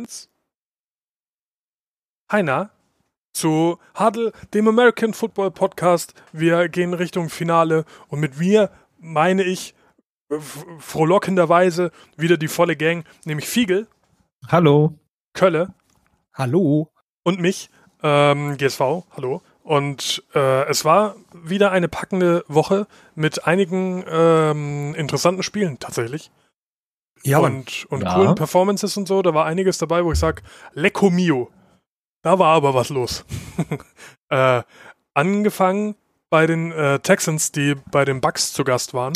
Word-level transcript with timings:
Fans. 0.00 0.30
Heiner 2.32 2.70
zu 3.34 3.78
Huddle, 3.98 4.32
dem 4.54 4.66
American 4.66 5.12
Football 5.12 5.50
Podcast. 5.50 6.14
Wir 6.32 6.68
gehen 6.68 6.94
Richtung 6.94 7.28
Finale 7.28 7.84
und 8.08 8.20
mit 8.20 8.38
mir 8.38 8.70
meine 8.98 9.42
ich 9.42 9.74
frohlockenderweise 10.78 11.90
wieder 12.16 12.38
die 12.38 12.48
volle 12.48 12.76
Gang, 12.76 13.04
nämlich 13.24 13.46
Fiegel. 13.46 13.88
Hallo. 14.48 14.98
Kölle. 15.34 15.74
Hallo. 16.32 16.90
Und 17.22 17.40
mich, 17.40 17.68
ähm, 18.02 18.56
GSV. 18.56 19.04
Hallo. 19.10 19.42
Und 19.62 20.24
äh, 20.34 20.64
es 20.68 20.84
war 20.86 21.16
wieder 21.34 21.72
eine 21.72 21.88
packende 21.88 22.44
Woche 22.48 22.86
mit 23.14 23.46
einigen 23.46 24.04
ähm, 24.08 24.94
interessanten 24.94 25.42
Spielen 25.42 25.78
tatsächlich. 25.78 26.30
Ja, 27.22 27.38
und, 27.38 27.86
und 27.90 28.02
ja. 28.02 28.14
coolen 28.14 28.34
Performances 28.34 28.96
und 28.96 29.06
so. 29.06 29.22
Da 29.22 29.34
war 29.34 29.46
einiges 29.46 29.78
dabei, 29.78 30.04
wo 30.04 30.12
ich 30.12 30.18
sage, 30.18 30.42
Lecco 30.72 31.10
Mio. 31.10 31.50
Da 32.22 32.38
war 32.38 32.54
aber 32.54 32.74
was 32.74 32.88
los. 32.90 33.24
äh, 34.28 34.62
angefangen 35.14 35.96
bei 36.28 36.46
den 36.46 36.72
äh, 36.72 36.98
Texans, 37.00 37.52
die 37.52 37.76
bei 37.90 38.04
den 38.04 38.20
Bucks 38.20 38.52
zu 38.52 38.64
Gast 38.64 38.94
waren. 38.94 39.14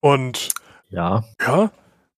Und 0.00 0.48
ja, 0.88 1.24
ja 1.40 1.70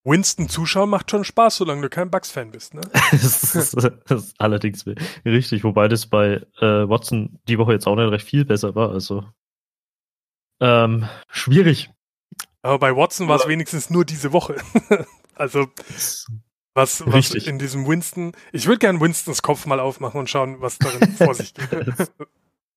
Winston 0.05 0.49
zuschauen 0.49 0.91
macht 0.91 1.11
schon 1.11 1.25
Spaß, 1.25 1.57
solange 1.57 1.83
du 1.83 1.89
kein 1.89 2.11
Bucks-Fan 2.11 2.51
bist. 2.51 2.75
Ne? 2.75 2.81
das, 3.11 3.55
ist, 3.55 3.77
das, 3.77 3.85
ist, 4.11 4.35
allerdings 4.39 4.85
richtig, 5.25 5.65
wobei 5.65 5.89
das 5.89 6.07
bei 6.07 6.43
äh, 6.61 6.89
Watson 6.89 7.39
die 7.49 7.59
Woche 7.59 7.73
jetzt 7.73 7.87
auch 7.87 7.97
nicht 7.97 8.11
recht 8.11 8.27
viel 8.27 8.45
besser 8.45 8.75
war. 8.75 8.91
Also 8.91 9.25
ähm, 10.61 11.09
schwierig. 11.29 11.91
Aber 12.63 12.79
bei 12.79 12.97
Watson 12.97 13.29
war 13.29 13.37
es 13.37 13.49
wenigstens 13.49 13.91
nur 13.91 14.05
diese 14.05 14.33
Woche. 14.33 14.57
also 15.35 15.69
was, 16.75 17.03
was 17.07 17.35
in 17.35 17.59
diesem 17.59 17.87
Winston. 17.87 18.33
Ich 18.53 18.67
würde 18.67 18.79
gerne 18.79 19.01
Winstons 19.01 19.43
Kopf 19.43 19.67
mal 19.67 19.81
aufmachen 19.81 20.21
und 20.21 20.31
schauen, 20.31 20.61
was 20.61 20.79
darin 20.79 21.13
vor 21.17 21.35
sich 21.35 21.55
geht. 21.55 21.71
Das 21.73 22.13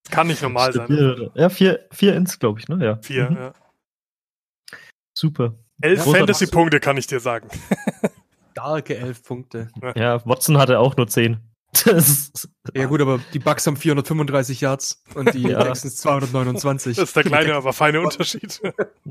kann 0.09 0.27
nicht 0.27 0.41
normal 0.41 0.73
sein. 0.73 1.31
Ja, 1.33 1.49
vier, 1.49 1.87
vier 1.91 2.15
Ins, 2.15 2.39
glaube 2.39 2.59
ich, 2.59 2.67
ne? 2.67 2.83
Ja. 2.83 2.97
Vier, 3.01 3.29
mhm. 3.29 3.37
ja. 3.37 3.53
Super. 5.13 5.53
Elf 5.81 6.05
ja, 6.05 6.11
Fantasy-Punkte 6.11 6.79
kann 6.79 6.97
ich 6.97 7.07
dir 7.07 7.19
sagen. 7.19 7.47
Starke 8.51 8.97
elf 8.97 9.23
Punkte. 9.23 9.69
Ja, 9.95 10.25
Watson 10.25 10.57
hatte 10.57 10.79
auch 10.79 10.95
nur 10.95 11.07
zehn. 11.07 11.41
ja 12.73 12.85
gut, 12.85 13.01
aber 13.01 13.19
die 13.33 13.39
Bucks 13.39 13.67
haben 13.67 13.75
435 13.75 14.61
Yards 14.61 15.03
und 15.13 15.33
die 15.33 15.43
ja. 15.43 15.61
Texans 15.61 15.97
229. 15.97 16.95
Das 16.95 17.09
ist 17.09 17.15
der 17.17 17.23
kleine, 17.23 17.53
aber 17.55 17.73
feine 17.73 17.99
Unterschied. 17.99 18.61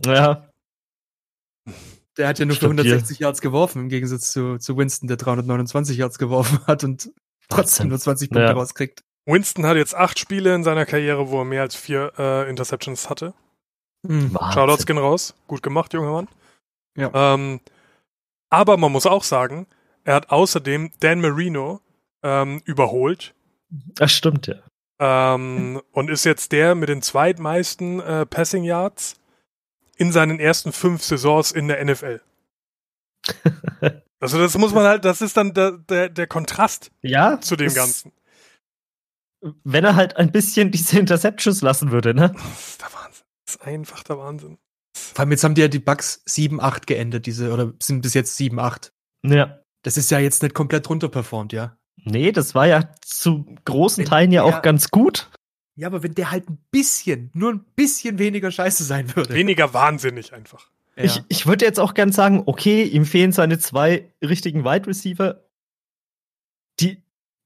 Ja. 0.06 0.48
Der 2.16 2.28
hat 2.28 2.38
ja 2.38 2.44
nur 2.44 2.56
für 2.56 2.66
160 2.66 3.18
Yards 3.18 3.40
geworfen, 3.40 3.82
im 3.82 3.88
Gegensatz 3.88 4.30
zu, 4.30 4.58
zu 4.58 4.76
Winston, 4.76 5.08
der 5.08 5.16
329 5.16 5.96
Yards 5.96 6.18
geworfen 6.18 6.60
hat 6.66 6.84
und 6.84 7.10
trotzdem 7.48 7.88
nur 7.88 7.98
20 7.98 8.30
Punkte 8.30 8.46
ja. 8.46 8.52
rauskriegt. 8.52 9.02
Winston 9.26 9.66
hat 9.66 9.76
jetzt 9.76 9.94
acht 9.94 10.18
Spiele 10.18 10.54
in 10.54 10.64
seiner 10.64 10.86
Karriere, 10.86 11.30
wo 11.30 11.40
er 11.40 11.44
mehr 11.44 11.62
als 11.62 11.74
vier 11.74 12.12
äh, 12.18 12.48
Interceptions 12.48 13.08
hatte. 13.08 13.34
Mhm. 14.02 14.36
Shoutouts 14.52 14.86
gehen 14.86 14.98
raus. 14.98 15.34
Gut 15.46 15.62
gemacht, 15.62 15.94
junger 15.94 16.12
Mann. 16.12 16.28
Ja. 16.96 17.10
Ähm, 17.34 17.60
aber 18.50 18.76
man 18.76 18.92
muss 18.92 19.06
auch 19.06 19.24
sagen, 19.24 19.66
er 20.04 20.14
hat 20.14 20.30
außerdem 20.30 20.92
Dan 21.00 21.20
Marino 21.20 21.80
ähm, 22.22 22.62
überholt. 22.64 23.34
Das 23.70 24.12
stimmt, 24.12 24.46
ja. 24.46 24.56
Ähm, 25.00 25.80
und 25.90 26.10
ist 26.10 26.24
jetzt 26.24 26.52
der 26.52 26.74
mit 26.74 26.88
den 26.88 27.02
zweitmeisten 27.02 28.00
äh, 28.00 28.26
Passing 28.26 28.62
Yards 28.62 29.16
in 29.96 30.12
seinen 30.12 30.40
ersten 30.40 30.72
fünf 30.72 31.02
Saisons 31.02 31.52
in 31.52 31.68
der 31.68 31.84
NFL. 31.84 32.20
also 34.20 34.38
das 34.38 34.56
muss 34.58 34.72
man 34.72 34.84
halt, 34.84 35.04
das 35.04 35.22
ist 35.22 35.36
dann 35.36 35.54
der, 35.54 35.72
der, 35.72 36.08
der 36.08 36.26
Kontrast 36.26 36.90
ja, 37.02 37.40
zu 37.40 37.56
dem 37.56 37.72
Ganzen. 37.72 38.12
Wenn 39.62 39.84
er 39.84 39.94
halt 39.94 40.16
ein 40.16 40.32
bisschen 40.32 40.70
diese 40.70 40.98
Interceptions 40.98 41.60
lassen 41.60 41.90
würde, 41.90 42.14
ne? 42.14 42.32
Das 42.34 42.68
ist 42.68 42.80
der 42.80 42.92
Wahnsinn. 42.92 43.24
Das 43.46 43.56
ist 43.56 43.62
einfach 43.62 44.02
der 44.02 44.18
Wahnsinn. 44.18 44.58
Vor 44.96 45.20
allem 45.20 45.30
jetzt 45.32 45.44
haben 45.44 45.54
die 45.54 45.60
ja 45.60 45.68
die 45.68 45.80
Bugs 45.80 46.22
7-8 46.26 46.86
geendet, 46.86 47.26
diese, 47.26 47.52
oder 47.52 47.72
sind 47.80 48.02
bis 48.02 48.14
jetzt 48.14 48.38
7-8. 48.38 48.90
Ja. 49.22 49.60
Das 49.82 49.96
ist 49.96 50.10
ja 50.10 50.18
jetzt 50.18 50.42
nicht 50.42 50.54
komplett 50.54 50.88
runterperformt, 50.88 51.52
ja. 51.52 51.76
Nee, 52.04 52.32
das 52.32 52.54
war 52.54 52.66
ja 52.66 52.90
zu 53.00 53.44
großen 53.64 54.04
Teilen 54.04 54.32
ja 54.32 54.42
auch 54.42 54.62
ganz 54.62 54.90
gut. 54.90 55.30
Ja, 55.76 55.88
aber 55.88 56.02
wenn 56.02 56.14
der 56.14 56.30
halt 56.30 56.48
ein 56.48 56.58
bisschen, 56.70 57.30
nur 57.34 57.52
ein 57.52 57.64
bisschen 57.74 58.18
weniger 58.18 58.50
scheiße 58.50 58.84
sein 58.84 59.14
würde. 59.16 59.34
Weniger 59.34 59.74
wahnsinnig 59.74 60.32
einfach. 60.32 60.70
Ja. 60.96 61.04
Ich, 61.04 61.22
ich 61.28 61.46
würde 61.46 61.64
jetzt 61.64 61.80
auch 61.80 61.94
gern 61.94 62.12
sagen, 62.12 62.44
okay, 62.46 62.84
ihm 62.84 63.04
fehlen 63.04 63.32
seine 63.32 63.58
zwei 63.58 64.12
richtigen 64.22 64.64
Wide 64.64 64.86
Receiver. 64.86 65.44
Die 66.78 67.02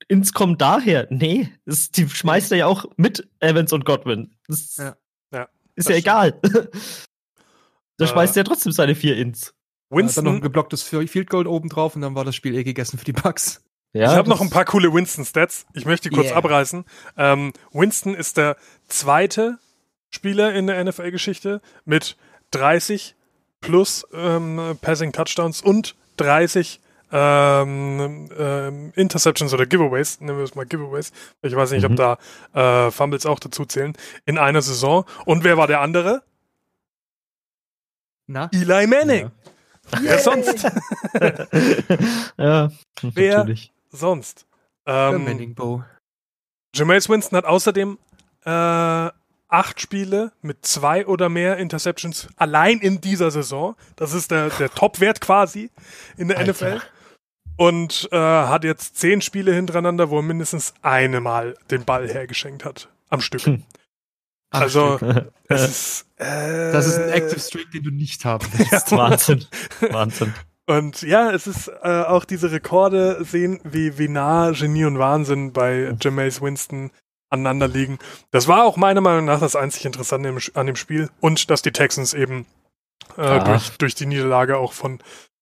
ins 0.08 0.32
kommen 0.32 0.58
daher. 0.58 1.06
Nee, 1.10 1.50
das, 1.64 1.90
die 1.90 2.08
schmeißt 2.08 2.52
er 2.52 2.58
ja 2.58 2.66
auch 2.66 2.86
mit 2.96 3.28
Evans 3.40 3.72
und 3.72 3.84
Godwin. 3.84 4.34
Das 4.46 4.76
ja. 4.76 4.96
Ja, 5.32 5.48
ist 5.74 5.88
ja 5.88 5.96
egal. 5.96 6.38
da 6.42 8.04
äh, 8.04 8.08
schmeißt 8.08 8.36
er 8.36 8.44
trotzdem 8.44 8.72
seine 8.72 8.94
vier 8.94 9.16
Ins. 9.16 9.54
Winston. 9.90 10.24
Ja, 10.24 10.30
dann 10.30 10.34
noch 10.34 10.40
ein 10.40 10.42
geblocktes 10.42 10.82
Field 10.82 11.30
Goal 11.30 11.46
oben 11.46 11.70
drauf 11.70 11.96
und 11.96 12.02
dann 12.02 12.14
war 12.14 12.24
das 12.24 12.36
Spiel 12.36 12.54
eh 12.54 12.64
gegessen 12.64 12.98
für 12.98 13.06
die 13.06 13.12
Bucks. 13.12 13.62
Ja, 13.92 14.12
ich 14.12 14.18
habe 14.18 14.28
noch 14.28 14.40
ein 14.40 14.50
paar 14.50 14.64
coole 14.64 14.92
Winston-Stats. 14.92 15.66
Ich 15.72 15.86
möchte 15.86 16.10
kurz 16.10 16.28
yeah. 16.28 16.36
abreißen. 16.36 16.84
Ähm, 17.16 17.52
Winston 17.72 18.14
ist 18.14 18.36
der 18.36 18.56
zweite 18.86 19.58
Spieler 20.10 20.52
in 20.54 20.66
der 20.66 20.82
NFL-Geschichte 20.84 21.60
mit 21.84 22.16
30 22.50 23.14
plus 23.60 24.06
ähm, 24.12 24.78
Passing 24.80 25.12
Touchdowns 25.12 25.62
und 25.62 25.96
30 26.18 26.80
ähm, 27.10 28.28
ähm, 28.38 28.92
Interceptions 28.94 29.54
oder 29.54 29.64
Giveaways, 29.64 30.20
nehmen 30.20 30.36
wir 30.36 30.44
es 30.44 30.54
mal 30.54 30.66
Giveaways. 30.66 31.12
Ich 31.40 31.56
weiß 31.56 31.70
nicht, 31.70 31.88
mhm. 31.88 31.98
ob 31.98 32.18
da 32.52 32.86
äh, 32.86 32.90
Fumbles 32.90 33.24
auch 33.24 33.40
dazu 33.40 33.64
zählen, 33.64 33.94
in 34.26 34.36
einer 34.36 34.60
Saison. 34.60 35.06
Und 35.24 35.44
wer 35.44 35.56
war 35.56 35.66
der 35.66 35.80
andere? 35.80 36.22
Na? 38.26 38.50
Eli 38.52 38.86
Manning. 38.86 39.30
Ja. 39.92 39.98
Wer 40.02 40.18
sonst? 40.18 40.62
ja, 42.36 42.70
Wer 43.00 43.38
natürlich 43.38 43.72
sonst? 43.90 44.46
Ähm, 44.86 45.24
Manning 45.24 45.54
Bow. 45.54 45.84
Jameis 46.74 47.08
Winston 47.08 47.36
hat 47.36 47.44
außerdem 47.44 47.98
äh, 48.44 49.10
acht 49.48 49.80
Spiele 49.80 50.32
mit 50.42 50.64
zwei 50.64 51.06
oder 51.06 51.28
mehr 51.28 51.56
Interceptions 51.56 52.28
allein 52.36 52.78
in 52.78 53.00
dieser 53.00 53.30
Saison. 53.30 53.76
Das 53.96 54.12
ist 54.12 54.30
der, 54.30 54.50
der 54.50 54.70
Top-Wert 54.74 55.20
quasi 55.20 55.70
in 56.16 56.28
der 56.28 56.38
Alter. 56.38 56.52
NFL. 56.52 56.82
Und 57.56 58.08
äh, 58.12 58.16
hat 58.16 58.62
jetzt 58.62 58.96
zehn 58.96 59.20
Spiele 59.20 59.52
hintereinander, 59.52 60.10
wo 60.10 60.18
er 60.18 60.22
mindestens 60.22 60.74
eine 60.82 61.20
Mal 61.20 61.56
den 61.70 61.84
Ball 61.84 62.08
hergeschenkt 62.08 62.64
hat. 62.64 62.88
Am 63.08 63.20
Stück. 63.20 63.42
Hm. 63.42 63.64
Also, 64.50 64.98
es 65.48 65.62
ist. 65.68 66.06
Äh, 66.16 66.72
das 66.72 66.86
ist 66.86 66.98
ein 66.98 67.10
Active 67.10 67.40
Streak, 67.40 67.70
den 67.72 67.82
du 67.82 67.90
nicht 67.90 68.24
haben 68.24 68.46
willst. 68.56 68.92
Wahnsinn. 68.92 69.44
Wahnsinn. 69.90 70.34
Und 70.68 71.00
ja, 71.00 71.30
es 71.30 71.46
ist 71.46 71.68
äh, 71.82 72.02
auch 72.02 72.26
diese 72.26 72.52
Rekorde 72.52 73.24
sehen, 73.24 73.58
wie, 73.64 73.96
wie 73.96 74.06
nah 74.06 74.50
Genie 74.50 74.84
und 74.84 74.98
Wahnsinn 74.98 75.54
bei 75.54 75.96
Jameis 75.98 76.42
Winston 76.42 76.90
aneinander 77.30 77.68
liegen. 77.68 77.98
Das 78.32 78.48
war 78.48 78.64
auch 78.64 78.76
meiner 78.76 79.00
Meinung 79.00 79.24
nach 79.24 79.40
das 79.40 79.56
einzig 79.56 79.86
Interessante 79.86 80.30
an 80.52 80.66
dem 80.66 80.76
Spiel. 80.76 81.08
Und 81.20 81.48
dass 81.48 81.62
die 81.62 81.72
Texans 81.72 82.12
eben 82.12 82.44
äh, 83.16 83.42
durch, 83.44 83.78
durch 83.78 83.94
die 83.94 84.04
Niederlage 84.04 84.58
auch 84.58 84.74
von, 84.74 84.98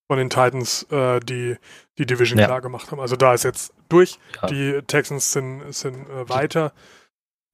von 0.06 0.16
den 0.16 0.30
Titans 0.30 0.84
äh, 0.92 1.18
die, 1.18 1.56
die 1.98 2.06
Division 2.06 2.38
ja. 2.38 2.46
klar 2.46 2.60
gemacht 2.60 2.92
haben. 2.92 3.00
Also 3.00 3.16
da 3.16 3.34
ist 3.34 3.42
jetzt 3.42 3.74
durch. 3.88 4.20
Ja. 4.40 4.46
Die 4.46 4.80
Texans 4.86 5.32
sind, 5.32 5.74
sind 5.74 6.08
äh, 6.08 6.28
weiter. 6.28 6.72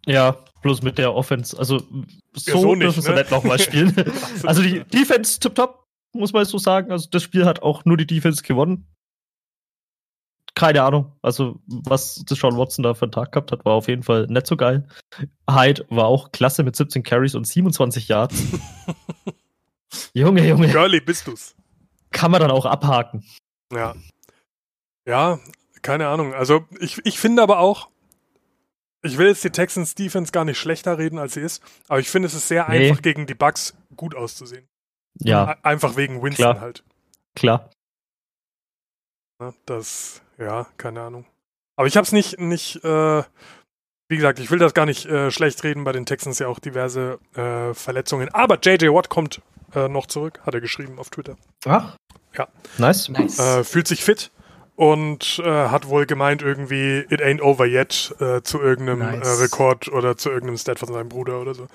Ja, 0.04 0.36
bloß 0.60 0.82
mit 0.82 0.98
der 0.98 1.14
Offense. 1.14 1.58
Also 1.58 1.78
so, 2.34 2.52
ja, 2.52 2.58
so 2.58 2.74
nicht, 2.74 2.82
dürfen 2.82 3.00
sie 3.00 3.10
ne? 3.12 3.16
nicht 3.20 3.30
nochmal 3.30 3.58
spielen. 3.58 3.94
also 4.42 4.60
die 4.60 4.84
Defense 4.84 5.40
tipptopp 5.40 5.81
muss 6.12 6.32
man 6.32 6.44
so 6.44 6.58
sagen. 6.58 6.92
Also 6.92 7.08
das 7.10 7.22
Spiel 7.22 7.44
hat 7.44 7.62
auch 7.62 7.84
nur 7.84 7.96
die 7.96 8.06
Defense 8.06 8.42
gewonnen. 8.42 8.86
Keine 10.54 10.82
Ahnung. 10.82 11.12
Also, 11.22 11.60
was 11.66 12.16
Sean 12.28 12.58
Watson 12.58 12.82
da 12.82 12.92
für 12.92 13.06
einen 13.06 13.12
Tag 13.12 13.32
gehabt 13.32 13.52
hat, 13.52 13.64
war 13.64 13.72
auf 13.72 13.88
jeden 13.88 14.02
Fall 14.02 14.26
nicht 14.26 14.46
so 14.46 14.56
geil. 14.56 14.86
Hyde 15.48 15.86
war 15.88 16.06
auch 16.06 16.30
klasse 16.30 16.62
mit 16.62 16.76
17 16.76 17.02
Carries 17.02 17.34
und 17.34 17.46
27 17.46 18.08
Yards. 18.08 18.42
Junge, 20.14 20.46
Junge. 20.46 20.68
Girly 20.68 21.00
bist 21.00 21.26
du's. 21.26 21.54
Kann 22.10 22.30
man 22.30 22.40
dann 22.40 22.50
auch 22.50 22.66
abhaken. 22.66 23.24
Ja. 23.72 23.94
Ja, 25.06 25.40
keine 25.80 26.08
Ahnung. 26.08 26.34
Also, 26.34 26.66
ich, 26.80 27.00
ich 27.04 27.18
finde 27.18 27.42
aber 27.42 27.58
auch, 27.58 27.88
ich 29.02 29.16
will 29.16 29.28
jetzt 29.28 29.44
die 29.44 29.50
Texans 29.50 29.94
Defense 29.94 30.32
gar 30.32 30.44
nicht 30.44 30.58
schlechter 30.58 30.98
reden, 30.98 31.18
als 31.18 31.34
sie 31.34 31.40
ist, 31.40 31.62
aber 31.88 32.00
ich 32.00 32.10
finde, 32.10 32.26
es 32.26 32.34
ist 32.34 32.48
sehr 32.48 32.68
nee. 32.68 32.90
einfach, 32.90 33.02
gegen 33.02 33.26
die 33.26 33.34
Bucks 33.34 33.74
gut 33.96 34.14
auszusehen. 34.14 34.68
Ja. 35.18 35.56
Einfach 35.62 35.96
wegen 35.96 36.22
Winston 36.22 36.44
Klar. 36.44 36.60
halt. 36.60 36.84
Klar. 37.34 37.70
Das, 39.66 40.22
ja, 40.38 40.66
keine 40.76 41.00
Ahnung. 41.02 41.24
Aber 41.76 41.88
ich 41.88 41.96
hab's 41.96 42.12
nicht, 42.12 42.38
nicht, 42.38 42.76
äh, 42.84 43.22
wie 44.08 44.16
gesagt, 44.16 44.38
ich 44.38 44.50
will 44.50 44.58
das 44.58 44.74
gar 44.74 44.86
nicht 44.86 45.06
äh, 45.06 45.30
schlecht 45.30 45.64
reden, 45.64 45.84
bei 45.84 45.92
den 45.92 46.06
Texans 46.06 46.38
ja 46.38 46.46
auch 46.46 46.58
diverse 46.60 47.18
äh, 47.34 47.74
Verletzungen. 47.74 48.28
Aber 48.32 48.58
JJ 48.60 48.88
Watt 48.88 49.08
kommt 49.08 49.40
äh, 49.74 49.88
noch 49.88 50.06
zurück, 50.06 50.40
hat 50.46 50.54
er 50.54 50.60
geschrieben 50.60 50.98
auf 50.98 51.10
Twitter. 51.10 51.36
Ach. 51.66 51.96
Ja. 52.36 52.48
Nice. 52.78 53.08
nice. 53.08 53.38
Äh, 53.38 53.64
fühlt 53.64 53.88
sich 53.88 54.04
fit. 54.04 54.30
und 54.76 55.40
äh, 55.44 55.68
hat 55.68 55.88
wohl 55.88 56.06
gemeint 56.06 56.40
irgendwie 56.42 57.00
It 57.10 57.20
ain't 57.20 57.42
over 57.42 57.66
yet 57.66 58.14
äh, 58.20 58.42
zu 58.42 58.60
irgendeinem 58.60 59.00
nice. 59.00 59.40
äh, 59.40 59.42
Rekord 59.42 59.88
oder 59.88 60.16
zu 60.16 60.30
irgendeinem 60.30 60.56
Stat 60.56 60.78
von 60.78 60.92
seinem 60.92 61.08
Bruder 61.08 61.40
oder 61.40 61.54
so. 61.54 61.66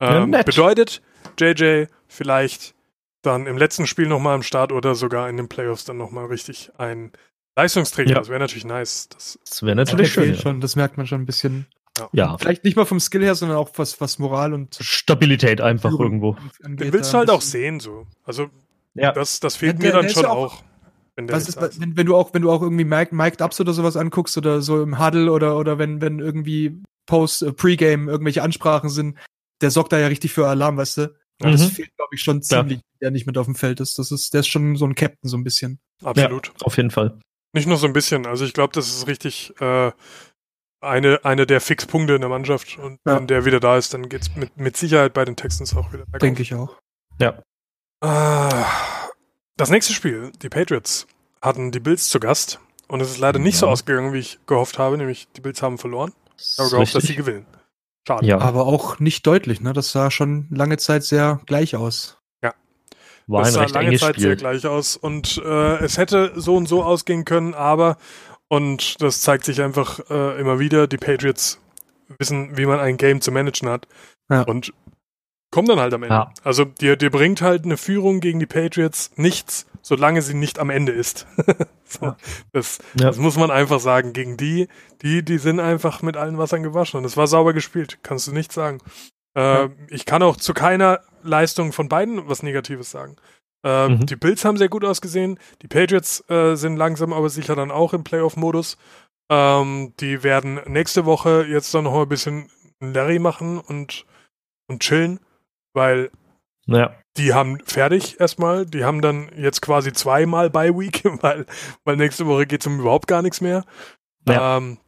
Ähm, 0.00 0.32
ja, 0.32 0.42
bedeutet, 0.42 1.02
JJ 1.38 1.86
vielleicht 2.06 2.74
dann 3.28 3.46
im 3.46 3.56
letzten 3.56 3.86
Spiel 3.86 4.06
nochmal 4.06 4.34
am 4.34 4.42
Start 4.42 4.72
oder 4.72 4.94
sogar 4.94 5.28
in 5.28 5.36
den 5.36 5.48
Playoffs 5.48 5.84
dann 5.84 5.96
nochmal 5.96 6.26
richtig 6.26 6.70
ein 6.78 7.12
Leistungsträger. 7.56 8.10
Ja. 8.10 8.18
Das 8.18 8.28
wäre 8.28 8.38
natürlich 8.38 8.64
nice. 8.64 9.08
Das, 9.08 9.38
das 9.48 9.62
wäre 9.62 9.76
natürlich 9.76 10.12
schön. 10.12 10.34
Ja. 10.34 10.40
Schon, 10.40 10.60
das 10.60 10.76
merkt 10.76 10.96
man 10.96 11.06
schon 11.06 11.22
ein 11.22 11.26
bisschen. 11.26 11.66
Ja. 11.98 12.08
ja. 12.12 12.38
Vielleicht 12.38 12.64
nicht 12.64 12.76
mal 12.76 12.84
vom 12.84 13.00
Skill 13.00 13.22
her, 13.22 13.34
sondern 13.34 13.58
auch 13.58 13.70
was, 13.76 14.00
was 14.00 14.18
Moral 14.18 14.54
und 14.54 14.76
Stabilität 14.80 15.60
einfach 15.60 15.92
irgendwo. 15.98 16.36
Angeht, 16.62 16.86
Den 16.86 16.92
willst 16.92 17.12
du 17.12 17.18
halt 17.18 17.30
auch 17.30 17.42
sehen, 17.42 17.80
so. 17.80 18.06
Also, 18.24 18.48
ja. 18.94 19.12
das, 19.12 19.40
das 19.40 19.56
fehlt 19.56 19.82
der, 19.82 19.94
mir 19.94 20.02
dann 20.02 20.08
schon 20.08 20.26
auch. 20.26 20.62
Wenn, 21.16 21.28
was 21.30 21.48
ist, 21.48 21.60
wenn, 21.80 21.96
wenn, 21.96 22.06
du 22.06 22.14
auch, 22.14 22.32
wenn 22.32 22.42
du 22.42 22.50
auch 22.52 22.62
irgendwie 22.62 22.84
Mike, 22.84 23.12
Mike 23.12 23.42
Ups 23.42 23.60
oder 23.60 23.72
sowas 23.72 23.96
anguckst 23.96 24.38
oder 24.38 24.62
so 24.62 24.80
im 24.80 25.04
Huddle 25.04 25.32
oder, 25.32 25.58
oder 25.58 25.76
wenn, 25.76 26.00
wenn 26.00 26.20
irgendwie 26.20 26.80
Post, 27.06 27.42
äh, 27.42 27.52
Pre-Game 27.52 28.08
irgendwelche 28.08 28.44
Ansprachen 28.44 28.88
sind, 28.88 29.18
der 29.60 29.72
sorgt 29.72 29.92
da 29.92 29.98
ja 29.98 30.06
richtig 30.06 30.32
für 30.32 30.46
Alarm, 30.46 30.76
weißt 30.76 30.98
du? 30.98 31.17
Mhm. 31.40 31.52
Das 31.52 31.64
fehlt, 31.66 31.96
glaube 31.96 32.14
ich, 32.14 32.22
schon 32.22 32.42
ziemlich, 32.42 32.78
ja. 32.78 32.84
der 33.00 33.10
nicht 33.10 33.26
mit 33.26 33.38
auf 33.38 33.46
dem 33.46 33.54
Feld 33.54 33.80
ist. 33.80 33.98
Das 33.98 34.10
ist, 34.10 34.34
der 34.34 34.40
ist 34.40 34.48
schon 34.48 34.76
so 34.76 34.86
ein 34.86 34.94
Captain, 34.94 35.28
so 35.28 35.36
ein 35.36 35.44
bisschen. 35.44 35.78
Absolut. 36.02 36.48
Ja, 36.48 36.52
auf 36.62 36.76
jeden 36.76 36.90
Fall. 36.90 37.18
Nicht 37.52 37.66
nur 37.66 37.76
so 37.76 37.86
ein 37.86 37.92
bisschen. 37.92 38.26
Also 38.26 38.44
ich 38.44 38.52
glaube, 38.52 38.72
das 38.74 38.88
ist 38.88 39.06
richtig 39.06 39.54
äh, 39.60 39.92
eine, 40.80 41.24
eine 41.24 41.46
der 41.46 41.60
Fixpunkte 41.60 42.14
in 42.14 42.20
der 42.20 42.30
Mannschaft. 42.30 42.78
Und 42.78 42.98
ja. 43.06 43.16
wenn 43.16 43.26
der 43.26 43.44
wieder 43.44 43.60
da 43.60 43.76
ist, 43.76 43.94
dann 43.94 44.08
geht's 44.08 44.34
mit, 44.36 44.56
mit 44.56 44.76
Sicherheit 44.76 45.14
bei 45.14 45.24
den 45.24 45.36
Texans 45.36 45.74
auch 45.74 45.92
wieder. 45.92 46.04
Denke 46.20 46.42
ich 46.42 46.54
auch. 46.54 46.76
Ja. 47.20 47.42
Äh, 48.00 48.64
das 49.56 49.70
nächste 49.70 49.92
Spiel, 49.92 50.32
die 50.42 50.48
Patriots, 50.48 51.06
hatten 51.40 51.70
die 51.72 51.80
Bills 51.80 52.08
zu 52.08 52.20
Gast. 52.20 52.60
Und 52.88 53.00
es 53.00 53.10
ist 53.10 53.18
leider 53.18 53.38
nicht 53.38 53.54
ja. 53.56 53.60
so 53.60 53.68
ausgegangen, 53.68 54.12
wie 54.12 54.18
ich 54.18 54.38
gehofft 54.46 54.78
habe, 54.78 54.96
nämlich 54.96 55.28
die 55.36 55.40
Bills 55.40 55.62
haben 55.62 55.78
verloren. 55.78 56.12
Ich 56.38 56.58
habe 56.58 56.70
gehofft, 56.70 56.94
dass 56.94 57.04
sie 57.04 57.16
gewinnen. 57.16 57.46
Schade. 58.08 58.26
Ja. 58.26 58.38
Aber 58.38 58.66
auch 58.66 58.98
nicht 58.98 59.26
deutlich, 59.26 59.60
ne? 59.60 59.72
Das 59.72 59.92
sah 59.92 60.10
schon 60.10 60.48
lange 60.50 60.78
Zeit 60.78 61.04
sehr 61.04 61.40
gleich 61.46 61.76
aus. 61.76 62.18
War 63.28 63.42
das 63.42 63.52
sah 63.52 63.66
lange 63.66 63.96
Zeit 63.98 64.14
Spiel. 64.14 64.22
sehr 64.22 64.36
gleich 64.36 64.66
aus. 64.66 64.96
Und 64.96 65.40
äh, 65.44 65.84
es 65.84 65.98
hätte 65.98 66.32
so 66.34 66.56
und 66.56 66.66
so 66.66 66.82
ausgehen 66.82 67.24
können, 67.24 67.54
aber, 67.54 67.98
und 68.48 69.00
das 69.02 69.20
zeigt 69.20 69.44
sich 69.44 69.60
einfach 69.60 70.00
äh, 70.10 70.40
immer 70.40 70.58
wieder, 70.58 70.86
die 70.86 70.96
Patriots 70.96 71.60
wissen, 72.18 72.56
wie 72.56 72.64
man 72.64 72.80
ein 72.80 72.96
Game 72.96 73.20
zu 73.20 73.30
managen 73.30 73.68
hat. 73.68 73.86
Ja. 74.30 74.42
Und 74.42 74.72
kommen 75.50 75.68
dann 75.68 75.78
halt 75.78 75.92
am 75.92 76.02
Ende. 76.02 76.14
Ja. 76.14 76.32
Also 76.42 76.64
dir, 76.64 76.96
dir 76.96 77.10
bringt 77.10 77.42
halt 77.42 77.66
eine 77.66 77.76
Führung 77.76 78.20
gegen 78.20 78.40
die 78.40 78.46
Patriots 78.46 79.10
nichts, 79.16 79.66
solange 79.88 80.20
sie 80.20 80.34
nicht 80.34 80.58
am 80.58 80.68
Ende 80.68 80.92
ist. 80.92 81.26
so, 81.84 82.06
ja. 82.06 82.16
Das, 82.52 82.78
das, 82.94 83.16
muss 83.16 83.38
man 83.38 83.50
einfach 83.50 83.80
sagen. 83.80 84.12
Gegen 84.12 84.36
die, 84.36 84.68
die, 85.00 85.24
die 85.24 85.38
sind 85.38 85.60
einfach 85.60 86.02
mit 86.02 86.18
allen 86.18 86.36
Wassern 86.36 86.62
gewaschen. 86.62 86.98
Und 86.98 87.04
es 87.06 87.16
war 87.16 87.26
sauber 87.26 87.54
gespielt, 87.54 87.98
kannst 88.02 88.26
du 88.26 88.32
nicht 88.32 88.52
sagen. 88.52 88.80
Äh, 89.34 89.70
ich 89.88 90.04
kann 90.04 90.22
auch 90.22 90.36
zu 90.36 90.52
keiner 90.52 91.00
Leistung 91.22 91.72
von 91.72 91.88
beiden 91.88 92.28
was 92.28 92.42
Negatives 92.42 92.90
sagen. 92.90 93.16
Äh, 93.64 93.88
mhm. 93.88 94.04
Die 94.04 94.16
Bills 94.16 94.44
haben 94.44 94.58
sehr 94.58 94.68
gut 94.68 94.84
ausgesehen. 94.84 95.40
Die 95.62 95.68
Patriots 95.68 96.22
äh, 96.28 96.54
sind 96.54 96.76
langsam 96.76 97.14
aber 97.14 97.30
sicher 97.30 97.56
dann 97.56 97.70
auch 97.70 97.94
im 97.94 98.04
Playoff-Modus. 98.04 98.76
Ähm, 99.30 99.94
die 100.00 100.22
werden 100.22 100.60
nächste 100.66 101.06
Woche 101.06 101.46
jetzt 101.48 101.74
dann 101.74 101.84
noch 101.84 101.94
mal 101.94 102.02
ein 102.02 102.08
bisschen 102.08 102.50
Larry 102.80 103.18
machen 103.18 103.58
und, 103.58 104.04
und 104.68 104.82
chillen, 104.82 105.18
weil 105.72 106.10
ja. 106.68 106.94
die 107.16 107.34
haben 107.34 107.58
fertig 107.64 108.20
erstmal. 108.20 108.66
Die 108.66 108.84
haben 108.84 109.02
dann 109.02 109.30
jetzt 109.36 109.62
quasi 109.62 109.92
zweimal 109.92 110.50
bei 110.50 110.70
Week, 110.70 111.02
weil, 111.22 111.46
weil 111.84 111.96
nächste 111.96 112.26
Woche 112.26 112.46
geht 112.46 112.60
es 112.60 112.66
um 112.66 112.80
überhaupt 112.80 113.06
gar 113.06 113.22
nichts 113.22 113.40
mehr. 113.40 113.64
Ja. 114.26 114.58
Ähm, 114.58 114.78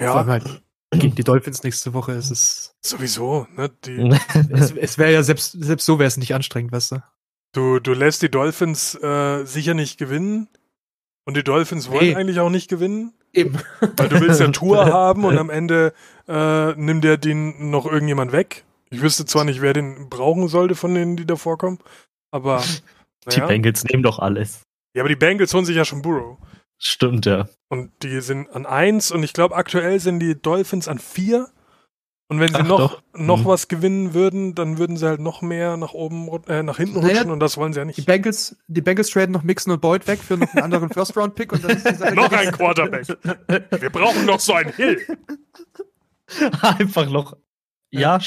ja. 0.00 0.24
Halt 0.26 0.62
gegen 0.92 1.14
die 1.14 1.24
Dolphins 1.24 1.62
nächste 1.62 1.92
Woche 1.94 2.12
ist 2.12 2.30
es. 2.30 2.74
Sowieso, 2.80 3.46
ne? 3.56 3.70
Die, 3.84 4.10
es 4.50 4.72
es 4.72 4.98
wäre 4.98 5.12
ja 5.12 5.22
selbst, 5.22 5.52
selbst 5.52 5.84
so 5.86 5.98
wäre 5.98 6.08
es 6.08 6.16
nicht 6.16 6.34
anstrengend, 6.34 6.72
weißt 6.72 6.92
du? 6.92 7.02
Du, 7.52 7.80
du 7.80 7.94
lässt 7.94 8.22
die 8.22 8.30
Dolphins 8.30 8.94
äh, 9.02 9.44
sicher 9.44 9.74
nicht 9.74 9.98
gewinnen. 9.98 10.48
Und 11.26 11.36
die 11.36 11.44
Dolphins 11.44 11.90
wollen 11.90 12.06
nee. 12.06 12.16
eigentlich 12.16 12.40
auch 12.40 12.50
nicht 12.50 12.68
gewinnen. 12.68 13.12
Eben. 13.32 13.58
Weil 13.96 14.08
du 14.08 14.20
willst 14.20 14.40
ja 14.40 14.48
Tour 14.48 14.86
haben 14.92 15.24
und 15.24 15.38
am 15.38 15.50
Ende 15.50 15.92
äh, 16.26 16.72
nimmt 16.74 17.04
der 17.04 17.18
den 17.18 17.70
noch 17.70 17.86
irgendjemand 17.86 18.32
weg. 18.32 18.64
Ich 18.90 19.00
wüsste 19.00 19.24
zwar 19.24 19.44
nicht, 19.44 19.60
wer 19.60 19.72
den 19.72 20.08
brauchen 20.08 20.48
sollte 20.48 20.74
von 20.74 20.94
denen, 20.94 21.16
die 21.16 21.26
da 21.26 21.36
vorkommen, 21.36 21.78
aber. 22.30 22.62
Die 23.30 23.40
Bengals 23.40 23.84
nehmen 23.84 24.02
doch 24.02 24.18
alles. 24.18 24.62
Ja, 24.94 25.02
aber 25.02 25.10
die 25.10 25.16
Bengals 25.16 25.52
holen 25.52 25.66
sich 25.66 25.76
ja 25.76 25.84
schon 25.84 26.00
Burrow. 26.00 26.38
Stimmt, 26.78 27.26
ja. 27.26 27.46
Und 27.68 27.92
die 28.02 28.20
sind 28.22 28.48
an 28.50 28.64
eins 28.64 29.10
und 29.10 29.22
ich 29.22 29.34
glaube, 29.34 29.54
aktuell 29.54 30.00
sind 30.00 30.20
die 30.20 30.40
Dolphins 30.40 30.88
an 30.88 30.98
vier. 30.98 31.50
Und 32.28 32.40
wenn 32.40 32.48
sie 32.48 32.60
Ach, 32.60 32.66
noch, 32.66 33.02
noch 33.12 33.40
mhm. 33.40 33.44
was 33.44 33.68
gewinnen 33.68 34.14
würden, 34.14 34.54
dann 34.54 34.78
würden 34.78 34.96
sie 34.96 35.06
halt 35.06 35.20
noch 35.20 35.42
mehr 35.42 35.76
nach 35.76 35.92
oben, 35.92 36.28
äh, 36.46 36.62
nach 36.62 36.78
hinten 36.78 36.96
rutschen 36.96 37.16
naja, 37.16 37.32
und 37.32 37.40
das 37.40 37.56
wollen 37.56 37.72
sie 37.72 37.80
ja 37.80 37.84
nicht. 37.84 37.98
Die 37.98 38.02
Bengals, 38.02 38.56
die 38.68 38.80
Bengals 38.80 39.10
traden 39.10 39.32
noch 39.32 39.42
Mixon 39.42 39.72
und 39.72 39.80
Boyd 39.80 40.06
weg 40.06 40.20
für 40.20 40.36
noch 40.36 40.48
einen 40.54 40.62
anderen 40.62 40.90
First-Round-Pick 40.90 41.52
und 41.52 41.64
dann 41.64 41.72
ist 41.72 41.86
die 41.86 42.10
Noch 42.14 42.32
ein 42.32 42.52
Quarterback. 42.52 43.08
Wir 43.80 43.90
brauchen 43.90 44.26
noch 44.26 44.40
so 44.40 44.54
einen 44.54 44.72
Hill. 44.72 45.04
Einfach 46.62 47.10
noch, 47.10 47.36
ja, 47.90 48.16
ja, 48.16 48.20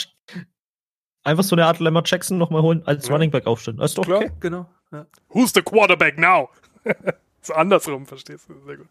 einfach 1.23 1.43
so 1.43 1.55
eine 1.55 1.65
Art 1.65 1.79
Lemmer 1.79 2.03
Jackson 2.05 2.37
nochmal 2.37 2.61
holen, 2.61 2.83
als 2.85 3.07
ja. 3.07 3.13
Running 3.13 3.31
Back 3.31 3.45
aufstellen. 3.45 3.77
Das 3.77 3.91
ist 3.91 3.97
doch 3.97 4.05
Klar. 4.05 4.19
okay. 4.19 4.31
Genau. 4.39 4.69
Ja. 4.91 5.05
Who's 5.29 5.51
the 5.53 5.61
quarterback 5.61 6.17
now? 6.17 6.49
so 7.41 7.53
andersrum, 7.53 8.05
verstehst 8.05 8.47
du? 8.49 8.55
Sehr 8.65 8.77
gut. 8.77 8.87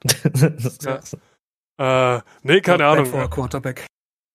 ja. 1.79 2.17
äh, 2.17 2.23
nee, 2.43 2.61
keine 2.61 2.87
Ahnung. 2.87 3.11
Quarterback. 3.31 3.87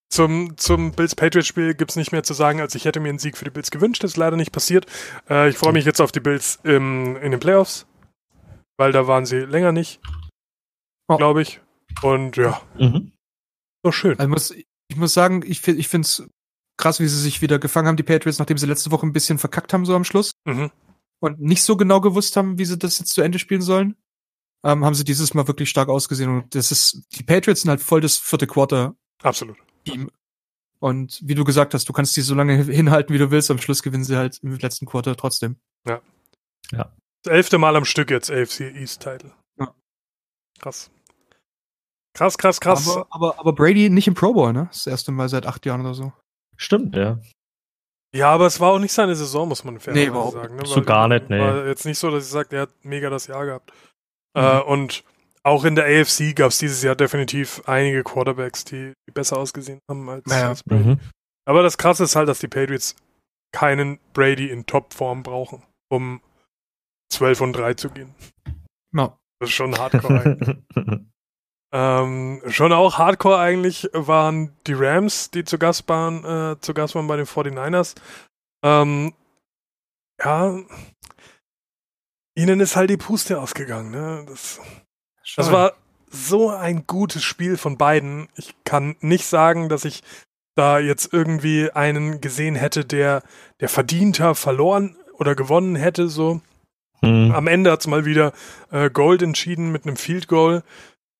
Zum, 0.09 0.55
zum 0.57 0.93
Bills-Patriots-Spiel 0.93 1.73
gibt 1.75 1.91
es 1.91 1.97
nicht 1.97 2.13
mehr 2.13 2.23
zu 2.23 2.33
sagen, 2.33 2.61
als 2.61 2.75
ich 2.75 2.85
hätte 2.85 3.01
mir 3.01 3.09
einen 3.09 3.19
Sieg 3.19 3.37
für 3.37 3.43
die 3.43 3.51
Bills 3.51 3.71
gewünscht. 3.71 4.03
Das 4.03 4.11
ist 4.11 4.17
leider 4.17 4.37
nicht 4.37 4.53
passiert. 4.53 4.85
Äh, 5.29 5.49
ich 5.49 5.57
freue 5.57 5.73
mich 5.73 5.85
jetzt 5.85 5.99
auf 5.99 6.13
die 6.13 6.21
Bills 6.21 6.59
im, 6.63 7.17
in 7.17 7.31
den 7.31 7.39
Playoffs, 7.41 7.85
weil 8.77 8.93
da 8.93 9.07
waren 9.07 9.25
sie 9.25 9.39
länger 9.39 9.73
nicht, 9.73 9.99
oh. 11.09 11.17
glaube 11.17 11.41
ich. 11.41 11.59
Und 12.01 12.37
ja, 12.37 12.61
mhm. 12.77 13.11
so 13.83 13.91
schön. 13.91 14.17
Also 14.17 14.29
muss, 14.29 14.51
ich 14.51 14.95
muss 14.95 15.13
sagen, 15.13 15.43
ich, 15.45 15.67
ich 15.67 15.87
finde 15.89 16.05
es 16.05 16.29
krass, 16.77 16.99
wie 16.99 17.07
sie 17.07 17.19
sich 17.19 17.41
wieder 17.41 17.59
gefangen 17.59 17.87
haben, 17.87 17.97
die 17.97 18.03
Patriots, 18.03 18.39
nachdem 18.39 18.57
sie 18.57 18.67
letzte 18.67 18.91
Woche 18.91 19.05
ein 19.05 19.13
bisschen 19.13 19.37
verkackt 19.37 19.73
haben, 19.73 19.85
so 19.85 19.95
am 19.95 20.03
Schluss. 20.03 20.31
Mhm. 20.45 20.71
Und 21.19 21.41
nicht 21.41 21.63
so 21.63 21.75
genau 21.75 21.99
gewusst 21.99 22.37
haben, 22.37 22.59
wie 22.59 22.65
sie 22.65 22.77
das 22.77 22.99
jetzt 22.99 23.13
zu 23.13 23.21
Ende 23.21 23.39
spielen 23.39 23.61
sollen 23.61 23.95
ähm, 24.63 24.83
haben 24.83 24.95
sie 24.95 25.03
dieses 25.03 25.33
Mal 25.33 25.47
wirklich 25.47 25.69
stark 25.69 25.89
ausgesehen. 25.89 26.29
Und 26.29 26.55
das 26.55 26.71
ist, 26.71 27.03
die 27.13 27.23
Patriots 27.23 27.61
sind 27.61 27.69
halt 27.69 27.81
voll 27.81 28.01
das 28.01 28.17
vierte 28.17 28.47
Quarter. 28.47 28.95
Absolut. 29.21 29.57
Team. 29.85 30.11
Und 30.79 31.21
wie 31.23 31.35
du 31.35 31.43
gesagt 31.43 31.73
hast, 31.73 31.89
du 31.89 31.93
kannst 31.93 32.15
die 32.17 32.21
so 32.21 32.35
lange 32.35 32.63
hinhalten, 32.63 33.13
wie 33.13 33.19
du 33.19 33.31
willst. 33.31 33.49
Am 33.49 33.59
Schluss 33.59 33.81
gewinnen 33.81 34.03
sie 34.03 34.17
halt 34.17 34.39
im 34.43 34.57
letzten 34.57 34.85
Quarter 34.85 35.15
trotzdem. 35.15 35.57
Ja. 35.87 36.01
Ja. 36.71 36.93
Das 37.23 37.33
elfte 37.33 37.57
Mal 37.57 37.75
am 37.75 37.85
Stück 37.85 38.11
jetzt 38.11 38.29
AFC 38.29 38.61
East 38.75 39.01
Title. 39.01 39.31
Ja. 39.59 39.73
Krass. 40.59 40.91
Krass, 42.13 42.37
krass, 42.37 42.59
krass. 42.59 42.87
Aber, 42.89 43.07
aber, 43.09 43.39
aber 43.39 43.53
Brady 43.53 43.89
nicht 43.89 44.07
im 44.07 44.15
Pro 44.15 44.33
Bowl, 44.33 44.53
ne? 44.53 44.67
Das 44.71 44.85
erste 44.85 45.11
Mal 45.11 45.29
seit 45.29 45.45
acht 45.45 45.65
Jahren 45.65 45.81
oder 45.81 45.93
so. 45.93 46.13
Stimmt, 46.57 46.95
ja. 46.95 47.19
Ja, 48.15 48.31
aber 48.31 48.47
es 48.47 48.59
war 48.59 48.71
auch 48.71 48.79
nicht 48.79 48.93
seine 48.93 49.15
Saison, 49.15 49.47
muss 49.47 49.63
man 49.63 49.79
fair 49.79 49.93
nee, 49.93 50.07
sagen. 50.07 50.55
Ne? 50.55 50.65
So 50.65 50.81
gar 50.81 51.07
nicht, 51.07 51.29
ne. 51.29 51.39
War 51.39 51.67
jetzt 51.67 51.85
nicht 51.85 51.99
so, 51.99 52.09
dass 52.09 52.25
ich 52.25 52.31
sage, 52.31 52.55
er 52.55 52.61
hat 52.63 52.71
mega 52.83 53.09
das 53.09 53.27
Jahr 53.27 53.45
gehabt. 53.45 53.71
Äh, 54.35 54.55
mhm. 54.55 54.61
und 54.63 55.03
auch 55.43 55.63
in 55.65 55.75
der 55.75 55.85
AFC 55.85 56.35
gab 56.35 56.49
es 56.49 56.57
dieses 56.57 56.83
Jahr 56.83 56.95
definitiv 56.95 57.61
einige 57.65 58.03
Quarterbacks, 58.03 58.65
die, 58.65 58.93
die 59.07 59.11
besser 59.11 59.37
ausgesehen 59.37 59.79
haben 59.89 60.09
als, 60.09 60.25
naja. 60.25 60.49
als 60.49 60.63
Brady. 60.63 60.83
Mhm. 60.83 60.99
Aber 61.45 61.63
das 61.63 61.77
Krasse 61.77 62.03
ist 62.03 62.15
halt, 62.15 62.27
dass 62.27 62.39
die 62.39 62.49
Patriots 62.49 62.95
keinen 63.53 63.99
Brady 64.13 64.49
in 64.49 64.65
Topform 64.65 65.23
brauchen, 65.23 65.63
um 65.89 66.21
12 67.13 67.41
und 67.41 67.53
3 67.53 67.73
zu 67.75 67.89
gehen. 67.89 68.13
No. 68.91 69.17
Das 69.39 69.49
ist 69.49 69.55
schon 69.55 69.77
hardcore 69.77 70.21
eigentlich. 70.21 70.57
ähm, 71.71 72.41
schon 72.47 72.71
auch 72.71 72.97
hardcore 72.97 73.39
eigentlich 73.39 73.89
waren 73.93 74.55
die 74.67 74.73
Rams, 74.73 75.31
die 75.31 75.43
zu 75.43 75.57
Gast 75.57 75.87
waren, 75.89 76.23
äh, 76.23 76.59
zu 76.61 76.73
Gast 76.73 76.95
waren 76.95 77.07
bei 77.07 77.17
den 77.17 77.25
49ers. 77.25 77.95
Ähm, 78.63 79.13
ja, 80.23 80.57
ihnen 82.35 82.59
ist 82.59 82.75
halt 82.75 82.89
die 82.89 82.97
Puste 82.97 83.41
ausgegangen. 83.41 83.91
Ne? 83.91 84.25
Das, 84.27 84.59
das 85.35 85.51
war 85.51 85.73
so 86.09 86.49
ein 86.49 86.87
gutes 86.87 87.23
Spiel 87.23 87.57
von 87.57 87.77
beiden. 87.77 88.29
Ich 88.35 88.55
kann 88.63 88.95
nicht 89.01 89.25
sagen, 89.25 89.67
dass 89.69 89.85
ich 89.85 90.03
da 90.55 90.79
jetzt 90.79 91.13
irgendwie 91.13 91.69
einen 91.71 92.21
gesehen 92.21 92.55
hätte, 92.55 92.85
der, 92.85 93.23
der 93.59 93.69
verdienter 93.69 94.35
verloren 94.35 94.95
oder 95.13 95.35
gewonnen 95.35 95.75
hätte. 95.75 96.07
So. 96.07 96.41
Mhm. 97.01 97.31
Am 97.31 97.47
Ende 97.47 97.71
hat 97.71 97.81
es 97.81 97.87
mal 97.87 98.05
wieder 98.05 98.33
äh, 98.71 98.89
Gold 98.89 99.21
entschieden 99.21 99.71
mit 99.71 99.85
einem 99.85 99.97
Field 99.97 100.27
Goal, 100.27 100.63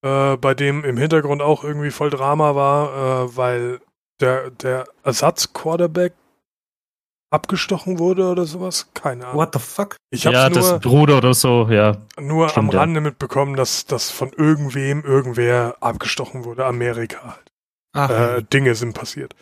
äh, 0.08 0.38
bei 0.38 0.54
dem 0.54 0.84
im 0.84 0.98
Hintergrund 0.98 1.42
auch 1.42 1.64
irgendwie 1.64 1.92
voll 1.92 2.10
Drama 2.10 2.56
war, 2.56 3.26
äh, 3.26 3.38
weil 3.38 3.80
der, 4.20 4.52
der 4.52 4.86
Ersatz-Quarterback 5.04 6.14
abgestochen 7.30 8.00
wurde 8.00 8.30
oder 8.30 8.46
sowas. 8.46 8.90
Keine 8.94 9.26
Ahnung. 9.26 9.42
What 9.42 9.54
the 9.54 9.60
fuck? 9.60 9.98
Ich 10.10 10.26
hab's 10.26 10.34
ja, 10.34 10.50
nur, 10.50 10.60
das 10.60 10.80
Bruder 10.80 11.18
oder 11.18 11.34
so, 11.34 11.68
ja. 11.70 11.98
Nur 12.20 12.50
Stimmt, 12.50 12.74
am 12.74 12.80
Rande 12.80 13.00
ja. 13.00 13.02
mitbekommen, 13.02 13.56
dass 13.56 13.86
das 13.86 14.10
von 14.10 14.32
irgendwem 14.32 15.04
irgendwer 15.04 15.76
abgestochen 15.82 16.46
wurde. 16.46 16.66
Amerika 16.66 17.36
halt. 17.36 17.52
Ach. 17.94 18.10
Äh, 18.10 18.44
Dinge 18.44 18.76
sind 18.76 18.94
passiert. 18.94 19.36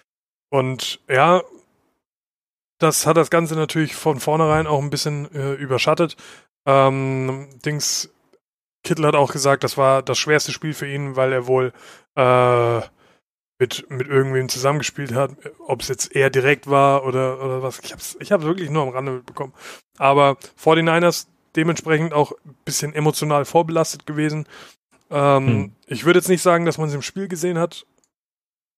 Und 0.49 0.99
ja, 1.07 1.41
das 2.79 3.05
hat 3.05 3.17
das 3.17 3.29
Ganze 3.29 3.55
natürlich 3.55 3.95
von 3.95 4.19
vornherein 4.19 4.67
auch 4.67 4.81
ein 4.81 4.89
bisschen 4.89 5.33
äh, 5.33 5.53
überschattet. 5.53 6.17
Ähm, 6.65 7.49
Dings, 7.63 8.09
Kittel 8.85 9.05
hat 9.05 9.15
auch 9.15 9.31
gesagt, 9.31 9.63
das 9.63 9.77
war 9.77 10.01
das 10.01 10.17
schwerste 10.17 10.51
Spiel 10.51 10.73
für 10.73 10.87
ihn, 10.87 11.15
weil 11.15 11.33
er 11.33 11.47
wohl 11.47 11.73
äh, 12.15 12.79
mit, 13.59 13.89
mit 13.89 14.07
irgendwem 14.07 14.49
zusammengespielt 14.49 15.13
hat, 15.13 15.31
ob 15.59 15.81
es 15.81 15.87
jetzt 15.87 16.15
eher 16.15 16.29
direkt 16.29 16.69
war 16.69 17.05
oder, 17.05 17.43
oder 17.43 17.63
was. 17.63 17.79
Ich 17.79 17.91
habe 17.91 18.01
es 18.01 18.17
ich 18.19 18.31
hab's 18.31 18.43
wirklich 18.43 18.69
nur 18.69 18.83
am 18.83 18.89
Rande 18.89 19.11
mitbekommen. 19.13 19.53
Aber 19.97 20.37
49ers 20.61 21.27
dementsprechend 21.55 22.13
auch 22.13 22.33
ein 22.45 22.55
bisschen 22.65 22.93
emotional 22.93 23.45
vorbelastet 23.45 24.05
gewesen. 24.05 24.45
Ähm, 25.09 25.47
hm. 25.47 25.71
Ich 25.87 26.05
würde 26.05 26.19
jetzt 26.19 26.29
nicht 26.29 26.41
sagen, 26.41 26.65
dass 26.65 26.77
man 26.77 26.89
es 26.89 26.95
im 26.95 27.01
Spiel 27.01 27.27
gesehen 27.27 27.57
hat, 27.57 27.85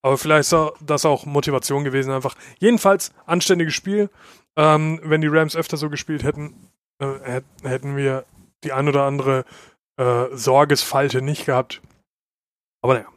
aber 0.01 0.17
vielleicht 0.17 0.51
ist 0.51 0.55
das 0.81 1.05
auch 1.05 1.25
Motivation 1.25 1.83
gewesen 1.83 2.11
einfach. 2.11 2.35
Jedenfalls 2.59 3.13
anständiges 3.25 3.73
Spiel. 3.73 4.09
Ähm, 4.55 4.99
wenn 5.03 5.21
die 5.21 5.27
Rams 5.27 5.55
öfter 5.55 5.77
so 5.77 5.89
gespielt 5.89 6.23
hätten, 6.23 6.71
äh, 6.99 7.41
hätten 7.63 7.95
wir 7.95 8.25
die 8.63 8.73
ein 8.73 8.87
oder 8.87 9.03
andere 9.03 9.45
äh, 9.97 10.25
Sorgesfalte 10.31 11.21
nicht 11.21 11.45
gehabt. 11.45 11.81
Aber 12.81 12.95
naja, 12.95 13.07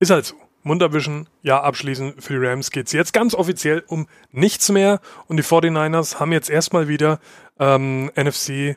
ist 0.00 0.10
halt 0.10 0.26
so. 0.26 0.36
Mund 0.66 0.82
abwischen, 0.82 1.28
ja, 1.42 1.62
abschließen. 1.62 2.20
Für 2.20 2.40
die 2.40 2.44
Rams 2.44 2.72
geht 2.72 2.88
es 2.88 2.92
jetzt 2.92 3.12
ganz 3.12 3.34
offiziell 3.34 3.84
um 3.86 4.08
nichts 4.32 4.68
mehr. 4.68 5.00
Und 5.28 5.36
die 5.36 5.44
49ers 5.44 6.18
haben 6.18 6.32
jetzt 6.32 6.50
erstmal 6.50 6.88
wieder 6.88 7.20
ähm, 7.60 8.10
NFC 8.16 8.76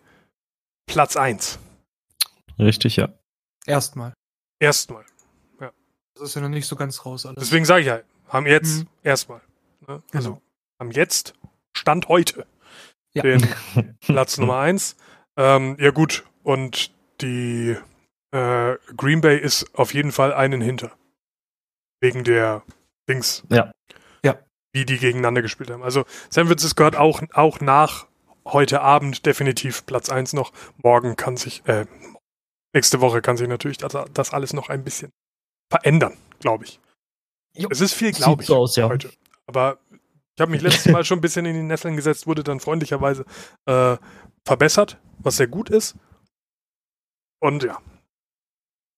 Platz 0.85 1.17
1. 1.17 1.57
Richtig, 2.59 2.97
ja. 2.97 3.09
Erstmal. 3.65 4.13
Erstmal. 4.59 5.03
Ja. 5.59 5.71
Das 6.13 6.29
ist 6.29 6.35
ja 6.35 6.41
noch 6.41 6.49
nicht 6.49 6.67
so 6.67 6.75
ganz 6.75 7.07
raus 7.07 7.25
alles. 7.25 7.39
Deswegen 7.39 7.65
sage 7.65 7.81
ich 7.81 7.87
ja, 7.87 8.01
haben 8.27 8.45
jetzt 8.45 8.81
mhm. 8.81 8.87
erstmal. 9.01 9.41
Ne? 9.87 10.03
Also 10.13 10.29
genau. 10.29 10.41
haben 10.79 10.91
jetzt, 10.91 11.33
Stand 11.75 12.07
heute, 12.07 12.45
ja. 13.13 13.23
den 13.23 13.47
Platz 14.01 14.37
Nummer 14.37 14.59
1. 14.59 14.95
Ähm, 15.37 15.75
ja 15.79 15.89
gut, 15.89 16.23
und 16.43 16.91
die 17.21 17.77
äh, 18.31 18.75
Green 18.95 19.21
Bay 19.21 19.37
ist 19.39 19.73
auf 19.77 19.93
jeden 19.93 20.11
Fall 20.11 20.33
einen 20.33 20.61
hinter. 20.61 20.91
Wegen 22.01 22.23
der 22.23 22.63
Dings. 23.09 23.43
Ja. 23.49 23.71
Ja. 24.23 24.39
Wie 24.73 24.85
die 24.85 24.97
gegeneinander 24.97 25.41
gespielt 25.41 25.69
haben. 25.69 25.83
Also 25.83 26.05
San 26.29 26.47
Francisco 26.47 26.83
hat 26.83 26.95
auch, 26.95 27.21
auch 27.33 27.59
nach 27.59 28.07
heute 28.45 28.81
Abend 28.81 29.25
definitiv 29.25 29.85
Platz 29.85 30.09
1 30.09 30.33
noch. 30.33 30.53
Morgen 30.77 31.15
kann 31.15 31.37
sich, 31.37 31.65
äh, 31.67 31.85
nächste 32.73 33.01
Woche 33.01 33.21
kann 33.21 33.37
sich 33.37 33.47
natürlich 33.47 33.77
das, 33.77 33.97
das 34.13 34.33
alles 34.33 34.53
noch 34.53 34.69
ein 34.69 34.83
bisschen 34.83 35.11
verändern, 35.69 36.17
glaube 36.39 36.65
ich. 36.65 36.79
Jo. 37.55 37.67
Es 37.71 37.81
ist 37.81 37.93
viel, 37.93 38.11
glaube 38.11 38.43
ich, 38.43 38.47
so 38.47 38.55
aus, 38.55 38.75
ja. 38.75 38.87
heute. 38.87 39.11
Aber 39.47 39.79
ich 40.35 40.41
habe 40.41 40.51
mich 40.51 40.61
letztes 40.61 40.85
Mal 40.91 41.03
schon 41.03 41.17
ein 41.17 41.21
bisschen 41.21 41.45
in 41.45 41.55
die 41.55 41.63
Nesseln 41.63 41.95
gesetzt, 41.95 42.27
wurde 42.27 42.43
dann 42.43 42.59
freundlicherweise 42.59 43.25
äh, 43.65 43.97
verbessert, 44.45 44.97
was 45.17 45.37
sehr 45.37 45.47
gut 45.47 45.69
ist. 45.69 45.95
Und 47.39 47.63
ja, 47.63 47.77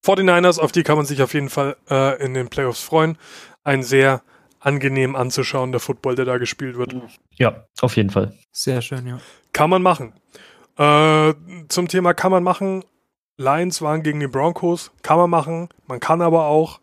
49ers, 0.06 0.60
auf 0.60 0.72
die 0.72 0.84
kann 0.84 0.98
man 0.98 1.06
sich 1.06 1.22
auf 1.22 1.34
jeden 1.34 1.50
Fall 1.50 1.78
äh, 1.90 2.24
in 2.24 2.34
den 2.34 2.50
Playoffs 2.50 2.82
freuen. 2.82 3.18
Ein 3.64 3.84
sehr 3.84 4.24
angenehm 4.60 5.16
anzuschauender 5.16 5.80
Football, 5.80 6.16
der 6.16 6.26
da 6.26 6.38
gespielt 6.38 6.78
wird. 6.78 6.96
Ja, 7.36 7.66
auf 7.82 7.96
jeden 7.96 8.10
Fall. 8.10 8.34
Sehr 8.52 8.82
schön, 8.82 9.08
ja. 9.08 9.20
Kann 9.54 9.70
man 9.70 9.82
machen. 9.82 10.14
Äh, 10.78 11.34
zum 11.68 11.88
Thema 11.88 12.14
kann 12.14 12.32
man 12.32 12.44
machen. 12.44 12.84
Lions 13.38 13.82
waren 13.82 14.04
gegen 14.04 14.20
die 14.20 14.28
Broncos. 14.28 14.92
Kann 15.04 15.18
man 15.18 15.30
machen. 15.30 15.70
Man 15.88 16.00
kann 16.00 16.22
aber 16.22 16.46
auch 16.46 16.80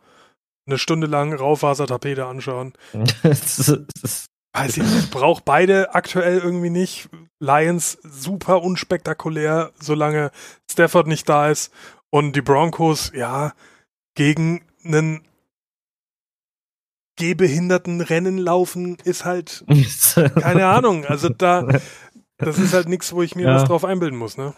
eine 0.66 0.78
Stunde 0.78 1.06
lang 1.06 1.32
Raufasertapete 1.32 2.26
anschauen. 2.26 2.74
Weiß 4.54 4.76
ich 4.76 4.82
nicht, 4.82 5.10
braucht 5.10 5.44
beide 5.44 5.94
aktuell 5.94 6.38
irgendwie 6.38 6.70
nicht. 6.70 7.08
Lions 7.40 7.98
super 8.02 8.62
unspektakulär, 8.62 9.72
solange 9.80 10.30
Stafford 10.70 11.06
nicht 11.06 11.28
da 11.28 11.48
ist. 11.48 11.72
Und 12.10 12.34
die 12.34 12.42
Broncos, 12.42 13.12
ja, 13.14 13.52
gegen 14.14 14.64
einen 14.84 15.22
gehbehinderten 17.16 18.00
Rennen 18.00 18.38
laufen 18.38 18.96
ist 19.04 19.24
halt 19.24 19.64
keine 20.40 20.66
Ahnung. 20.66 21.04
Also 21.04 21.28
da, 21.28 21.66
das 22.38 22.58
ist 22.58 22.72
halt 22.72 22.88
nichts, 22.88 23.12
wo 23.12 23.22
ich 23.22 23.34
mir 23.34 23.46
ja. 23.46 23.54
was 23.54 23.64
drauf 23.64 23.84
einbilden 23.84 24.18
muss, 24.18 24.36
ne? 24.36 24.54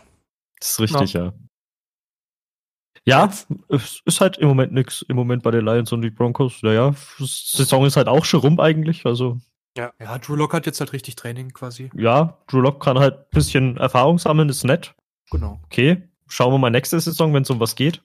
Das 0.60 0.70
ist 0.70 0.80
richtig, 0.80 1.14
ja. 1.14 1.32
Ja, 3.06 3.30
es 3.68 4.02
ist 4.04 4.20
halt 4.20 4.36
im 4.38 4.48
Moment 4.48 4.72
nichts. 4.72 5.02
Im 5.08 5.16
Moment 5.16 5.42
bei 5.42 5.50
den 5.50 5.64
Lions 5.64 5.90
und 5.92 6.02
die 6.02 6.10
Broncos. 6.10 6.62
Naja, 6.62 6.94
Saison 7.18 7.86
ist 7.86 7.96
halt 7.96 8.08
auch 8.08 8.26
schon 8.26 8.40
rum 8.40 8.60
eigentlich. 8.60 9.06
Also. 9.06 9.40
Ja. 9.76 9.92
ja, 10.00 10.18
Drew 10.18 10.34
Lock 10.34 10.52
hat 10.52 10.66
jetzt 10.66 10.80
halt 10.80 10.92
richtig 10.92 11.16
Training 11.16 11.52
quasi. 11.52 11.90
Ja, 11.94 12.38
Drew 12.48 12.60
Lock 12.60 12.82
kann 12.82 12.98
halt 12.98 13.18
ein 13.18 13.24
bisschen 13.30 13.76
Erfahrung 13.76 14.18
sammeln, 14.18 14.48
ist 14.48 14.64
nett. 14.64 14.94
Genau. 15.30 15.60
Okay, 15.66 16.08
schauen 16.26 16.52
wir 16.52 16.58
mal 16.58 16.70
nächste 16.70 16.98
Saison, 17.00 17.32
wenn 17.32 17.42
es 17.42 17.50
um 17.50 17.60
was 17.60 17.76
geht. 17.76 18.02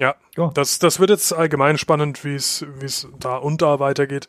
Ja, 0.00 0.16
ja, 0.36 0.48
Das, 0.54 0.78
das 0.78 1.00
wird 1.00 1.10
jetzt 1.10 1.32
allgemein 1.32 1.76
spannend, 1.78 2.24
wie 2.24 2.34
es 2.34 3.08
da 3.18 3.36
und 3.36 3.62
da 3.62 3.80
weitergeht. 3.80 4.28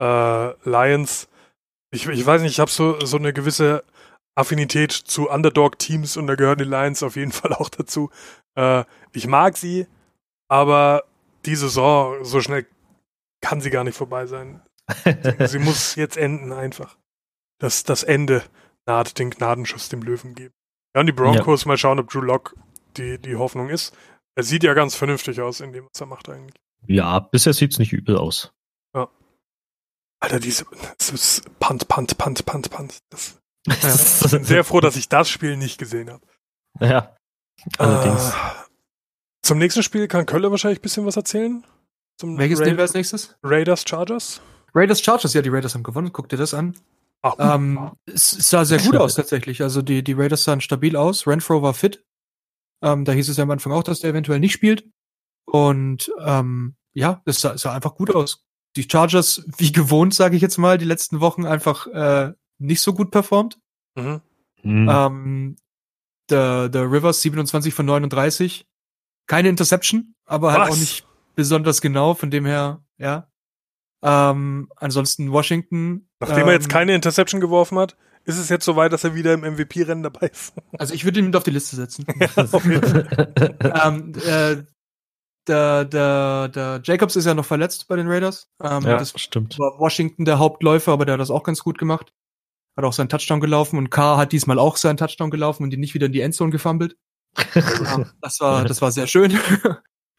Äh, 0.00 0.68
Lions, 0.68 1.28
ich, 1.92 2.08
ich 2.08 2.26
weiß 2.26 2.42
nicht, 2.42 2.52
ich 2.52 2.60
habe 2.60 2.70
so, 2.70 2.98
so 3.04 3.16
eine 3.16 3.32
gewisse 3.32 3.84
Affinität 4.36 4.90
zu 4.90 5.30
Underdog-Teams 5.30 6.16
und 6.16 6.26
da 6.26 6.34
gehören 6.34 6.58
die 6.58 6.64
Lions 6.64 7.02
auf 7.04 7.14
jeden 7.14 7.32
Fall 7.32 7.52
auch 7.52 7.68
dazu. 7.68 8.10
Äh, 8.56 8.84
ich 9.12 9.26
mag 9.26 9.56
sie, 9.56 9.86
aber 10.48 11.04
die 11.46 11.54
Saison, 11.56 12.24
so 12.24 12.40
schnell 12.40 12.66
kann 13.44 13.60
sie 13.60 13.68
gar 13.68 13.84
nicht 13.84 13.96
vorbei 13.96 14.24
sein. 14.26 14.62
sie, 15.46 15.58
muss 15.58 15.96
jetzt 15.96 16.16
enden 16.16 16.50
einfach. 16.50 16.96
Das, 17.58 17.84
das 17.84 18.02
Ende 18.02 18.42
naht 18.86 19.18
den 19.18 19.30
Gnadenschuss 19.30 19.90
dem 19.90 20.02
Löwen 20.02 20.34
geben. 20.34 20.54
Ja, 20.94 21.00
und 21.00 21.06
die 21.06 21.12
Broncos, 21.12 21.64
ja. 21.64 21.68
mal 21.68 21.76
schauen, 21.76 21.98
ob 21.98 22.08
Drew 22.08 22.20
Lock 22.20 22.56
die, 22.96 23.18
die 23.18 23.36
Hoffnung 23.36 23.68
ist. 23.68 23.94
Er 24.34 24.44
sieht 24.44 24.62
ja 24.64 24.72
ganz 24.72 24.94
vernünftig 24.94 25.40
aus 25.42 25.60
in 25.60 25.72
dem, 25.72 25.84
was 25.84 26.00
er 26.00 26.06
macht 26.06 26.28
eigentlich. 26.30 26.56
Ja, 26.86 27.18
bisher 27.18 27.52
sieht 27.52 27.72
es 27.72 27.78
nicht 27.78 27.92
übel 27.92 28.16
aus. 28.16 28.52
Ja. 28.94 29.08
Alter, 30.20 30.40
diese 30.40 30.64
das 30.98 31.42
Punt, 31.60 31.86
Punt, 31.88 32.16
Punt, 32.16 32.46
Punt, 32.46 32.70
Punt. 32.70 32.98
Das, 33.10 33.40
ja. 33.66 33.74
Ich 34.24 34.30
bin 34.30 34.44
sehr 34.44 34.64
froh, 34.64 34.80
dass 34.80 34.96
ich 34.96 35.08
das 35.08 35.28
Spiel 35.28 35.56
nicht 35.58 35.78
gesehen 35.78 36.10
habe. 36.10 36.26
Ja. 36.80 37.14
Allerdings. 37.76 38.30
Äh, 38.30 38.32
zum 39.42 39.58
nächsten 39.58 39.82
Spiel 39.82 40.08
kann 40.08 40.24
Kölle 40.24 40.50
wahrscheinlich 40.50 40.78
ein 40.78 40.82
bisschen 40.82 41.04
was 41.04 41.16
erzählen. 41.16 41.64
Zum 42.18 42.38
Welches 42.38 42.60
Ra 42.60 42.64
nehmen 42.64 42.78
wir 42.78 42.82
als 42.82 42.94
nächstes? 42.94 43.36
Raiders 43.42 43.84
Chargers. 43.86 44.40
Raiders 44.74 45.02
Chargers, 45.02 45.34
ja, 45.34 45.42
die 45.42 45.48
Raiders 45.48 45.74
haben 45.74 45.82
gewonnen. 45.82 46.12
Guck 46.12 46.28
dir 46.28 46.36
das 46.36 46.54
an. 46.54 46.76
Ach, 47.22 47.34
ähm, 47.38 47.92
es 48.06 48.30
sah 48.30 48.64
sehr 48.64 48.80
gut 48.80 48.96
aus 48.96 49.14
tatsächlich. 49.14 49.62
Also 49.62 49.82
die, 49.82 50.04
die 50.04 50.12
Raiders 50.12 50.44
sahen 50.44 50.60
stabil 50.60 50.96
aus. 50.96 51.26
Renfro 51.26 51.62
war 51.62 51.74
fit. 51.74 52.04
Ähm, 52.82 53.04
da 53.04 53.12
hieß 53.12 53.28
es 53.28 53.38
ja 53.38 53.44
am 53.44 53.50
Anfang 53.50 53.72
auch, 53.72 53.82
dass 53.82 54.00
der 54.00 54.10
eventuell 54.10 54.40
nicht 54.40 54.52
spielt. 54.52 54.86
Und 55.46 56.12
ähm, 56.22 56.76
ja, 56.92 57.22
es 57.24 57.40
sah, 57.40 57.54
es 57.54 57.62
sah 57.62 57.74
einfach 57.74 57.94
gut 57.94 58.14
aus. 58.14 58.44
Die 58.76 58.86
Chargers, 58.90 59.44
wie 59.56 59.72
gewohnt, 59.72 60.14
sage 60.14 60.36
ich 60.36 60.42
jetzt 60.42 60.58
mal, 60.58 60.78
die 60.78 60.84
letzten 60.84 61.20
Wochen 61.20 61.46
einfach 61.46 61.86
äh, 61.86 62.32
nicht 62.58 62.82
so 62.82 62.92
gut 62.92 63.10
performt. 63.10 63.58
Mhm. 63.94 64.20
Mhm. 64.62 64.88
Ähm, 64.90 65.56
der, 66.28 66.68
der 66.68 66.90
Rivers 66.90 67.22
27 67.22 67.72
von 67.72 67.86
39. 67.86 68.66
Keine 69.26 69.48
Interception, 69.48 70.14
aber 70.26 70.52
halt 70.52 70.70
auch 70.70 70.76
nicht 70.76 71.06
besonders 71.34 71.80
genau, 71.80 72.14
von 72.14 72.30
dem 72.30 72.46
her, 72.46 72.84
ja. 72.98 73.28
Ähm, 74.02 74.68
ansonsten 74.76 75.32
Washington. 75.32 76.08
Nachdem 76.20 76.42
ähm, 76.42 76.48
er 76.48 76.52
jetzt 76.52 76.66
ähm, 76.66 76.72
keine 76.72 76.94
Interception 76.94 77.40
geworfen 77.40 77.78
hat, 77.78 77.96
ist 78.24 78.38
es 78.38 78.50
jetzt 78.50 78.64
soweit, 78.64 78.92
dass 78.92 79.04
er 79.04 79.14
wieder 79.14 79.32
im 79.32 79.40
MVP-Rennen 79.40 80.02
dabei 80.02 80.28
ist. 80.28 80.54
Also 80.78 80.94
ich 80.94 81.04
würde 81.04 81.20
ihn 81.20 81.26
mit 81.26 81.36
auf 81.36 81.44
die 81.44 81.50
Liste 81.50 81.76
setzen. 81.76 82.04
ja, 82.20 82.28
auf 82.36 82.64
jeden 82.64 82.82
Fall. 82.82 83.34
ähm, 83.84 84.12
äh, 84.26 84.62
der, 85.46 85.84
der, 85.84 86.48
der 86.48 86.80
Jacobs 86.82 87.16
ist 87.16 87.26
ja 87.26 87.34
noch 87.34 87.44
verletzt 87.44 87.86
bei 87.88 87.96
den 87.96 88.08
Raiders. 88.08 88.50
Ähm, 88.62 88.82
ja, 88.82 88.98
das 88.98 89.18
stimmt. 89.18 89.58
War 89.58 89.78
Washington 89.78 90.24
der 90.24 90.38
Hauptläufer, 90.38 90.92
aber 90.92 91.04
der 91.04 91.14
hat 91.14 91.20
das 91.20 91.30
auch 91.30 91.42
ganz 91.42 91.62
gut 91.62 91.78
gemacht. 91.78 92.12
Hat 92.76 92.84
auch 92.84 92.92
seinen 92.92 93.08
Touchdown 93.08 93.40
gelaufen 93.40 93.78
und 93.78 93.90
Carr 93.90 94.16
hat 94.16 94.32
diesmal 94.32 94.58
auch 94.58 94.76
seinen 94.76 94.96
Touchdown 94.96 95.30
gelaufen 95.30 95.62
und 95.62 95.72
ihn 95.72 95.80
nicht 95.80 95.94
wieder 95.94 96.06
in 96.06 96.12
die 96.12 96.20
Endzone 96.20 96.50
gefummelt. 96.50 96.96
ja, 97.54 98.06
das 98.20 98.40
war, 98.40 98.64
das 98.64 98.82
war 98.82 98.90
sehr 98.90 99.06
schön. 99.06 99.38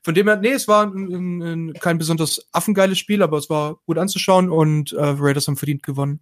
Von 0.06 0.14
dem 0.14 0.28
her, 0.28 0.36
nee, 0.36 0.52
es 0.52 0.68
war 0.68 0.86
ein, 0.86 1.12
ein, 1.12 1.42
ein, 1.42 1.74
kein 1.74 1.98
besonders 1.98 2.48
affengeiles 2.52 3.00
Spiel, 3.00 3.24
aber 3.24 3.40
es 3.40 3.50
war 3.50 3.78
gut 3.88 3.98
anzuschauen 3.98 4.52
und 4.52 4.94
äh, 4.94 5.02
Raiders 5.02 5.48
haben 5.48 5.58
verdient 5.58 5.82
gewonnen. 5.82 6.20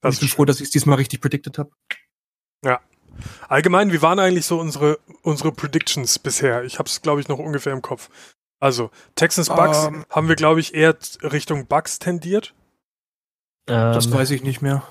Das 0.00 0.14
ich 0.14 0.20
bin 0.20 0.28
froh, 0.28 0.44
dass 0.44 0.56
ich 0.56 0.64
es 0.64 0.70
diesmal 0.72 0.96
richtig 0.96 1.20
predicted 1.20 1.56
habe. 1.56 1.70
Ja. 2.64 2.80
Allgemein, 3.48 3.92
wie 3.92 4.02
waren 4.02 4.18
eigentlich 4.18 4.46
so 4.46 4.58
unsere, 4.58 4.98
unsere 5.22 5.52
Predictions 5.52 6.18
bisher? 6.18 6.64
Ich 6.64 6.80
habe 6.80 6.88
es, 6.88 7.02
glaube 7.02 7.20
ich, 7.20 7.28
noch 7.28 7.38
ungefähr 7.38 7.72
im 7.72 7.82
Kopf. 7.82 8.10
Also, 8.58 8.90
Texans 9.14 9.48
Bucks 9.48 9.86
um, 9.86 9.94
ähm. 9.94 10.06
haben 10.10 10.26
wir, 10.26 10.34
glaube 10.34 10.58
ich, 10.58 10.74
eher 10.74 10.96
Richtung 11.22 11.68
Bucks 11.68 12.00
tendiert. 12.00 12.52
das 13.66 14.06
ähm, 14.06 14.12
weiß 14.12 14.32
ich 14.32 14.42
nicht 14.42 14.60
mehr. 14.60 14.82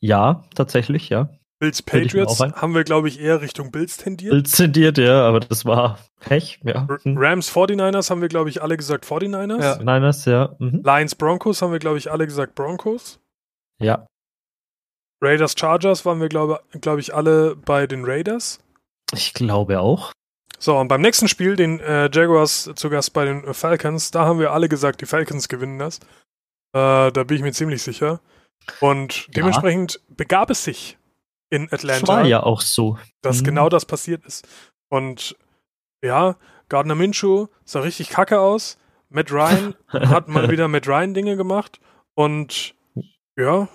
Ja, 0.00 0.42
tatsächlich, 0.56 1.08
ja. 1.08 1.30
Bills 1.60 1.82
Patriots 1.82 2.40
haben 2.40 2.74
wir, 2.74 2.84
glaube 2.84 3.08
ich, 3.08 3.20
eher 3.20 3.42
Richtung 3.42 3.70
Bills 3.70 3.98
tendiert. 3.98 4.32
Bills 4.32 4.52
tendiert, 4.52 4.96
ja, 4.96 5.28
aber 5.28 5.40
das 5.40 5.66
war 5.66 5.98
Pech. 6.20 6.58
Ja. 6.64 6.88
Hm. 7.02 7.18
Rams 7.18 7.54
49ers 7.54 8.08
haben 8.08 8.22
wir, 8.22 8.28
glaube 8.28 8.48
ich, 8.48 8.62
alle 8.62 8.78
gesagt 8.78 9.04
49ers. 9.04 9.62
Ja. 9.62 9.76
Niners, 9.76 10.24
ja. 10.24 10.56
Mhm. 10.58 10.82
Lions 10.82 11.14
Broncos 11.14 11.60
haben 11.60 11.72
wir, 11.72 11.78
glaube 11.78 11.98
ich, 11.98 12.10
alle 12.10 12.26
gesagt 12.26 12.54
Broncos. 12.54 13.20
Ja. 13.78 14.06
Raiders 15.22 15.54
Chargers 15.54 16.06
waren 16.06 16.18
wir, 16.20 16.30
glaube 16.30 16.60
glaub 16.80 16.98
ich, 16.98 17.14
alle 17.14 17.56
bei 17.56 17.86
den 17.86 18.06
Raiders. 18.06 18.60
Ich 19.12 19.34
glaube 19.34 19.80
auch. 19.80 20.12
So, 20.58 20.78
und 20.78 20.88
beim 20.88 21.02
nächsten 21.02 21.28
Spiel, 21.28 21.56
den 21.56 21.78
äh, 21.80 22.08
Jaguars 22.10 22.70
zu 22.74 22.88
Gast 22.88 23.12
bei 23.12 23.26
den 23.26 23.52
Falcons, 23.52 24.10
da 24.10 24.24
haben 24.24 24.38
wir 24.38 24.52
alle 24.52 24.70
gesagt, 24.70 25.02
die 25.02 25.06
Falcons 25.06 25.48
gewinnen 25.48 25.78
das. 25.78 25.98
Äh, 26.72 27.12
da 27.12 27.24
bin 27.24 27.36
ich 27.36 27.42
mir 27.42 27.52
ziemlich 27.52 27.82
sicher. 27.82 28.20
Und 28.80 29.26
dementsprechend 29.36 29.94
ja. 29.94 30.14
begab 30.16 30.48
es 30.48 30.64
sich 30.64 30.96
in 31.50 31.72
Atlanta. 31.72 32.06
war 32.06 32.24
ja 32.24 32.42
auch 32.42 32.60
so. 32.60 32.98
Dass 33.22 33.40
mhm. 33.40 33.46
genau 33.46 33.68
das 33.68 33.84
passiert 33.84 34.24
ist. 34.24 34.46
Und 34.88 35.36
ja, 36.02 36.36
Gardner 36.68 36.94
Minshew 36.94 37.48
sah 37.64 37.80
richtig 37.80 38.08
kacke 38.08 38.40
aus. 38.40 38.78
Matt 39.08 39.32
Ryan 39.32 39.74
hat 39.88 40.28
mal 40.28 40.50
wieder 40.50 40.68
Matt 40.68 40.86
Ryan 40.86 41.14
Dinge 41.14 41.36
gemacht. 41.36 41.80
Und 42.14 42.74
ja, 43.36 43.68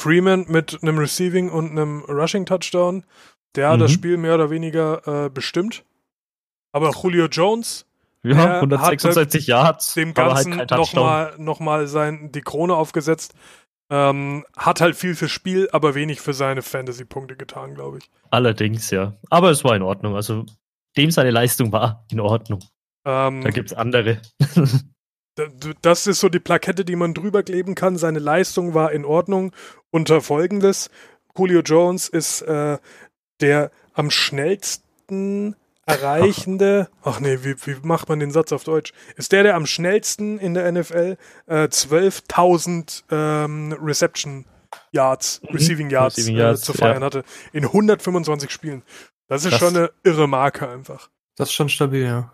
Freeman 0.00 0.46
mit 0.48 0.82
einem 0.82 0.98
Receiving 0.98 1.50
und 1.50 1.70
einem 1.70 2.00
Rushing 2.08 2.46
Touchdown. 2.46 3.04
Der 3.54 3.68
hat 3.68 3.76
mhm. 3.76 3.82
das 3.82 3.92
Spiel 3.92 4.16
mehr 4.16 4.34
oder 4.34 4.50
weniger 4.50 5.26
äh, 5.26 5.28
bestimmt. 5.28 5.84
Aber 6.72 6.90
Julio 6.90 7.26
Jones 7.26 7.86
ja, 8.22 8.56
166 8.56 9.46
Yards. 9.46 9.94
Dem 9.94 10.14
Ganzen 10.14 10.58
halt 10.58 10.70
nochmal 10.70 11.34
noch 11.38 11.60
mal 11.60 11.86
sein, 11.86 12.30
die 12.32 12.42
Krone 12.42 12.74
aufgesetzt. 12.74 13.34
Ähm, 13.90 14.44
hat 14.56 14.80
halt 14.80 14.94
viel 14.94 15.16
fürs 15.16 15.32
Spiel, 15.32 15.68
aber 15.72 15.94
wenig 15.96 16.20
für 16.20 16.32
seine 16.32 16.62
Fantasy-Punkte 16.62 17.36
getan, 17.36 17.74
glaube 17.74 17.98
ich. 17.98 18.10
Allerdings, 18.30 18.90
ja. 18.90 19.16
Aber 19.30 19.50
es 19.50 19.64
war 19.64 19.74
in 19.74 19.82
Ordnung. 19.82 20.14
Also, 20.14 20.46
dem 20.96 21.10
seine 21.10 21.30
Leistung 21.30 21.72
war 21.72 22.04
in 22.10 22.20
Ordnung. 22.20 22.60
Ähm, 23.04 23.42
da 23.42 23.50
gibt 23.50 23.72
es 23.72 23.76
andere. 23.76 24.20
das 25.82 26.06
ist 26.06 26.20
so 26.20 26.28
die 26.28 26.38
Plakette, 26.38 26.84
die 26.84 26.96
man 26.96 27.14
drüber 27.14 27.42
kleben 27.42 27.74
kann. 27.74 27.96
Seine 27.96 28.20
Leistung 28.20 28.74
war 28.74 28.92
in 28.92 29.04
Ordnung 29.04 29.52
unter 29.90 30.20
folgendes. 30.20 30.90
Julio 31.36 31.60
Jones 31.60 32.08
ist 32.08 32.42
äh, 32.42 32.78
der 33.40 33.70
am 33.94 34.10
schnellsten 34.10 35.56
erreichende, 35.90 36.88
ach 37.02 37.20
nee, 37.20 37.38
wie, 37.42 37.54
wie 37.66 37.76
macht 37.82 38.08
man 38.08 38.20
den 38.20 38.30
Satz 38.30 38.52
auf 38.52 38.64
Deutsch? 38.64 38.92
Ist 39.16 39.32
der, 39.32 39.42
der 39.42 39.54
am 39.56 39.66
schnellsten 39.66 40.38
in 40.38 40.54
der 40.54 40.70
NFL 40.70 41.16
äh, 41.46 41.64
12.000 41.64 43.04
ähm, 43.10 43.72
Reception 43.80 44.46
Yards, 44.92 45.40
mhm. 45.42 45.48
Receiving 45.56 45.90
Yards, 45.90 46.18
Receiving 46.18 46.36
Yards 46.36 46.62
äh, 46.62 46.64
zu 46.64 46.72
feiern 46.72 47.00
ja. 47.00 47.06
hatte, 47.06 47.24
in 47.52 47.64
125 47.64 48.50
Spielen. 48.50 48.82
Das 49.28 49.44
ist 49.44 49.52
das, 49.52 49.60
schon 49.60 49.76
eine 49.76 49.90
irre 50.02 50.28
Marke 50.28 50.68
einfach. 50.68 51.10
Das 51.36 51.48
ist 51.48 51.54
schon 51.54 51.68
stabil, 51.68 52.04
ja. 52.04 52.32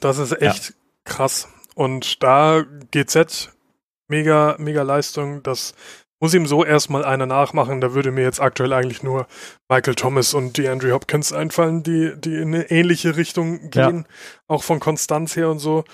Das 0.00 0.18
ist 0.18 0.40
echt 0.42 0.70
ja. 0.70 0.74
krass. 1.04 1.48
Und 1.74 2.22
da 2.22 2.64
GZ, 2.90 3.50
mega, 4.08 4.56
mega 4.58 4.82
Leistung, 4.82 5.42
das 5.42 5.74
muss 6.20 6.34
ihm 6.34 6.46
so 6.46 6.64
erstmal 6.64 7.04
einer 7.04 7.26
nachmachen. 7.26 7.80
Da 7.80 7.94
würde 7.94 8.10
mir 8.10 8.22
jetzt 8.22 8.40
aktuell 8.40 8.72
eigentlich 8.72 9.02
nur 9.02 9.26
Michael 9.68 9.94
Thomas 9.94 10.34
und 10.34 10.56
die 10.56 10.68
Andrew 10.68 10.92
Hopkins 10.92 11.32
einfallen, 11.32 11.82
die, 11.82 12.14
die 12.16 12.36
in 12.36 12.54
eine 12.54 12.70
ähnliche 12.70 13.16
Richtung 13.16 13.70
gehen. 13.70 14.06
Ja. 14.08 14.14
Auch 14.48 14.62
von 14.62 14.80
Konstanz 14.80 15.36
her 15.36 15.50
und 15.50 15.58
so. 15.58 15.84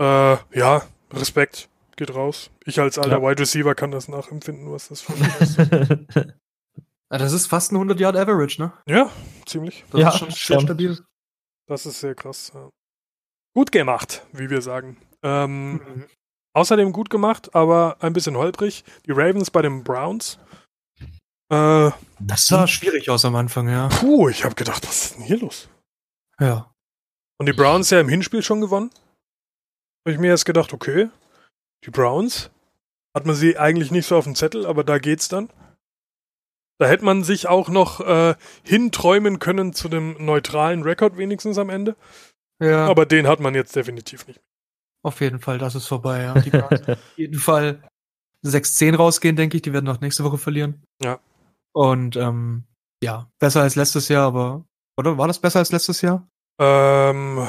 Äh, 0.00 0.36
ja, 0.52 0.82
Respekt. 1.12 1.68
Geht 1.96 2.14
raus. 2.14 2.50
Ich 2.64 2.80
als 2.80 2.98
alter 2.98 3.18
ja. 3.18 3.22
Wide 3.22 3.40
Receiver 3.40 3.74
kann 3.76 3.92
das 3.92 4.08
nachempfinden, 4.08 4.70
was 4.72 4.88
das 4.88 5.00
für 5.00 5.12
ist. 5.40 5.58
ja, 5.58 7.18
das 7.18 7.32
ist 7.32 7.46
fast 7.46 7.70
ein 7.70 7.76
100 7.76 8.00
Yard 8.00 8.16
Average, 8.16 8.60
ne? 8.60 8.72
Ja, 8.88 9.10
ziemlich. 9.46 9.84
Das 9.90 10.00
ja, 10.00 10.08
ist 10.08 10.18
schon 10.18 10.30
sehr 10.30 10.60
stabil. 10.60 10.98
Das 11.68 11.86
ist 11.86 12.00
sehr 12.00 12.16
krass. 12.16 12.50
Ja. 12.52 12.68
Gut 13.54 13.70
gemacht, 13.70 14.26
wie 14.32 14.50
wir 14.50 14.60
sagen. 14.60 14.96
Ähm, 15.22 15.74
mhm. 15.74 16.04
Außerdem 16.54 16.92
gut 16.92 17.10
gemacht, 17.10 17.54
aber 17.54 17.96
ein 18.00 18.12
bisschen 18.12 18.36
holprig. 18.36 18.84
Die 19.06 19.10
Ravens 19.10 19.50
bei 19.50 19.60
den 19.60 19.82
Browns. 19.82 20.38
Äh, 21.50 21.90
das 22.20 22.46
sah 22.46 22.66
schwierig 22.66 23.10
aus 23.10 23.24
am 23.24 23.34
Anfang, 23.34 23.68
ja. 23.68 23.88
Puh, 23.88 24.28
ich 24.28 24.44
habe 24.44 24.54
gedacht, 24.54 24.86
was 24.86 25.06
ist 25.06 25.16
denn 25.16 25.24
hier 25.24 25.38
los? 25.38 25.68
Ja. 26.40 26.72
Und 27.38 27.46
die 27.46 27.52
Browns 27.52 27.90
ja 27.90 28.00
im 28.00 28.08
Hinspiel 28.08 28.42
schon 28.42 28.60
gewonnen. 28.60 28.90
Habe 30.06 30.14
ich 30.14 30.18
mir 30.18 30.28
erst 30.28 30.44
gedacht, 30.44 30.72
okay, 30.72 31.08
die 31.84 31.90
Browns 31.90 32.50
hat 33.16 33.26
man 33.26 33.34
sie 33.34 33.58
eigentlich 33.58 33.90
nicht 33.90 34.06
so 34.06 34.16
auf 34.16 34.24
dem 34.24 34.34
Zettel, 34.34 34.64
aber 34.64 34.84
da 34.84 34.98
geht's 34.98 35.28
dann. 35.28 35.50
Da 36.78 36.86
hätte 36.86 37.04
man 37.04 37.24
sich 37.24 37.48
auch 37.48 37.68
noch 37.68 38.00
äh, 38.00 38.34
hinträumen 38.64 39.38
können 39.38 39.72
zu 39.72 39.88
dem 39.88 40.16
neutralen 40.24 40.82
Rekord 40.82 41.16
wenigstens 41.16 41.58
am 41.58 41.70
Ende. 41.70 41.96
Ja. 42.60 42.86
Aber 42.86 43.06
den 43.06 43.26
hat 43.26 43.40
man 43.40 43.54
jetzt 43.54 43.74
definitiv 43.74 44.26
nicht. 44.26 44.40
Auf 45.04 45.20
jeden 45.20 45.38
Fall, 45.38 45.58
das 45.58 45.74
ist 45.74 45.86
vorbei. 45.86 46.22
Ja. 46.22 46.34
Die 46.34 46.52
auf 46.54 46.98
jeden 47.16 47.38
Fall 47.38 47.82
6-10 48.44 48.96
rausgehen, 48.96 49.36
denke 49.36 49.56
ich. 49.56 49.62
Die 49.62 49.72
werden 49.72 49.84
noch 49.84 50.00
nächste 50.00 50.24
Woche 50.24 50.38
verlieren. 50.38 50.82
Ja. 51.02 51.20
Und 51.72 52.16
ähm, 52.16 52.64
ja, 53.02 53.28
besser 53.38 53.60
als 53.62 53.76
letztes 53.76 54.08
Jahr, 54.08 54.26
aber 54.26 54.64
oder 54.96 55.18
war 55.18 55.26
das 55.26 55.38
besser 55.38 55.58
als 55.58 55.72
letztes 55.72 56.00
Jahr? 56.00 56.26
Ähm, 56.58 57.46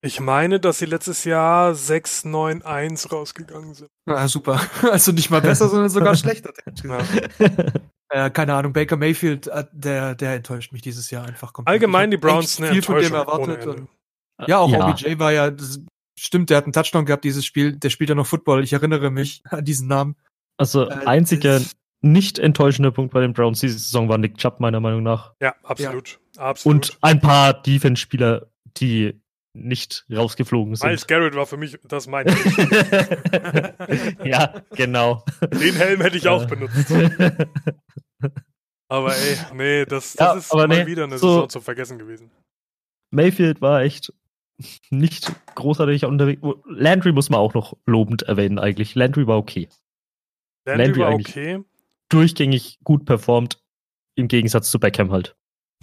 ich 0.00 0.18
meine, 0.18 0.58
dass 0.58 0.78
sie 0.78 0.86
letztes 0.86 1.22
Jahr 1.24 1.72
6-9-1 1.72 3.10
rausgegangen 3.10 3.74
sind. 3.74 3.90
Ah, 4.06 4.26
super. 4.26 4.60
Also 4.90 5.12
nicht 5.12 5.30
mal 5.30 5.40
besser, 5.40 5.68
sondern 5.68 5.90
sogar 5.90 6.14
schlechter. 6.16 6.52
Ja. 6.82 6.98
Äh, 8.10 8.30
keine 8.30 8.54
Ahnung, 8.54 8.72
Baker 8.72 8.96
Mayfield, 8.96 9.48
äh, 9.48 9.66
der, 9.70 10.14
der 10.14 10.34
enttäuscht 10.34 10.72
mich 10.72 10.82
dieses 10.82 11.10
Jahr 11.10 11.26
einfach 11.26 11.52
komplett. 11.52 11.74
Allgemein 11.74 12.10
die 12.10 12.16
Browns 12.16 12.58
ne, 12.58 12.68
viel 12.68 12.82
von 12.82 13.00
dem 13.00 13.12
erwartet. 13.12 13.66
Und, 13.66 13.88
ja, 14.46 14.58
auch 14.58 14.70
ja. 14.70 14.88
OBJ 14.88 15.18
war 15.18 15.30
ja, 15.30 15.50
Stimmt, 16.18 16.50
der 16.50 16.56
hat 16.56 16.64
einen 16.64 16.72
Touchdown 16.72 17.06
gehabt, 17.06 17.24
dieses 17.24 17.44
Spiel. 17.46 17.76
Der 17.76 17.90
spielt 17.90 18.10
ja 18.10 18.16
noch 18.16 18.26
Football. 18.26 18.64
Ich 18.64 18.72
erinnere 18.72 19.10
mich 19.10 19.42
an 19.50 19.64
diesen 19.64 19.88
Namen. 19.88 20.16
Also, 20.56 20.88
äh, 20.88 21.06
einziger 21.06 21.60
nicht 22.00 22.38
enttäuschender 22.38 22.90
Punkt 22.90 23.12
bei 23.12 23.20
den 23.20 23.32
Browns 23.32 23.60
diese 23.60 23.78
Saison 23.78 24.08
war 24.08 24.18
Nick 24.18 24.36
Chubb, 24.38 24.60
meiner 24.60 24.80
Meinung 24.80 25.02
nach. 25.02 25.34
Ja, 25.40 25.54
absolut. 25.62 26.20
Ja. 26.36 26.42
absolut. 26.42 26.90
Und 26.90 26.98
ein 27.02 27.20
paar 27.20 27.54
Defense-Spieler, 27.54 28.48
die 28.76 29.20
nicht 29.52 30.06
rausgeflogen 30.12 30.76
sind. 30.76 30.86
Miles 30.86 31.06
Garrett 31.06 31.34
war 31.34 31.46
für 31.46 31.56
mich 31.56 31.78
das 31.84 32.06
mein. 32.06 32.26
ja, 34.24 34.62
genau. 34.70 35.24
Den 35.42 35.74
Helm 35.74 36.00
hätte 36.00 36.16
ich 36.16 36.28
auch 36.28 36.46
benutzt. 36.46 36.92
aber 38.88 39.16
ey, 39.16 39.36
nee, 39.54 39.84
das, 39.84 40.14
das 40.14 40.18
ja, 40.18 40.34
ist 40.34 40.54
mal 40.54 40.68
nee, 40.68 40.86
wieder 40.86 41.04
eine 41.04 41.18
so 41.18 41.28
Saison 41.28 41.48
zu 41.48 41.60
vergessen 41.60 41.98
gewesen. 41.98 42.30
Mayfield 43.10 43.60
war 43.60 43.82
echt 43.82 44.12
nicht 44.90 45.32
großartig 45.54 46.04
unterwegs. 46.04 46.42
Landry 46.66 47.12
muss 47.12 47.30
man 47.30 47.40
auch 47.40 47.54
noch 47.54 47.76
lobend 47.86 48.22
erwähnen, 48.22 48.58
eigentlich. 48.58 48.94
Landry 48.94 49.26
war 49.26 49.38
okay. 49.38 49.68
Landry, 50.64 50.84
Landry 50.84 51.00
war 51.00 51.14
okay. 51.14 51.64
Durchgängig 52.08 52.78
gut 52.84 53.04
performt, 53.04 53.62
im 54.14 54.28
Gegensatz 54.28 54.70
zu 54.70 54.80
Beckham 54.80 55.12
halt. 55.12 55.36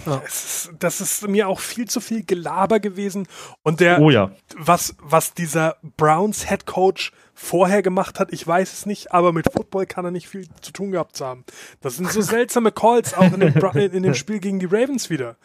Ja. 0.06 0.18
Ist, 0.18 0.72
das 0.80 1.00
ist 1.00 1.28
mir 1.28 1.48
auch 1.48 1.60
viel 1.60 1.88
zu 1.88 2.02
viel 2.02 2.26
Gelaber 2.26 2.80
gewesen. 2.80 3.28
Und 3.64 3.80
der, 3.80 4.02
oh 4.02 4.10
ja. 4.10 4.32
was, 4.58 4.96
was 5.00 5.34
dieser 5.34 5.78
Browns 5.96 6.50
Head 6.50 6.66
Coach 6.66 7.12
vorher 7.34 7.82
gemacht 7.82 8.20
hat, 8.20 8.34
ich 8.34 8.46
weiß 8.46 8.74
es 8.74 8.86
nicht, 8.86 9.14
aber 9.14 9.32
mit 9.32 9.52
Football 9.52 9.86
kann 9.86 10.06
er 10.06 10.12
nicht 10.12 10.28
viel 10.28 10.48
zu 10.62 10.74
tun 10.74 10.92
gehabt 10.92 11.20
haben. 11.22 11.46
Das 11.80 11.96
sind 11.96 12.12
so 12.12 12.22
seltsame 12.22 12.72
Calls 12.72 13.14
auch 13.14 13.32
in 13.32 13.40
dem, 13.40 13.56
in 13.94 14.04
dem 14.04 14.14
Spiel 14.16 14.40
gegen 14.40 14.60
die 14.60 14.66
Ravens 14.66 15.10
wieder. 15.10 15.38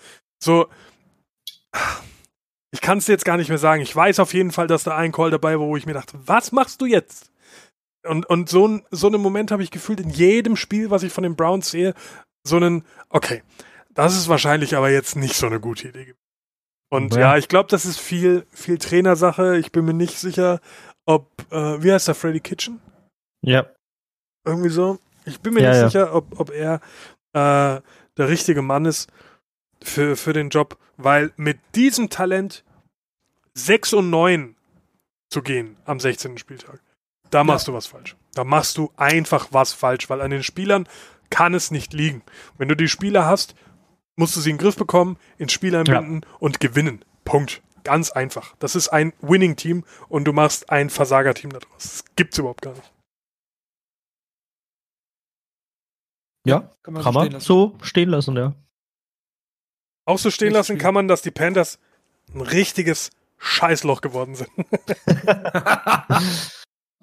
So, 0.42 0.66
ich 2.72 2.80
kann 2.80 2.98
es 2.98 3.06
jetzt 3.06 3.24
gar 3.24 3.36
nicht 3.36 3.48
mehr 3.48 3.58
sagen. 3.58 3.82
Ich 3.82 3.94
weiß 3.94 4.20
auf 4.20 4.32
jeden 4.32 4.52
Fall, 4.52 4.66
dass 4.66 4.84
da 4.84 4.96
ein 4.96 5.12
Call 5.12 5.30
dabei 5.30 5.58
war, 5.58 5.66
wo 5.66 5.76
ich 5.76 5.86
mir 5.86 5.94
dachte, 5.94 6.18
was 6.24 6.52
machst 6.52 6.80
du 6.80 6.86
jetzt? 6.86 7.30
Und, 8.06 8.26
und 8.26 8.48
so, 8.48 8.66
ein, 8.66 8.82
so 8.90 9.08
einen 9.08 9.20
Moment 9.20 9.50
habe 9.50 9.62
ich 9.62 9.70
gefühlt 9.70 10.00
in 10.00 10.10
jedem 10.10 10.56
Spiel, 10.56 10.90
was 10.90 11.02
ich 11.02 11.12
von 11.12 11.22
den 11.22 11.36
Browns 11.36 11.70
sehe, 11.70 11.94
so 12.44 12.56
einen, 12.56 12.84
okay, 13.10 13.42
das 13.92 14.16
ist 14.16 14.28
wahrscheinlich 14.28 14.76
aber 14.76 14.90
jetzt 14.90 15.16
nicht 15.16 15.34
so 15.34 15.46
eine 15.46 15.60
gute 15.60 15.88
Idee. 15.88 16.14
Und 16.90 17.14
ja, 17.14 17.20
ja 17.20 17.36
ich 17.36 17.48
glaube, 17.48 17.68
das 17.68 17.84
ist 17.84 18.00
viel, 18.00 18.46
viel 18.52 18.78
Trainersache. 18.78 19.58
Ich 19.58 19.72
bin 19.72 19.84
mir 19.84 19.94
nicht 19.94 20.18
sicher, 20.18 20.60
ob, 21.04 21.28
äh, 21.50 21.82
wie 21.82 21.92
heißt 21.92 22.08
der, 22.08 22.14
Freddy 22.14 22.40
Kitchen? 22.40 22.80
Ja. 23.42 23.66
Irgendwie 24.46 24.70
so. 24.70 24.98
Ich 25.26 25.40
bin 25.40 25.54
mir 25.54 25.62
ja, 25.62 25.70
nicht 25.70 25.80
ja. 25.80 25.88
sicher, 25.88 26.14
ob, 26.14 26.40
ob 26.40 26.50
er 26.50 26.80
äh, 27.32 27.80
der 28.16 28.28
richtige 28.28 28.62
Mann 28.62 28.86
ist 28.86 29.10
für, 29.82 30.16
für 30.16 30.32
den 30.32 30.50
Job, 30.50 30.78
weil 30.96 31.32
mit 31.36 31.58
diesem 31.74 32.10
Talent 32.10 32.64
6 33.54 33.94
und 33.94 34.10
9 34.10 34.56
zu 35.28 35.42
gehen 35.42 35.76
am 35.84 36.00
16. 36.00 36.38
Spieltag, 36.38 36.80
da 37.30 37.44
machst 37.44 37.66
ja. 37.66 37.72
du 37.72 37.76
was 37.76 37.86
falsch. 37.86 38.16
Da 38.34 38.44
machst 38.44 38.76
du 38.78 38.92
einfach 38.96 39.48
was 39.50 39.72
falsch, 39.72 40.08
weil 40.10 40.20
an 40.20 40.30
den 40.30 40.42
Spielern 40.42 40.88
kann 41.30 41.54
es 41.54 41.70
nicht 41.70 41.92
liegen. 41.92 42.22
Wenn 42.58 42.68
du 42.68 42.76
die 42.76 42.88
Spieler 42.88 43.26
hast, 43.26 43.54
musst 44.16 44.36
du 44.36 44.40
sie 44.40 44.50
in 44.50 44.56
den 44.56 44.62
Griff 44.62 44.76
bekommen, 44.76 45.16
ins 45.38 45.52
Spiel 45.52 45.74
einbinden 45.74 46.22
ja. 46.22 46.36
und 46.38 46.60
gewinnen. 46.60 47.04
Punkt. 47.24 47.62
Ganz 47.82 48.10
einfach. 48.10 48.54
Das 48.58 48.74
ist 48.74 48.88
ein 48.88 49.14
Winning-Team 49.20 49.84
und 50.08 50.24
du 50.24 50.32
machst 50.32 50.70
ein 50.70 50.90
Versager-Team 50.90 51.50
daraus. 51.50 51.68
Das 51.78 52.04
gibt's 52.14 52.36
überhaupt 52.36 52.60
gar 52.60 52.74
nicht. 52.74 52.92
Ja, 56.44 56.70
kann 56.82 56.94
man, 56.94 57.02
kann 57.02 57.12
so, 57.12 57.18
man 57.18 57.26
stehen 57.28 57.40
so, 57.40 57.78
stehen 57.82 58.08
lassen, 58.10 58.36
ja. 58.36 58.54
Auch 60.10 60.18
so 60.18 60.30
stehen 60.30 60.48
Nicht 60.48 60.56
lassen 60.56 60.76
kann 60.76 60.92
man, 60.92 61.06
dass 61.06 61.22
die 61.22 61.30
Panthers 61.30 61.78
ein 62.34 62.40
richtiges 62.40 63.10
Scheißloch 63.38 64.00
geworden 64.00 64.34
sind. 64.34 64.50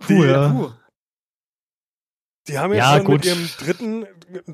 die, 0.10 0.14
ja. 0.14 0.76
die 2.50 2.60
haben 2.60 2.74
jetzt 2.74 2.84
ja, 2.84 2.98
schon 2.98 3.06
gut. 3.06 3.16
mit 3.16 3.26
ihrem 3.26 3.50
dritten, 3.58 4.06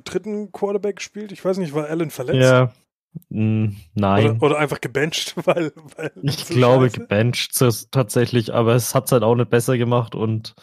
dritten 0.04 0.52
Quarterback 0.52 0.98
gespielt. 0.98 1.32
Ich 1.32 1.44
weiß 1.44 1.58
nicht, 1.58 1.74
war 1.74 1.88
Allen 1.88 2.12
verletzt? 2.12 2.48
Ja. 2.48 2.72
Mm, 3.30 3.70
nein. 3.96 4.38
Oder, 4.38 4.44
oder, 4.44 4.60
einfach 4.60 4.82
gebencht, 4.82 5.34
weil. 5.48 5.72
weil 5.98 6.12
ich 6.22 6.46
glaube, 6.46 6.86
scheiße. 6.86 7.00
gebencht 7.00 7.58
tatsächlich, 7.90 8.54
aber 8.54 8.76
es 8.76 8.94
hat 8.94 9.06
es 9.06 9.14
halt 9.14 9.24
auch 9.24 9.34
nicht 9.34 9.50
besser 9.50 9.80
gemacht 9.80 10.14
und. 10.14 10.54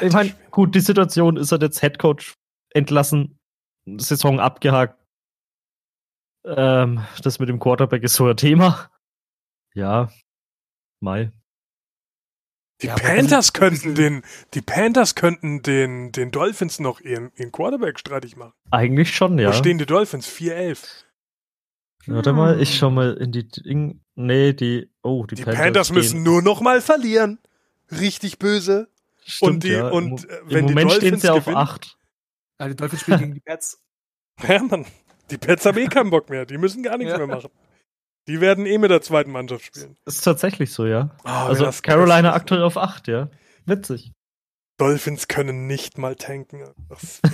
Ich 0.00 0.12
meine, 0.12 0.34
gut, 0.50 0.74
die 0.74 0.80
Situation 0.80 1.36
ist 1.36 1.52
halt 1.52 1.62
jetzt 1.62 1.80
Headcoach 1.80 2.34
entlassen, 2.70 3.38
Saison 3.98 4.40
abgehakt. 4.40 5.03
Ähm, 6.44 7.04
das 7.22 7.38
mit 7.38 7.48
dem 7.48 7.58
Quarterback 7.58 8.02
ist 8.02 8.14
so 8.14 8.26
ein 8.26 8.36
Thema. 8.36 8.90
Ja, 9.74 10.10
Mai. 11.00 11.32
Die 12.82 12.88
ja, 12.88 12.96
Panthers 12.96 13.52
könnten 13.52 13.94
den, 13.94 14.22
die 14.54 14.62
Panthers 14.62 15.14
könnten 15.14 15.62
den, 15.62 16.10
den 16.12 16.30
Dolphins 16.32 16.80
noch 16.80 17.00
ihren, 17.00 17.30
ihren 17.36 17.52
Quarterback 17.52 18.00
streitig 18.00 18.36
machen. 18.36 18.52
Eigentlich 18.70 19.14
schon, 19.14 19.38
ja. 19.38 19.48
Wo 19.48 19.52
stehen 19.52 19.78
die 19.78 19.86
Dolphins? 19.86 20.28
4-11. 20.28 21.04
Warte 22.06 22.32
mal, 22.32 22.60
ich 22.60 22.76
schau 22.76 22.90
mal 22.90 23.14
in 23.14 23.32
die 23.32 23.46
Ding. 23.48 24.00
Nee, 24.14 24.52
die. 24.52 24.90
Oh, 25.02 25.24
die, 25.24 25.36
die 25.36 25.44
Panthers, 25.44 25.62
Panthers 25.62 25.92
müssen 25.92 26.22
nur 26.22 26.42
noch 26.42 26.60
mal 26.60 26.80
verlieren. 26.80 27.38
Richtig 27.90 28.38
böse. 28.38 28.88
Stimmt, 29.24 29.52
und 29.52 29.64
die, 29.64 29.68
ja. 29.68 29.88
und 29.88 30.28
äh, 30.28 30.40
wenn 30.46 30.58
Im 30.68 30.74
Moment 30.74 30.90
die 30.90 30.96
stehen 30.96 31.18
sie 31.18 31.30
auf 31.30 31.48
8. 31.48 31.96
Ja, 32.60 32.68
die 32.68 32.76
Dolphins 32.76 33.02
spielen 33.02 33.18
gegen 33.20 33.34
die 33.34 33.40
Pets. 33.40 33.80
Ja, 34.48 34.60
Mann. 34.64 34.84
Die 35.30 35.38
Pets 35.38 35.64
haben 35.66 35.78
eh 35.78 35.86
keinen 35.86 36.10
Bock 36.10 36.30
mehr. 36.30 36.46
Die 36.46 36.58
müssen 36.58 36.82
gar 36.82 36.98
nichts 36.98 37.12
ja. 37.12 37.18
mehr 37.18 37.26
machen. 37.26 37.50
Die 38.26 38.40
werden 38.40 38.66
eh 38.66 38.78
mit 38.78 38.90
der 38.90 39.02
zweiten 39.02 39.30
Mannschaft 39.32 39.64
spielen. 39.64 39.96
Das 40.04 40.16
ist 40.16 40.22
tatsächlich 40.22 40.72
so, 40.72 40.86
ja. 40.86 41.16
Oh, 41.24 41.28
also 41.28 41.68
Carolina 41.82 42.32
aktuell 42.32 42.62
auf 42.62 42.76
8, 42.76 43.08
ja. 43.08 43.30
Witzig. 43.66 44.12
Dolphins 44.78 45.28
können 45.28 45.66
nicht 45.66 45.98
mal 45.98 46.16
tanken. 46.16 46.64
Das, 46.88 47.20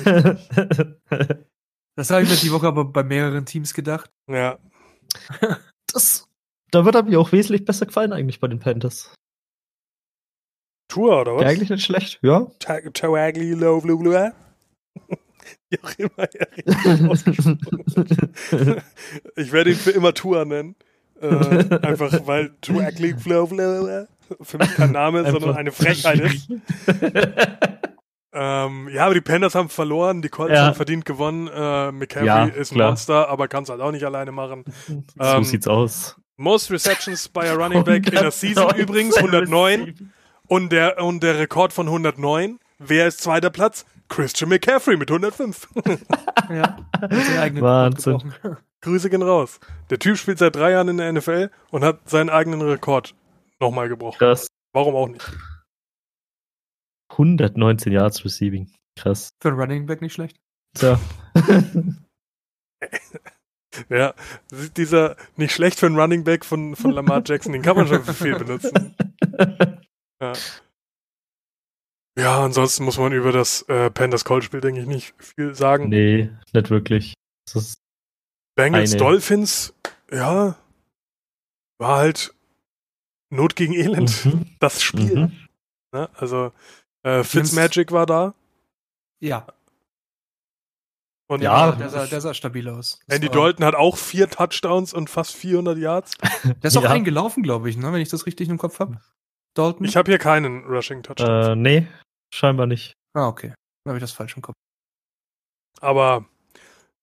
das 1.97 2.11
habe 2.11 2.23
ich 2.23 2.31
mir 2.31 2.37
die 2.37 2.53
Woche 2.53 2.67
aber 2.67 2.85
bei 2.85 3.03
mehreren 3.03 3.47
Teams 3.47 3.73
gedacht. 3.73 4.11
Ja. 4.29 4.59
Das, 5.93 6.29
da 6.71 6.85
wird 6.85 6.95
er 6.95 7.05
mir 7.05 7.19
auch 7.19 7.33
wesentlich 7.33 7.65
besser 7.65 7.87
gefallen 7.87 8.13
eigentlich 8.13 8.41
bei 8.41 8.49
den 8.49 8.59
Panthers. 8.59 9.15
Tour, 10.89 11.21
oder 11.21 11.37
was? 11.37 11.43
Ja, 11.43 11.49
eigentlich 11.49 11.71
nicht 11.71 11.85
schlecht, 11.85 12.19
ja. 12.23 12.47
Tawagli, 12.59 13.55
low, 13.55 13.81
blue, 13.81 13.99
blue. 13.99 14.33
Wie 15.71 15.79
auch 15.83 15.93
immer 15.99 16.29
er 16.35 16.49
Ich 19.37 19.53
werde 19.53 19.71
ihn 19.71 19.77
für 19.77 19.91
immer 19.91 20.15
Tour 20.15 20.45
nennen. 20.45 20.77
Äh, 21.21 21.27
einfach 21.83 22.27
weil 22.27 22.55
Tawagli, 22.61 23.15
flow, 23.19 23.47
flow, 23.47 24.07
für 24.41 24.59
mich 24.59 24.75
kein 24.75 24.93
Name, 24.93 25.31
sondern 25.31 25.57
eine 25.57 25.73
Frechheit 25.73 26.21
ist. 26.21 26.49
ähm, 28.33 28.89
ja, 28.93 29.05
aber 29.05 29.15
die 29.15 29.21
Panthers 29.21 29.55
haben 29.55 29.69
verloren, 29.69 30.23
die 30.23 30.29
Colts 30.29 30.55
ja. 30.55 30.67
haben 30.67 30.75
verdient 30.75 31.05
gewonnen. 31.05 31.49
Äh, 31.49 31.93
McCaffrey 31.93 32.27
ja, 32.27 32.45
ist 32.47 32.73
ein 32.73 32.77
klar. 32.77 32.89
Monster, 32.89 33.29
aber 33.29 33.49
kann 33.49 33.65
es 33.65 33.69
halt 33.69 33.81
auch 33.81 33.93
nicht 33.93 34.05
alleine 34.05 34.33
machen. 34.33 34.65
So 34.87 35.03
ähm, 35.21 35.45
sieht's 35.45 35.69
aus. 35.69 36.17
Most 36.37 36.71
Receptions 36.71 37.29
by 37.29 37.41
a 37.41 37.55
Running 37.55 37.85
Back 37.85 38.07
in 38.07 38.15
der 38.15 38.31
Season 38.31 38.75
übrigens 38.77 39.17
109 39.17 40.11
und 40.47 40.73
der, 40.73 41.03
und 41.03 41.23
der 41.23 41.39
Rekord 41.39 41.73
von 41.73 41.87
109. 41.87 42.59
Wer 42.79 43.09
ist 43.09 43.21
zweiter 43.21 43.51
Platz? 43.51 43.85
Christian 44.11 44.51
McCaffrey 44.51 44.99
mit 44.99 45.11
105. 45.11 45.69
ja, 46.51 46.77
Wahnsinn. 47.01 48.35
Grüße 48.83 49.09
gehen 49.09 49.23
raus. 49.23 49.61
Der 49.89 49.99
Typ 49.99 50.19
spielt 50.19 50.39
seit 50.39 50.57
drei 50.57 50.73
Jahren 50.73 50.89
in 50.89 50.99
der 50.99 51.13
NFL 51.13 51.51
und 51.71 51.85
hat 51.85 52.11
seinen 52.11 52.29
eigenen 52.29 52.61
Rekord 52.61 53.15
nochmal 53.61 53.89
gebrochen. 53.89 54.19
Krass. 54.19 54.49
Warum 54.73 54.95
auch 54.95 55.09
nicht? 55.09 55.25
119 57.13 57.93
Yards 57.93 58.25
Receiving. 58.25 58.71
Krass. 58.97 59.31
Für 59.41 59.49
einen 59.49 59.61
Running 59.61 59.87
Back 59.87 60.03
nicht 60.03 60.13
schlecht. 60.13 60.37
Tja. 60.75 61.01
ja, 63.89 64.15
dieser 64.77 65.17
nicht 65.37 65.53
schlecht 65.53 65.79
für 65.79 65.87
einen 65.87 65.99
Running 65.99 66.25
Back 66.25 66.45
von, 66.45 66.77
von 66.77 66.91
Lamar 66.91 67.23
Jackson, 67.25 67.53
den 67.53 67.63
kann 67.63 67.77
man 67.77 67.87
schon 67.87 68.05
für 68.05 68.15
viel 68.15 68.37
benutzen. 68.37 68.95
Ja. 70.23 70.35
Ja, 72.21 72.45
ansonsten 72.45 72.85
muss 72.85 72.99
man 72.99 73.13
über 73.13 73.33
das 73.33 73.63
äh, 73.63 73.91
Panthers 73.91 74.25
Call 74.25 74.43
Spiel, 74.43 74.61
denke 74.61 74.81
ich, 74.81 74.87
nicht 74.87 75.15
viel 75.19 75.55
sagen. 75.55 75.89
Nee, 75.89 76.31
nicht 76.53 76.71
wirklich. 76.71 77.15
Bengals 78.55 78.93
eine... 78.93 78.99
Dolphins, 78.99 79.75
ja, 80.13 80.57
war 81.79 81.97
halt 81.97 82.35
Not 83.31 83.57
gegen 83.57 83.73
Elend, 83.73 84.25
mhm. 84.27 84.47
das 84.59 84.83
Spiel. 84.83 85.17
Mhm. 85.17 85.33
Ne? 85.93 86.11
Also, 86.15 86.53
äh, 87.05 87.23
Fitzmagic 87.25 87.93
war 87.93 88.07
da. 88.07 88.35
Ja. 89.21 89.47
Und 91.29 91.43
ja, 91.43 91.73
der 91.73 91.89
sah, 91.89 92.07
der 92.07 92.21
sah 92.21 92.35
stabil 92.35 92.69
aus. 92.69 92.99
Das 93.07 93.17
Andy 93.17 93.29
Dalton 93.29 93.65
hat 93.65 93.77
auch 93.77 93.97
vier 93.97 94.29
Touchdowns 94.29 94.93
und 94.93 95.09
fast 95.09 95.37
400 95.37 95.79
Yards. 95.79 96.17
Der 96.45 96.65
ist 96.65 96.77
auch 96.77 96.83
ja. 96.83 96.91
eingelaufen, 96.91 97.45
glaube 97.45 97.71
ich, 97.71 97.77
ne, 97.77 97.93
wenn 97.93 98.01
ich 98.01 98.09
das 98.09 98.27
richtig 98.27 98.49
im 98.49 98.59
Kopf 98.59 98.81
habe. 98.81 99.01
Dalton? 99.55 99.87
Ich 99.87 99.97
habe 99.97 100.11
hier 100.11 100.19
keinen 100.19 100.65
Rushing 100.65 101.05
Touchdown. 101.05 101.53
Äh, 101.53 101.55
nee, 101.55 101.89
scheinbar 102.33 102.67
nicht. 102.67 102.95
Ah, 103.15 103.29
okay. 103.29 103.55
Dann 103.85 103.93
habe 103.93 103.99
ich 103.99 104.03
das 104.03 104.13
falsch 104.13 104.37
im 104.37 104.43
Kopf. 104.43 104.57
Aber, 105.81 106.25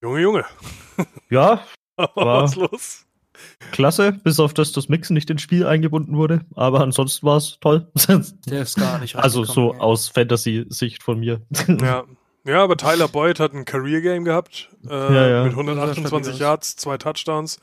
Junge, 0.02 0.22
Junge. 0.22 0.46
Ja. 1.30 1.64
aber 1.98 2.44
was 2.44 2.56
los? 2.56 3.06
Klasse, 3.72 4.14
bis 4.14 4.40
auf 4.40 4.54
das 4.54 4.72
das 4.72 4.90
Mixen 4.90 5.14
nicht 5.14 5.30
ins 5.30 5.42
Spiel 5.42 5.66
eingebunden 5.66 6.16
wurde. 6.18 6.46
Aber 6.56 6.82
ansonsten 6.82 7.26
war 7.26 7.38
es 7.38 7.60
toll. 7.60 7.92
Der 8.48 8.62
ist 8.62 8.78
gar 8.78 9.00
nicht 9.00 9.16
Also 9.16 9.44
so 9.44 9.74
ey. 9.74 9.80
aus 9.80 10.08
Fantasy-Sicht 10.08 11.04
von 11.04 11.20
mir. 11.20 11.42
Ja. 11.68 12.06
Ja, 12.46 12.64
aber 12.64 12.78
Tyler 12.78 13.10
Boyd 13.10 13.42
hat 13.42 13.54
ein 13.54 13.66
Career-Game 13.66 14.24
gehabt. 14.24 14.70
Äh, 14.88 14.94
ja, 14.94 15.28
ja. 15.28 15.44
Mit 15.44 15.52
128 15.52 16.40
Yards, 16.40 16.78
zwei 16.78 16.98
Touchdowns. 16.98 17.60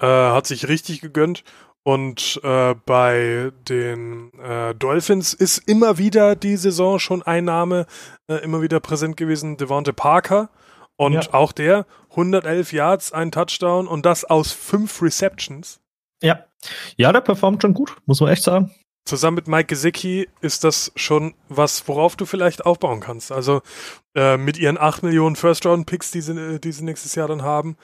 Äh, 0.00 0.06
hat 0.06 0.46
sich 0.46 0.66
richtig 0.66 1.00
gegönnt. 1.00 1.44
Und 1.84 2.40
äh, 2.42 2.74
bei 2.84 3.50
den 3.68 4.32
äh, 4.40 4.74
Dolphins 4.74 5.32
ist 5.32 5.58
immer 5.66 5.96
wieder 5.96 6.36
die 6.36 6.56
Saison 6.56 6.98
schon 6.98 7.22
ein 7.22 7.44
Name 7.44 7.86
äh, 8.28 8.36
immer 8.36 8.60
wieder 8.60 8.80
präsent 8.80 9.16
gewesen, 9.16 9.56
Devonte 9.56 9.92
Parker. 9.92 10.50
Und 10.96 11.14
ja. 11.14 11.32
auch 11.32 11.52
der 11.52 11.86
111 12.10 12.72
Yards, 12.72 13.12
ein 13.12 13.30
Touchdown 13.30 13.86
und 13.86 14.04
das 14.04 14.24
aus 14.24 14.52
fünf 14.52 15.00
Receptions. 15.00 15.80
Ja, 16.20 16.44
ja, 16.96 17.12
der 17.12 17.20
performt 17.20 17.62
schon 17.62 17.74
gut, 17.74 17.96
muss 18.06 18.20
man 18.20 18.30
echt 18.30 18.42
sagen. 18.42 18.74
Zusammen 19.04 19.36
mit 19.36 19.48
Mike 19.48 19.66
Gesicki 19.66 20.28
ist 20.42 20.64
das 20.64 20.92
schon 20.94 21.34
was, 21.48 21.88
worauf 21.88 22.16
du 22.16 22.26
vielleicht 22.26 22.66
aufbauen 22.66 23.00
kannst. 23.00 23.32
Also 23.32 23.62
äh, 24.14 24.36
mit 24.36 24.58
ihren 24.58 24.76
8 24.76 25.02
Millionen 25.02 25.36
First-Round-Picks, 25.36 26.10
die 26.10 26.20
sie, 26.20 26.60
die 26.60 26.72
sie 26.72 26.84
nächstes 26.84 27.14
Jahr 27.14 27.28
dann 27.28 27.42
haben, 27.42 27.78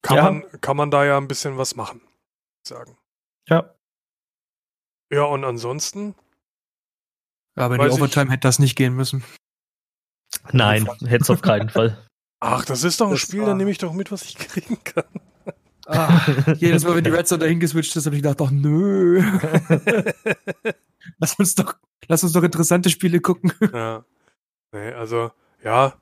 kann, 0.00 0.16
ja. 0.16 0.22
man, 0.22 0.44
kann 0.60 0.76
man 0.76 0.90
da 0.90 1.04
ja 1.04 1.18
ein 1.18 1.28
bisschen 1.28 1.58
was 1.58 1.76
machen, 1.76 2.00
sagen. 2.66 2.96
Ja. 3.48 3.74
Ja, 5.12 5.24
und 5.24 5.44
ansonsten? 5.44 6.14
Aber 7.54 7.76
in 7.76 7.82
die 7.82 7.90
Overtime 7.90 8.30
hätte 8.30 8.48
das 8.48 8.58
nicht 8.58 8.76
gehen 8.76 8.94
müssen. 8.94 9.24
Nein, 10.52 10.88
hätte 11.06 11.22
es 11.22 11.30
auf 11.30 11.42
keinen 11.42 11.68
Fall. 11.68 11.98
Ach, 12.40 12.64
das 12.64 12.82
ist 12.82 13.00
doch 13.00 13.06
ein 13.06 13.12
das 13.12 13.20
Spiel, 13.20 13.44
dann 13.44 13.56
nehme 13.56 13.70
ich 13.70 13.78
doch 13.78 13.92
mit, 13.92 14.10
was 14.10 14.22
ich 14.22 14.36
kriegen 14.38 14.82
kann. 14.82 15.04
Ah, 15.86 16.20
jedes 16.56 16.84
Mal, 16.84 16.96
wenn 16.96 17.04
die 17.04 17.10
Red 17.10 17.28
Zone 17.28 17.40
dahin 17.40 17.60
geswitcht 17.60 17.94
ist, 17.94 18.06
habe 18.06 18.16
ich 18.16 18.22
gedacht, 18.22 18.40
doch 18.40 18.50
nö. 18.50 19.22
lass 21.18 21.34
uns 21.34 21.54
doch, 21.56 21.74
lass 22.08 22.22
uns 22.22 22.32
doch 22.32 22.42
interessante 22.42 22.88
Spiele 22.88 23.20
gucken. 23.20 23.52
Ja. 23.72 24.04
Nee, 24.72 24.92
also, 24.92 25.32
ja. 25.62 25.94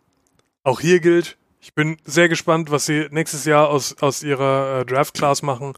Auch 0.63 0.81
hier 0.81 1.01
gilt, 1.01 1.39
ich 1.61 1.75
bin 1.75 1.97
sehr 2.05 2.29
gespannt, 2.29 2.71
was 2.71 2.87
sie 2.87 3.09
nächstes 3.11 3.45
Jahr 3.45 3.69
aus, 3.69 3.97
aus 4.01 4.23
ihrer 4.23 4.81
äh, 4.81 4.87
Draft-Class 4.87 5.43
machen. 5.43 5.75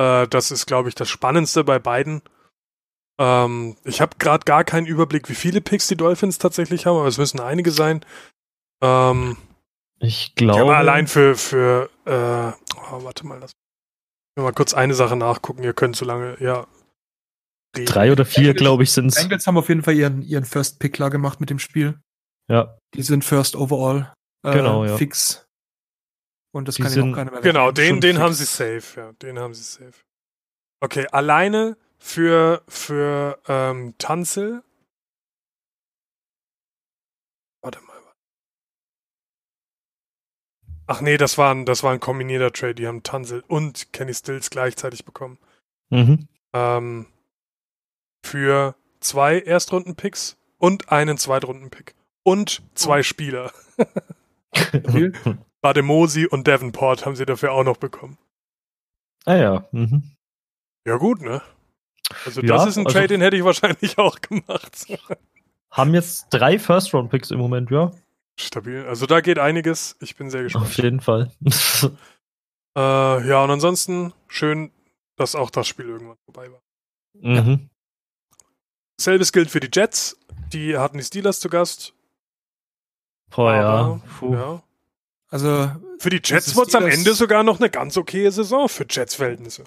Äh, 0.00 0.28
das 0.28 0.50
ist, 0.50 0.66
glaube 0.66 0.88
ich, 0.88 0.94
das 0.94 1.10
Spannendste 1.10 1.62
bei 1.62 1.78
beiden. 1.78 2.22
Ähm, 3.20 3.76
ich 3.84 4.00
habe 4.00 4.16
gerade 4.18 4.44
gar 4.44 4.64
keinen 4.64 4.86
Überblick, 4.86 5.28
wie 5.28 5.34
viele 5.34 5.60
Picks 5.60 5.88
die 5.88 5.96
Dolphins 5.96 6.38
tatsächlich 6.38 6.86
haben, 6.86 6.96
aber 6.96 7.08
es 7.08 7.18
müssen 7.18 7.38
einige 7.38 7.70
sein. 7.70 8.04
Ähm, 8.82 9.36
ich 9.98 10.34
glaube. 10.36 10.74
Allein 10.74 11.06
für, 11.06 11.36
für 11.36 11.90
äh, 12.06 12.10
oh, 12.12 13.04
warte 13.04 13.26
mal, 13.26 13.38
lass 13.38 13.52
mich 14.36 14.44
mal 14.44 14.52
kurz 14.52 14.72
eine 14.72 14.94
Sache 14.94 15.16
nachgucken, 15.16 15.62
ihr 15.62 15.74
könnt 15.74 15.96
so 15.96 16.06
lange, 16.06 16.36
ja. 16.40 16.66
Reden. 17.76 17.86
Drei 17.86 18.10
oder 18.10 18.24
vier, 18.24 18.54
glaube 18.54 18.82
ich, 18.84 18.92
sind 18.92 19.08
es. 19.08 19.16
Bengals 19.16 19.46
haben 19.46 19.58
auf 19.58 19.68
jeden 19.68 19.82
Fall 19.82 19.94
ihren, 19.94 20.22
ihren 20.22 20.44
First 20.44 20.80
Pick 20.80 20.94
klar 20.94 21.10
gemacht 21.10 21.40
mit 21.40 21.50
dem 21.50 21.58
Spiel. 21.58 22.00
Ja. 22.48 22.78
Die 22.94 23.02
sind 23.02 23.24
First 23.24 23.54
Overall. 23.54 24.12
Äh, 24.44 24.54
genau, 24.54 24.84
ja. 24.84 24.96
Fix. 24.96 25.46
Und 26.52 26.68
das 26.68 26.76
die 26.76 26.82
kann 26.82 26.90
sind, 26.90 27.12
auch 27.12 27.16
keiner 27.16 27.30
mehr 27.30 27.40
Genau, 27.40 27.70
den, 27.70 28.00
den 28.00 28.18
haben 28.18 28.34
sie 28.34 28.44
safe, 28.44 29.00
ja. 29.00 29.12
Den 29.12 29.38
haben 29.38 29.54
sie 29.54 29.62
safe. 29.62 29.94
Okay, 30.80 31.06
alleine 31.12 31.76
für, 31.98 32.62
für 32.66 33.38
ähm, 33.46 33.94
Tanzel. 33.98 34.64
Warte 37.62 37.80
mal. 37.82 37.90
Ach 40.86 41.00
nee, 41.02 41.16
das 41.16 41.38
war 41.38 41.54
ein, 41.54 41.66
das 41.66 41.84
war 41.84 41.92
ein 41.92 42.00
kombinierter 42.00 42.52
Trade. 42.52 42.74
Die 42.74 42.88
haben 42.88 43.04
Tunsil 43.04 43.44
und 43.46 43.92
Kenny 43.92 44.12
Stills 44.12 44.50
gleichzeitig 44.50 45.04
bekommen. 45.04 45.38
Mhm. 45.90 46.26
Ähm, 46.52 47.06
für 48.24 48.74
zwei 48.98 49.38
Erstrunden-Picks 49.38 50.36
und 50.58 50.90
einen 50.90 51.16
Zweitrunden-Pick. 51.16 51.94
Und 52.24 52.62
zwei 52.74 53.00
oh. 53.00 53.02
Spieler. 53.04 53.52
Bademosi 55.62 56.26
und 56.26 56.48
Davenport 56.48 57.04
haben 57.04 57.16
sie 57.16 57.26
dafür 57.26 57.52
auch 57.52 57.64
noch 57.64 57.76
bekommen. 57.76 58.18
Ah 59.24 59.36
ja. 59.36 59.68
Mhm. 59.72 60.16
Ja 60.86 60.96
gut, 60.96 61.20
ne? 61.20 61.42
Also 62.24 62.40
das 62.40 62.50
ja, 62.50 62.66
ist 62.66 62.76
ein 62.76 62.86
also 62.86 62.98
Trade, 62.98 63.08
den 63.08 63.20
hätte 63.20 63.36
ich 63.36 63.44
wahrscheinlich 63.44 63.98
auch 63.98 64.20
gemacht. 64.20 64.86
Haben 65.70 65.94
jetzt 65.94 66.28
drei 66.30 66.58
First-Round-Picks 66.58 67.30
im 67.30 67.38
Moment, 67.38 67.70
ja. 67.70 67.92
Stabil. 68.38 68.84
Also 68.86 69.06
da 69.06 69.20
geht 69.20 69.38
einiges. 69.38 69.96
Ich 70.00 70.16
bin 70.16 70.30
sehr 70.30 70.42
gespannt. 70.42 70.66
Auf 70.66 70.76
jeden 70.76 71.00
Fall. 71.00 71.30
äh, 72.76 73.28
ja, 73.28 73.44
und 73.44 73.50
ansonsten 73.50 74.12
schön, 74.26 74.72
dass 75.16 75.34
auch 75.34 75.50
das 75.50 75.68
Spiel 75.68 75.86
irgendwann 75.86 76.16
vorbei 76.24 76.50
war. 76.50 76.62
Mhm. 77.12 77.68
Selbes 78.98 79.32
gilt 79.32 79.50
für 79.50 79.60
die 79.60 79.70
Jets. 79.72 80.18
Die 80.52 80.76
hatten 80.76 80.98
die 80.98 81.04
Steelers 81.04 81.40
zu 81.40 81.48
Gast. 81.48 81.94
Boah, 83.30 83.54
ja. 83.54 84.00
Ja. 84.28 84.62
Also 85.30 85.70
für 85.98 86.10
die 86.10 86.20
Jets 86.22 86.56
wurde 86.56 86.68
es 86.68 86.74
am 86.74 86.86
Ende 86.86 87.14
sogar 87.14 87.44
noch 87.44 87.60
eine 87.60 87.70
ganz 87.70 87.96
okaye 87.96 88.30
Saison 88.30 88.68
für 88.68 88.84
Jets-Verhältnisse. 88.88 89.64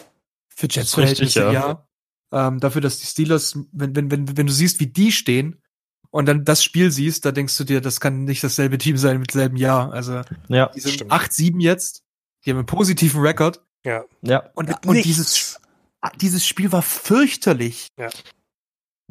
Für 0.50 0.68
Jets-Verhältnisse, 0.70 1.40
ja. 1.40 1.52
ja. 1.52 1.88
Ähm, 2.34 2.60
dafür, 2.60 2.82
dass 2.82 3.00
die 3.00 3.06
Steelers, 3.06 3.58
wenn, 3.72 3.96
wenn, 3.96 4.12
wenn, 4.12 4.38
wenn 4.38 4.48
du 4.48 4.52
siehst, 4.52 4.80
wie 4.80 4.88
die 4.88 5.12
stehen 5.12 5.62
und 6.10 6.26
dann 6.26 6.44
das 6.44 6.64
Spiel 6.64 6.92
siehst, 6.92 7.26
da 7.26 7.32
denkst 7.32 7.58
du 7.58 7.64
dir, 7.64 7.80
das 7.80 8.00
kann 8.00 8.26
nicht 8.26 8.44
dasselbe 8.44 8.78
Team 8.78 8.98
sein 8.98 9.20
mit 9.20 9.32
selben 9.32 9.56
Jahr. 9.56 9.94
Also 9.94 10.22
ja, 10.50 10.68
die 10.70 10.80
sind 10.80 11.12
8-7 11.12 11.62
jetzt, 11.62 12.04
die 12.44 12.50
haben 12.50 12.58
einen 12.58 12.66
positiven 12.66 13.22
Rekord. 13.22 13.64
Ja. 13.86 14.04
ja. 14.22 14.50
Und, 14.56 14.86
und 14.86 15.06
dieses, 15.06 15.60
dieses 16.20 16.46
Spiel 16.46 16.72
war 16.72 16.82
fürchterlich. 16.82 17.88
Ja. 17.98 18.10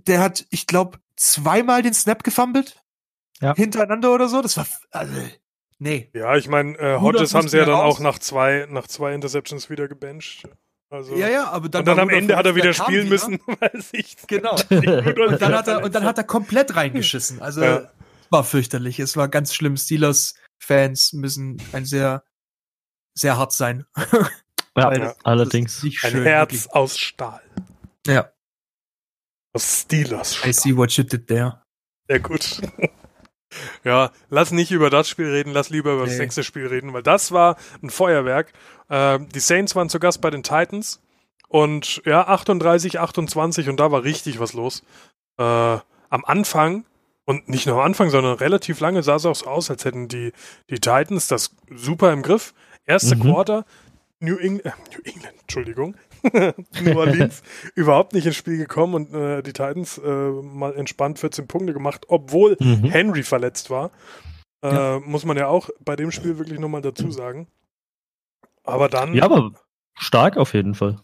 Der 0.06 0.20
hat, 0.20 0.46
ich 0.50 0.66
glaube, 0.66 0.98
zweimal 1.16 1.82
den 1.82 1.94
Snap 1.94 2.24
gefummelt. 2.24 2.82
Ja. 3.40 3.54
Hintereinander 3.54 4.12
oder 4.12 4.28
so. 4.28 4.40
Das 4.42 4.56
war, 4.56 4.66
also, 4.90 5.14
nee. 5.82 6.10
Ja, 6.14 6.36
ich 6.36 6.48
meine, 6.48 6.78
äh, 6.78 7.00
Hodges 7.00 7.34
haben 7.34 7.48
sie 7.48 7.58
ja 7.58 7.64
dann 7.64 7.74
raus. 7.74 7.96
auch 7.96 8.00
nach 8.00 8.18
zwei, 8.18 8.66
nach 8.70 8.86
zwei 8.86 9.14
Interceptions 9.14 9.70
wieder 9.70 9.88
gebencht. 9.88 10.48
Also, 10.92 11.16
ja, 11.16 11.28
ja, 11.28 11.48
aber 11.48 11.70
dann, 11.70 11.80
und 11.80 11.86
dann 11.86 11.98
am 12.00 12.10
Ende 12.10 12.36
hat 12.36 12.44
er 12.44 12.54
wieder 12.54 12.74
spielen 12.74 13.06
wieder. 13.06 13.14
müssen, 13.14 13.40
weil 13.60 13.80
sich 13.80 14.14
genau. 14.26 14.56
und, 14.68 15.40
dann 15.40 15.54
hat 15.54 15.66
er, 15.66 15.82
und 15.82 15.94
dann 15.94 16.04
hat 16.04 16.18
er 16.18 16.24
komplett 16.24 16.76
reingeschissen. 16.76 17.40
Also 17.40 17.62
ja. 17.62 17.90
war 18.28 18.44
fürchterlich. 18.44 19.00
Es 19.00 19.16
war 19.16 19.28
ganz 19.28 19.54
schlimm. 19.54 19.78
Steelers-Fans 19.78 21.14
müssen 21.14 21.62
ein 21.72 21.86
sehr, 21.86 22.24
sehr 23.14 23.38
hart 23.38 23.52
sein. 23.52 23.86
ja, 24.76 24.92
ja. 24.94 25.14
allerdings. 25.24 25.82
Ein 25.82 25.92
schön, 25.92 26.22
Herz 26.24 26.52
wirklich. 26.52 26.72
aus 26.74 26.98
Stahl. 26.98 27.42
Ja. 28.06 28.30
Aus 29.54 29.82
Steelers. 29.82 30.36
-Stahl. 30.36 30.48
I 30.48 30.52
see 30.52 30.76
what 30.76 30.92
you 30.92 31.04
did 31.04 31.26
there. 31.26 31.62
Ja, 32.10 32.18
gut. 32.18 32.60
Ja, 33.84 34.10
lass 34.30 34.52
nicht 34.52 34.70
über 34.70 34.90
das 34.90 35.08
Spiel 35.08 35.28
reden, 35.28 35.52
lass 35.52 35.70
lieber 35.70 35.94
über 35.94 36.06
das 36.06 36.18
nächste 36.18 36.42
Spiel 36.42 36.66
reden, 36.66 36.92
weil 36.92 37.02
das 37.02 37.32
war 37.32 37.56
ein 37.82 37.90
Feuerwerk. 37.90 38.52
Äh, 38.88 39.18
die 39.34 39.40
Saints 39.40 39.74
waren 39.76 39.88
zu 39.88 39.98
Gast 39.98 40.20
bei 40.20 40.30
den 40.30 40.42
Titans 40.42 41.00
und 41.48 42.02
ja, 42.04 42.26
38, 42.26 42.98
28 42.98 43.68
und 43.68 43.78
da 43.78 43.90
war 43.90 44.04
richtig 44.04 44.40
was 44.40 44.52
los. 44.52 44.82
Äh, 45.38 45.42
am 45.42 46.24
Anfang 46.24 46.84
und 47.24 47.48
nicht 47.48 47.66
nur 47.66 47.76
am 47.76 47.82
Anfang, 47.82 48.10
sondern 48.10 48.36
relativ 48.36 48.80
lange 48.80 49.02
sah 49.02 49.16
es 49.16 49.26
auch 49.26 49.36
so 49.36 49.46
aus, 49.46 49.70
als 49.70 49.84
hätten 49.84 50.08
die, 50.08 50.32
die 50.70 50.80
Titans 50.80 51.28
das 51.28 51.54
super 51.70 52.12
im 52.12 52.22
Griff. 52.22 52.54
Erste 52.84 53.16
mhm. 53.16 53.20
Quarter, 53.20 53.64
New, 54.18 54.36
Eng 54.36 54.60
äh, 54.60 54.72
New 54.92 55.02
England, 55.04 55.34
Entschuldigung, 55.42 55.96
New 56.82 56.98
Orleans 56.98 57.42
überhaupt 57.74 58.12
nicht 58.12 58.26
ins 58.26 58.36
Spiel 58.36 58.58
gekommen 58.58 58.94
und 58.94 59.14
äh, 59.14 59.42
die 59.42 59.52
Titans 59.52 59.98
äh, 59.98 60.30
mal 60.30 60.74
entspannt 60.74 61.18
14 61.18 61.46
Punkte 61.46 61.72
gemacht, 61.72 62.06
obwohl 62.08 62.56
mhm. 62.60 62.84
Henry 62.84 63.22
verletzt 63.22 63.70
war. 63.70 63.90
Äh, 64.62 64.74
ja. 64.74 65.00
Muss 65.00 65.24
man 65.24 65.36
ja 65.36 65.48
auch 65.48 65.70
bei 65.80 65.96
dem 65.96 66.12
Spiel 66.12 66.38
wirklich 66.38 66.58
nochmal 66.58 66.82
dazu 66.82 67.10
sagen. 67.10 67.48
Aber 68.64 68.88
dann. 68.88 69.14
Ja, 69.14 69.24
aber 69.24 69.52
stark 69.94 70.36
auf 70.36 70.54
jeden 70.54 70.74
Fall. 70.74 71.00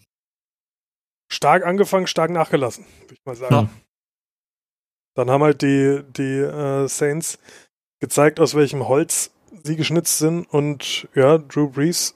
Stark 1.30 1.66
angefangen, 1.66 2.06
stark 2.06 2.30
nachgelassen, 2.30 2.86
würde 3.00 3.14
ich 3.14 3.24
mal 3.24 3.36
sagen. 3.36 3.54
Ja. 3.54 3.68
Dann 5.14 5.30
haben 5.30 5.42
halt 5.42 5.62
die, 5.62 6.02
die 6.16 6.38
äh, 6.38 6.86
Saints 6.86 7.38
gezeigt, 8.00 8.40
aus 8.40 8.54
welchem 8.54 8.86
Holz 8.86 9.32
sie 9.64 9.76
geschnitzt 9.76 10.18
sind 10.18 10.46
und 10.46 11.08
ja, 11.14 11.38
Drew 11.38 11.68
Brees 11.68 12.14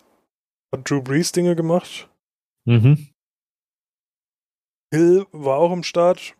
hat 0.73 0.88
Drew 0.88 1.03
Brees 1.03 1.33
Dinge 1.33 1.57
gemacht. 1.57 2.09
Mhm. 2.64 3.09
Hill 4.92 5.27
war 5.33 5.59
auch 5.59 5.72
im 5.72 5.83
Start. 5.83 6.35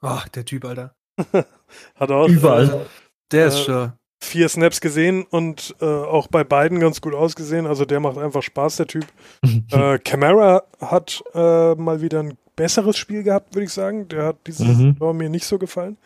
Ach, 0.00 0.28
der 0.28 0.44
Typ, 0.44 0.64
Alter. 0.64 0.94
Hat 1.94 2.10
auch. 2.10 2.28
Überall. 2.28 2.68
Äh, 2.68 2.86
der 3.30 3.46
ist 3.46 3.60
schon. 3.60 3.92
Vier 4.22 4.48
Snaps 4.48 4.80
gesehen 4.80 5.24
und 5.24 5.74
äh, 5.80 5.84
auch 5.84 6.28
bei 6.28 6.44
beiden 6.44 6.78
ganz 6.78 7.00
gut 7.00 7.12
ausgesehen. 7.12 7.66
Also 7.66 7.84
der 7.84 7.98
macht 7.98 8.18
einfach 8.18 8.42
Spaß, 8.42 8.76
der 8.76 8.86
Typ. 8.86 9.06
äh, 9.70 9.98
Camara 9.98 10.62
hat 10.80 11.22
äh, 11.34 11.74
mal 11.74 12.00
wieder 12.00 12.20
ein 12.20 12.38
besseres 12.54 12.96
Spiel 12.96 13.24
gehabt, 13.24 13.54
würde 13.54 13.64
ich 13.64 13.72
sagen. 13.72 14.08
Der 14.08 14.26
hat 14.26 14.46
dieses 14.46 14.78
mhm. 14.78 14.96
Tor 14.96 15.12
mir 15.12 15.28
nicht 15.28 15.44
so 15.44 15.58
gefallen. 15.58 15.96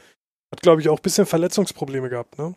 Hat, 0.51 0.62
glaube 0.62 0.81
ich, 0.81 0.88
auch 0.88 0.99
ein 0.99 1.03
bisschen 1.03 1.27
Verletzungsprobleme 1.27 2.09
gehabt, 2.09 2.38
ne? 2.38 2.55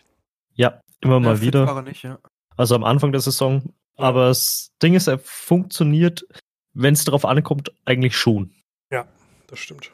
Ja, 0.54 0.82
immer 1.02 1.20
mal 1.20 1.42
wieder. 1.42 1.82
Nicht, 1.82 2.04
ja. 2.04 2.20
Also 2.56 2.76
am 2.76 2.84
Anfang 2.84 3.12
der 3.12 3.22
Saison. 3.22 3.74
Aber 3.98 4.28
das 4.28 4.72
Ding 4.82 4.94
ist, 4.94 5.08
er 5.08 5.20
funktioniert 5.20 6.26
wenn 6.74 6.94
es 6.94 7.04
darauf 7.04 7.26
ankommt, 7.26 7.72
eigentlich 7.86 8.16
schon. 8.18 8.54
Ja, 8.92 9.08
das 9.48 9.60
stimmt. 9.60 9.92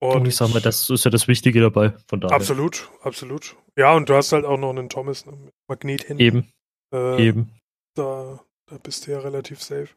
Und, 0.00 0.16
und 0.16 0.26
ich 0.26 0.34
sag 0.34 0.52
mal, 0.52 0.60
das 0.60 0.90
ist 0.90 1.04
ja 1.04 1.10
das 1.10 1.28
Wichtige 1.28 1.60
dabei. 1.60 1.94
Von 2.08 2.20
daher. 2.20 2.34
Absolut, 2.34 2.90
absolut. 3.02 3.56
Ja, 3.76 3.94
und 3.94 4.08
du 4.08 4.14
hast 4.14 4.32
halt 4.32 4.44
auch 4.44 4.58
noch 4.58 4.70
einen 4.70 4.88
Thomas 4.88 5.26
ne, 5.26 5.32
mit 5.32 5.54
Magnet 5.68 6.02
hin. 6.02 6.18
Eben. 6.18 6.52
Äh, 6.92 7.24
Eben. 7.24 7.52
Da, 7.94 8.40
da 8.66 8.78
bist 8.78 9.06
du 9.06 9.12
ja 9.12 9.20
relativ 9.20 9.62
safe. 9.62 9.88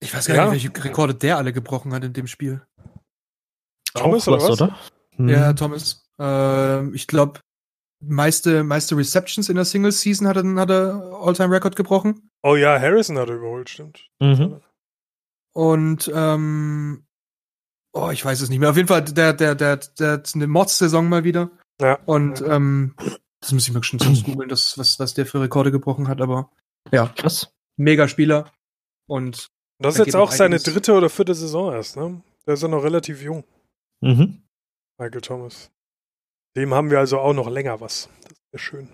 Ich 0.00 0.12
weiß 0.12 0.26
gar 0.26 0.36
ja. 0.36 0.50
nicht, 0.50 0.64
welche 0.64 0.84
Rekorde 0.84 1.14
der 1.14 1.38
alle 1.38 1.52
gebrochen 1.52 1.94
hat 1.94 2.04
in 2.04 2.12
dem 2.12 2.26
Spiel. 2.26 2.60
Thomas 3.94 4.28
oder 4.28 4.38
was? 4.38 4.50
Oder? 4.50 4.78
Hm. 5.12 5.28
Ja, 5.28 5.52
Thomas. 5.52 6.04
Äh, 6.20 6.90
ich 6.90 7.06
glaube, 7.06 7.40
meiste, 8.00 8.64
meiste 8.64 8.96
Receptions 8.96 9.48
in 9.48 9.56
der 9.56 9.64
Single 9.64 9.92
Season 9.92 10.26
hat 10.26 10.36
er, 10.36 10.54
hat 10.56 10.70
er 10.70 11.20
All-Time-Record 11.22 11.76
gebrochen. 11.76 12.25
Oh 12.42 12.56
ja, 12.56 12.80
Harrison 12.80 13.18
hat 13.18 13.28
er 13.28 13.36
überholt, 13.36 13.68
stimmt. 13.68 14.08
Mhm. 14.20 14.60
Und 15.52 16.10
ähm, 16.14 17.06
oh, 17.92 18.10
ich 18.10 18.24
weiß 18.24 18.40
es 18.40 18.50
nicht 18.50 18.58
mehr. 18.58 18.70
Auf 18.70 18.76
jeden 18.76 18.88
Fall, 18.88 19.02
der, 19.02 19.32
der, 19.32 19.54
der, 19.54 19.76
der 19.76 20.12
hat 20.12 20.32
eine 20.34 20.46
Mods-Saison 20.46 21.08
mal 21.08 21.24
wieder. 21.24 21.50
Ja. 21.80 21.98
Und 22.04 22.42
ähm, 22.42 22.94
das 23.40 23.52
muss 23.52 23.68
ich 23.68 23.74
mir 23.74 23.82
schon 23.82 23.98
sonst 23.98 24.24
googeln, 24.24 24.48
das, 24.48 24.78
was, 24.78 24.98
was 24.98 25.14
der 25.14 25.26
für 25.26 25.40
Rekorde 25.40 25.70
gebrochen 25.70 26.08
hat, 26.08 26.20
aber 26.20 26.50
ja. 26.92 27.08
Krass. 27.16 27.52
Mega 27.76 28.08
Spieler. 28.08 28.52
Und 29.08 29.48
das 29.78 29.98
ist 29.98 30.06
jetzt 30.06 30.16
auch 30.16 30.32
seine 30.32 30.58
dritte 30.58 30.94
oder 30.94 31.10
vierte 31.10 31.34
Saison 31.34 31.72
erst, 31.72 31.96
ne? 31.96 32.22
Der 32.46 32.54
ist 32.54 32.62
ja 32.62 32.68
noch 32.68 32.82
relativ 32.82 33.22
jung. 33.22 33.44
Mhm. 34.00 34.42
Michael 34.98 35.20
Thomas. 35.20 35.70
Dem 36.56 36.72
haben 36.72 36.90
wir 36.90 36.98
also 36.98 37.18
auch 37.18 37.34
noch 37.34 37.50
länger 37.50 37.80
was. 37.80 38.08
Das 38.22 38.32
ist 38.32 38.52
ja 38.52 38.58
schön. 38.58 38.88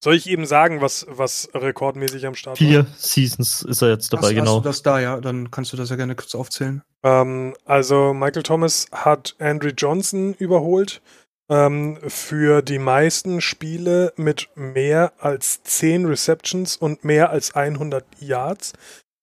Soll 0.00 0.14
ich 0.14 0.28
eben 0.28 0.46
sagen, 0.46 0.80
was, 0.80 1.06
was 1.08 1.48
rekordmäßig 1.54 2.26
am 2.26 2.34
Start 2.34 2.58
Vier 2.58 2.80
war? 2.80 2.84
Vier 2.86 2.94
Seasons 2.96 3.62
ist 3.62 3.82
er 3.82 3.90
jetzt 3.90 4.12
dabei, 4.12 4.28
hast, 4.28 4.34
genau. 4.34 4.56
Hast 4.56 4.64
du 4.64 4.68
das 4.68 4.82
da, 4.82 5.00
ja? 5.00 5.20
Dann 5.20 5.50
kannst 5.50 5.72
du 5.72 5.76
das 5.76 5.90
ja 5.90 5.96
gerne 5.96 6.14
kurz 6.14 6.34
aufzählen. 6.34 6.82
Ähm, 7.02 7.54
also 7.64 8.12
Michael 8.14 8.42
Thomas 8.42 8.86
hat 8.92 9.34
Andrew 9.38 9.70
Johnson 9.76 10.34
überholt 10.34 11.00
ähm, 11.48 11.98
für 12.06 12.62
die 12.62 12.78
meisten 12.78 13.40
Spiele 13.40 14.12
mit 14.16 14.48
mehr 14.54 15.12
als 15.18 15.62
10 15.62 16.06
Receptions 16.06 16.76
und 16.76 17.04
mehr 17.04 17.30
als 17.30 17.54
100 17.54 18.04
Yards 18.20 18.72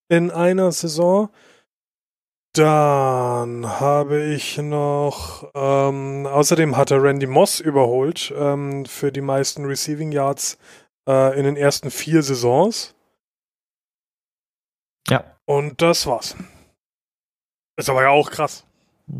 in 0.10 0.31
einer 0.31 0.71
Saison. 0.71 1.29
Dann 2.55 3.67
habe 3.81 4.23
ich 4.23 4.57
noch, 4.57 5.51
ähm, 5.53 6.25
außerdem 6.25 6.77
hat 6.77 6.89
er 6.89 7.03
Randy 7.03 7.27
Moss 7.27 7.59
überholt 7.59 8.33
ähm, 8.33 8.85
für 8.85 9.11
die 9.11 9.19
meisten 9.19 9.65
Receiving 9.65 10.13
Yards 10.13 10.57
äh, 11.05 11.37
in 11.37 11.43
den 11.43 11.57
ersten 11.57 11.91
vier 11.91 12.23
Saisons. 12.23 12.95
Ja. 15.09 15.35
Und 15.43 15.81
das 15.81 16.07
war's. 16.07 16.37
Ist 17.77 17.89
aber 17.89 18.03
ja 18.03 18.09
auch 18.09 18.31
krass. 18.31 18.65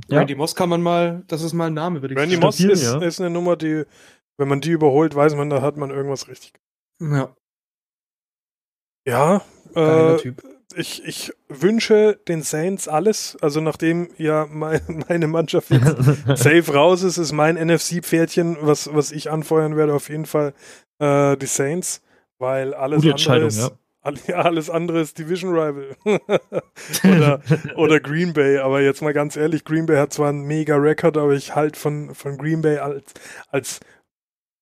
Ja. 0.08 0.20
Randy 0.20 0.36
Moss 0.36 0.56
kann 0.56 0.70
man 0.70 0.82
mal, 0.82 1.24
das 1.28 1.42
ist 1.42 1.52
mal 1.52 1.68
ein 1.68 1.74
Name, 1.74 2.02
würde 2.02 2.14
ich 2.14 2.20
Randy 2.20 2.36
sagen. 2.36 2.46
Randy 2.46 2.66
Moss 2.68 2.80
ist, 2.80 2.84
ja. 2.84 3.02
ist 3.02 3.20
eine 3.20 3.30
Nummer, 3.30 3.58
die, 3.58 3.84
wenn 4.38 4.48
man 4.48 4.62
die 4.62 4.72
überholt, 4.72 5.14
weiß 5.14 5.36
man, 5.36 5.50
da 5.50 5.62
hat 5.62 5.76
man 5.76 5.90
irgendwas 5.90 6.30
richtig. 6.30 6.54
Ja. 7.02 7.36
Ja, 9.06 9.42
äh, 9.76 10.18
Typ 10.18 10.42
ich, 10.76 11.06
ich 11.06 11.32
wünsche 11.48 12.20
den 12.28 12.42
Saints 12.42 12.88
alles. 12.88 13.38
Also 13.42 13.62
nachdem 13.62 14.10
ja 14.18 14.48
mein, 14.50 14.82
meine 15.10 15.28
Mannschaft 15.28 15.70
jetzt 15.72 15.96
safe 16.36 16.74
raus 16.74 17.04
ist, 17.04 17.18
ist 17.18 17.32
mein 17.32 17.56
NFC-Pferdchen, 17.56 18.58
was, 18.62 18.94
was 18.94 19.12
ich 19.12 19.32
anfeuern 19.32 19.76
werde, 19.76 19.94
auf 19.94 20.10
jeden 20.10 20.26
Fall 20.26 20.54
äh, 21.00 21.38
die 21.38 21.46
Saints. 21.46 22.02
weil 22.38 22.74
alles 22.74 23.04
andere 23.06 23.46
ist, 23.46 23.72
ja. 24.28 24.36
alles 24.36 24.70
andere 24.70 25.02
ist 25.02 25.18
Division 25.18 25.52
Rival 25.54 25.96
oder, 27.04 27.42
oder 27.76 28.00
Green 28.00 28.34
Bay. 28.34 28.60
Aber 28.60 28.82
jetzt 28.82 29.02
mal 29.02 29.14
ganz 29.14 29.36
ehrlich, 29.36 29.64
Green 29.64 29.86
Bay 29.86 29.98
hat 29.98 30.14
zwar 30.14 30.30
einen 30.30 30.44
mega 30.44 30.76
Rekord, 30.76 31.18
aber 31.18 31.34
ich 31.34 31.56
halt 31.56 31.78
von, 31.78 32.14
von 32.14 32.38
Green 32.38 32.62
Bay 32.62 32.78
als, 32.78 33.14
als, 33.50 33.80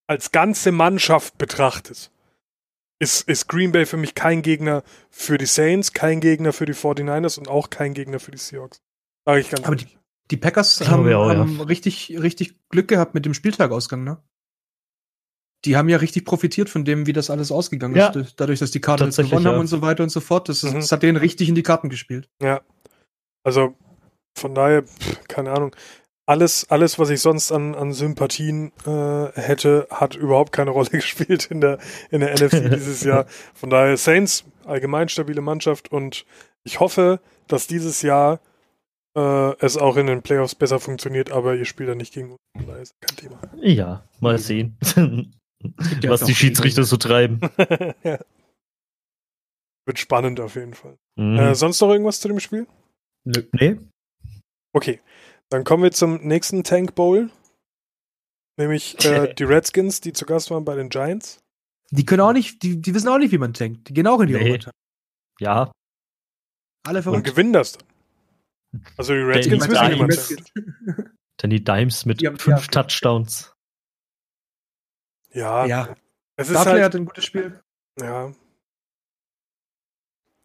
als 0.08 0.32
ganze 0.32 0.72
Mannschaft 0.72 1.38
betrachtet. 1.38 2.13
Ist, 3.00 3.28
ist 3.28 3.48
Green 3.48 3.72
Bay 3.72 3.86
für 3.86 3.98
mich 3.98 4.16
kein 4.16 4.42
Gegner 4.42 4.84
für 5.10 5.38
die 5.38 5.46
Saints, 5.46 5.94
kein 5.94 6.22
Gegner 6.22 6.54
für 6.54 6.66
die 6.66 6.74
49ers 6.74 7.38
und 7.38 7.50
auch 7.50 7.70
kein 7.70 7.94
Gegner 7.94 8.20
für 8.20 8.32
die 8.32 8.38
Seahawks. 8.38 8.82
Sag 9.26 9.40
ich 9.40 9.50
ganz 9.50 9.66
aber. 9.66 9.76
Die, 9.76 9.88
die 10.32 10.38
Packers 10.38 10.88
haben, 10.88 11.12
auch, 11.14 11.30
haben 11.30 11.58
ja. 11.58 11.64
richtig, 11.64 12.18
richtig 12.22 12.56
Glück 12.70 12.88
gehabt 12.88 13.14
mit 13.14 13.26
dem 13.26 13.34
Spieltagausgang, 13.34 14.04
ne? 14.04 14.22
die 15.66 15.78
haben 15.78 15.88
ja 15.88 15.98
richtig 15.98 16.26
profitiert 16.26 16.70
von 16.70 16.84
dem, 16.84 17.08
wie 17.08 17.14
das 17.14 17.30
alles 17.30 17.52
ausgegangen 17.52 17.96
ja. 17.96 18.10
ist. 18.10 18.40
Dadurch, 18.40 18.60
dass 18.60 18.72
die 18.72 18.82
Karten 18.82 19.10
gewonnen 19.10 19.46
ja. 19.46 19.52
haben 19.52 19.60
und 19.60 19.68
so 19.68 19.82
weiter 19.82 20.04
und 20.04 20.10
so 20.10 20.20
fort. 20.20 20.50
Das, 20.50 20.64
mhm. 20.64 20.76
das, 20.76 20.92
hat 20.92 21.04
denen 21.04 21.18
richtig 21.18 21.50
in 21.50 21.56
die 21.56 21.64
Karten 21.64 21.90
gespielt. 21.90 22.30
Ja. 22.42 22.62
Also 23.44 23.76
von 24.36 24.54
daher, 24.56 24.84
keine 25.28 25.52
Ahnung. 25.52 25.76
Alles, 26.26 26.70
alles, 26.70 27.00
was 27.00 27.10
ich 27.10 27.20
sonst 27.20 27.52
an, 27.52 27.76
an 27.76 27.92
Sympathien 27.92 28.72
äh, 28.86 29.32
hätte, 29.34 29.88
hat 29.90 30.16
überhaupt 30.16 30.54
keine 30.54 30.72
Rolle 30.72 30.90
gespielt 30.92 31.48
in 31.52 31.60
der, 31.60 31.80
in 32.12 32.22
der 32.22 32.34
NFC 32.34 32.70
dieses 32.74 33.04
Jahr. 33.04 33.26
Von 33.54 33.70
daher 33.70 33.98
Saints, 33.98 34.46
allgemein 34.66 35.10
stabile 35.10 35.42
Mannschaft 35.42 35.92
und 35.92 36.26
ich 36.64 36.80
hoffe, 36.80 37.20
dass 37.48 37.68
dieses 37.68 38.02
Jahr 38.02 38.40
äh, 39.18 39.56
es 39.60 39.76
auch 39.76 39.98
in 39.98 40.08
den 40.08 40.22
Playoffs 40.22 40.56
besser 40.56 40.80
funktioniert, 40.80 41.32
aber 41.32 41.56
ihr 41.56 41.66
spielt 41.66 41.90
da 41.90 41.96
nicht 41.96 42.14
gegen 42.14 42.32
uns. 42.32 42.40
Da 42.66 42.78
ist 42.78 42.94
kein 43.02 43.18
Thema. 43.18 43.42
Ja, 43.58 44.08
mal 44.22 44.38
sehen. 44.38 44.78
was 46.08 46.24
die 46.24 46.36
Schiedsrichter 46.36 46.84
so 46.84 46.96
treiben. 46.96 47.42
ja. 48.04 48.20
Wird 49.86 50.00
spannend 50.00 50.40
auf 50.40 50.56
jeden 50.56 50.74
Fall. 50.74 50.98
Mhm. 51.18 51.38
Äh, 51.38 51.56
sonst 51.56 51.82
noch 51.82 51.90
irgendwas 51.90 52.22
zu 52.22 52.30
dem 52.30 52.40
Spiel? 52.40 52.68
Nö. 53.26 53.44
Nee. 53.52 53.78
Okay, 54.74 55.02
dann 55.54 55.64
kommen 55.64 55.84
wir 55.84 55.92
zum 55.92 56.16
nächsten 56.26 56.64
Tank 56.64 56.96
Bowl. 56.96 57.30
Nämlich 58.58 59.06
äh, 59.06 59.34
die 59.38 59.44
Redskins, 59.44 60.02
die 60.02 60.12
zu 60.12 60.26
Gast 60.26 60.50
waren 60.50 60.66
bei 60.66 60.74
den 60.74 60.90
Giants. 60.90 61.44
Die 61.92 62.06
können 62.06 62.22
auch 62.22 62.34
nicht, 62.34 62.64
die, 62.64 62.82
die 62.82 62.96
wissen 62.96 63.08
auch 63.08 63.20
nicht, 63.20 63.32
wie 63.32 63.38
man 63.38 63.54
tankt. 63.54 63.88
Die 63.88 63.94
gehen 63.94 64.08
auch 64.08 64.20
in 64.20 64.30
die 64.30 64.34
nee. 64.34 64.50
Overtime. 64.50 64.74
Ja. 65.40 65.72
Alle 66.88 67.04
verrückt. 67.04 67.18
Und 67.28 67.32
gewinnen 67.32 67.54
das 67.54 67.74
dann. 67.74 67.88
Also 68.98 69.14
die 69.14 69.20
Redskins 69.20 69.70
wissen, 69.70 69.92
wie 69.92 69.96
man 69.96 70.10
tankt. 70.10 71.12
Danny 71.38 71.64
Dimes 71.64 72.06
mit 72.06 72.24
fünf 72.42 72.68
Touchdowns. 72.70 73.54
Ja. 75.34 75.68
Ja. 75.68 75.96
Es 76.36 76.50
ist 76.50 76.56
Barclay 76.56 76.74
halt, 76.74 76.84
hat 76.86 76.96
ein 76.96 77.06
gutes 77.06 77.26
Spiel. 77.26 77.62
Ja. 78.00 78.34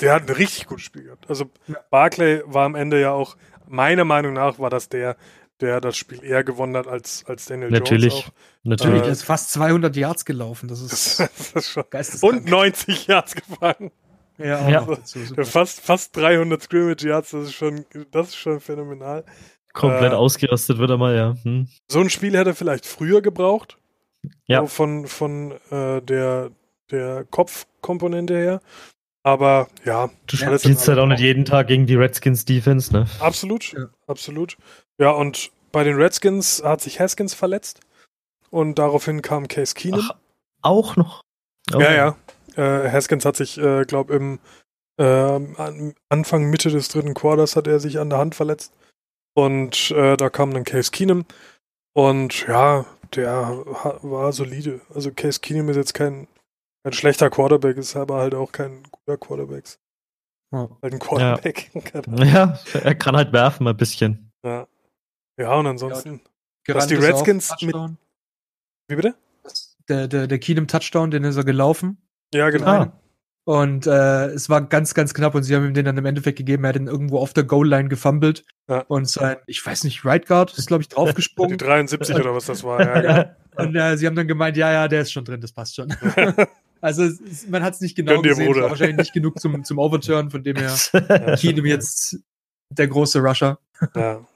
Der 0.00 0.14
hat 0.14 0.28
ein 0.28 0.36
richtig 0.36 0.66
gutes 0.66 0.84
Spiel 0.84 1.04
gehabt. 1.04 1.30
Also 1.30 1.50
ja. 1.66 1.82
Barclay 1.88 2.42
war 2.44 2.66
am 2.66 2.74
Ende 2.74 3.00
ja 3.00 3.12
auch, 3.12 3.38
meiner 3.68 4.04
Meinung 4.04 4.34
nach, 4.34 4.58
war 4.58 4.70
das 4.70 4.88
der, 4.88 5.16
der 5.60 5.80
das 5.80 5.96
Spiel 5.96 6.22
eher 6.24 6.44
gewonnen 6.44 6.76
hat 6.76 6.86
als, 6.86 7.24
als 7.26 7.46
Daniel 7.46 7.70
Natürlich. 7.70 8.12
Jones. 8.12 8.26
Auch. 8.26 8.32
Natürlich. 8.64 9.02
Er 9.02 9.08
ist 9.08 9.24
fast 9.24 9.52
200 9.52 9.96
Yards 9.96 10.24
gelaufen. 10.24 10.68
Das 10.68 10.80
ist, 10.80 11.20
das 11.20 11.54
ist 11.54 11.70
schon. 11.70 11.84
Und 12.22 12.46
90 12.46 13.06
Yards 13.06 13.34
gefangen. 13.34 13.90
Ja, 14.38 14.68
ja. 14.68 14.86
Also, 14.86 15.18
fast, 15.44 15.80
fast 15.80 16.16
300 16.16 16.62
Scrimmage 16.62 17.04
Yards, 17.04 17.32
das 17.32 17.46
ist 17.46 17.54
schon, 17.54 17.84
das 18.12 18.28
ist 18.28 18.36
schon 18.36 18.60
phänomenal. 18.60 19.24
Komplett 19.72 20.12
äh, 20.12 20.16
ausgerastet 20.16 20.78
wird 20.78 20.90
er 20.90 20.96
mal, 20.96 21.16
ja. 21.16 21.36
Hm. 21.42 21.68
So 21.88 22.00
ein 22.00 22.10
Spiel 22.10 22.36
hätte 22.36 22.50
er 22.50 22.54
vielleicht 22.54 22.86
früher 22.86 23.20
gebraucht. 23.20 23.78
Ja. 24.46 24.66
von, 24.66 25.06
von 25.06 25.52
äh, 25.70 26.02
der, 26.02 26.50
der 26.90 27.24
Kopfkomponente 27.24 28.34
her. 28.34 28.60
Aber 29.28 29.68
ja. 29.84 30.08
Du 30.26 30.36
spielst 30.38 30.88
halt 30.88 30.98
auch 30.98 31.06
nicht 31.06 31.20
jeden 31.20 31.44
Tag 31.44 31.66
gegen 31.66 31.84
die 31.84 31.96
Redskins 31.96 32.46
Defense, 32.46 32.90
ne? 32.94 33.06
Absolut, 33.20 33.72
ja. 33.72 33.88
absolut. 34.06 34.56
Ja, 34.98 35.10
und 35.10 35.50
bei 35.70 35.84
den 35.84 35.96
Redskins 35.96 36.62
hat 36.64 36.80
sich 36.80 36.98
Haskins 36.98 37.34
verletzt. 37.34 37.80
Und 38.48 38.78
daraufhin 38.78 39.20
kam 39.20 39.46
Case 39.46 39.74
Keenum. 39.74 40.00
Ach, 40.02 40.16
auch 40.62 40.96
noch? 40.96 41.20
Okay. 41.70 41.84
Ja, 41.84 42.16
ja. 42.56 42.84
Äh, 42.86 42.90
Haskins 42.90 43.26
hat 43.26 43.36
sich, 43.36 43.58
äh, 43.58 43.84
glaube 43.84 44.14
im 44.14 44.38
äh, 44.96 45.40
Anfang, 46.08 46.48
Mitte 46.48 46.70
des 46.70 46.88
dritten 46.88 47.12
Quarters 47.12 47.54
hat 47.54 47.66
er 47.66 47.80
sich 47.80 47.98
an 47.98 48.08
der 48.08 48.20
Hand 48.20 48.34
verletzt. 48.34 48.72
Und 49.34 49.90
äh, 49.90 50.16
da 50.16 50.30
kam 50.30 50.54
dann 50.54 50.64
Case 50.64 50.90
Keenum. 50.90 51.26
Und 51.92 52.46
ja, 52.46 52.86
der 53.14 53.62
war 54.00 54.32
solide. 54.32 54.80
Also 54.94 55.12
Case 55.12 55.40
Keenum 55.40 55.68
ist 55.68 55.76
jetzt 55.76 55.92
kein, 55.92 56.28
kein 56.88 56.92
schlechter 56.94 57.28
Quarterback, 57.28 57.76
ist 57.76 57.96
aber 57.96 58.16
halt 58.16 58.34
auch 58.34 58.50
kein 58.50 58.82
guter 58.90 59.18
Quarterback. 59.18 59.64
Oh. 60.50 60.68
Halt 60.82 60.94
ein 60.94 60.98
Quarterback. 60.98 61.70
Ja. 62.08 62.24
ja. 62.24 62.58
er 62.72 62.94
kann 62.94 63.14
halt 63.14 63.32
werfen 63.32 63.68
ein 63.68 63.76
bisschen. 63.76 64.32
Ja. 64.42 64.66
Ja, 65.38 65.54
und 65.54 65.66
ansonsten. 65.66 66.20
Ja, 66.66 66.74
was 66.74 66.86
die 66.86 66.94
Redskins 66.94 67.54
mit. 67.60 67.74
Wie 67.74 68.96
bitte? 68.96 69.14
Der, 69.88 70.08
der, 70.08 70.26
der 70.26 70.38
Keenum 70.38 70.66
Touchdown, 70.66 71.10
den 71.10 71.24
ist 71.24 71.36
er 71.36 71.44
gelaufen. 71.44 71.98
Ja, 72.32 72.48
genau. 72.48 72.66
Ah. 72.66 72.92
Und 73.44 73.86
äh, 73.86 74.26
es 74.26 74.50
war 74.50 74.62
ganz, 74.62 74.94
ganz 74.94 75.14
knapp 75.14 75.34
und 75.34 75.42
sie 75.42 75.54
haben 75.54 75.66
ihm 75.66 75.74
den 75.74 75.84
dann 75.84 75.96
im 75.96 76.04
Endeffekt 76.04 76.38
gegeben. 76.38 76.64
Er 76.64 76.70
hat 76.70 76.76
ihn 76.76 76.86
irgendwo 76.86 77.18
auf 77.18 77.32
der 77.32 77.44
Goal-Line 77.44 77.88
gefummelt. 77.88 78.44
Ja. 78.68 78.80
Und 78.88 79.08
sein, 79.08 79.36
ich 79.46 79.64
weiß 79.64 79.84
nicht, 79.84 80.04
Right 80.04 80.26
Guard 80.26 80.56
ist, 80.56 80.66
glaube 80.66 80.82
ich, 80.82 80.88
draufgesprungen. 80.88 81.52
Die 81.58 81.64
73 81.64 82.16
oder 82.16 82.34
was 82.34 82.46
das 82.46 82.64
war, 82.64 82.80
ja. 82.80 83.02
ja. 83.02 83.22
Genau. 83.22 83.34
Und 83.58 83.76
äh, 83.76 83.96
sie 83.96 84.06
haben 84.06 84.16
dann 84.16 84.28
gemeint, 84.28 84.56
ja, 84.56 84.70
ja, 84.72 84.88
der 84.88 85.02
ist 85.02 85.12
schon 85.12 85.24
drin, 85.24 85.40
das 85.40 85.52
passt 85.52 85.76
schon. 85.76 85.88
also 86.80 87.04
es, 87.04 87.46
man 87.48 87.62
hat 87.62 87.74
es 87.74 87.80
nicht 87.80 87.96
genau 87.96 88.14
Gönn 88.14 88.22
gesehen, 88.22 88.50
es 88.50 88.56
war 88.56 88.70
wahrscheinlich 88.70 88.96
nicht 88.96 89.12
genug 89.12 89.40
zum, 89.40 89.64
zum 89.64 89.78
Overturn, 89.78 90.30
von 90.30 90.42
dem 90.42 90.56
her 90.56 90.76
ja. 90.92 91.36
Keenum 91.36 91.66
jetzt 91.66 92.18
der 92.70 92.88
große 92.88 93.20
Rusher. 93.20 93.58
ja. 93.94 94.26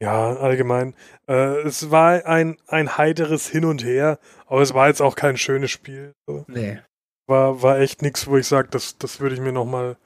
Ja, 0.00 0.34
allgemein. 0.34 0.94
Äh, 1.28 1.60
es 1.60 1.92
war 1.92 2.26
ein, 2.26 2.56
ein 2.66 2.98
heiteres 2.98 3.46
Hin 3.46 3.64
und 3.64 3.84
Her, 3.84 4.18
aber 4.46 4.60
es 4.60 4.74
war 4.74 4.88
jetzt 4.88 5.00
auch 5.00 5.14
kein 5.14 5.36
schönes 5.36 5.70
Spiel. 5.70 6.12
So. 6.26 6.44
Nee 6.48 6.80
war, 7.26 7.62
war 7.62 7.78
echt 7.78 8.02
nichts, 8.02 8.26
wo 8.26 8.36
ich 8.36 8.46
sage, 8.46 8.68
das, 8.70 8.98
das 8.98 9.20
würde 9.20 9.34
ich 9.34 9.40
mir 9.40 9.52
nochmal 9.52 9.96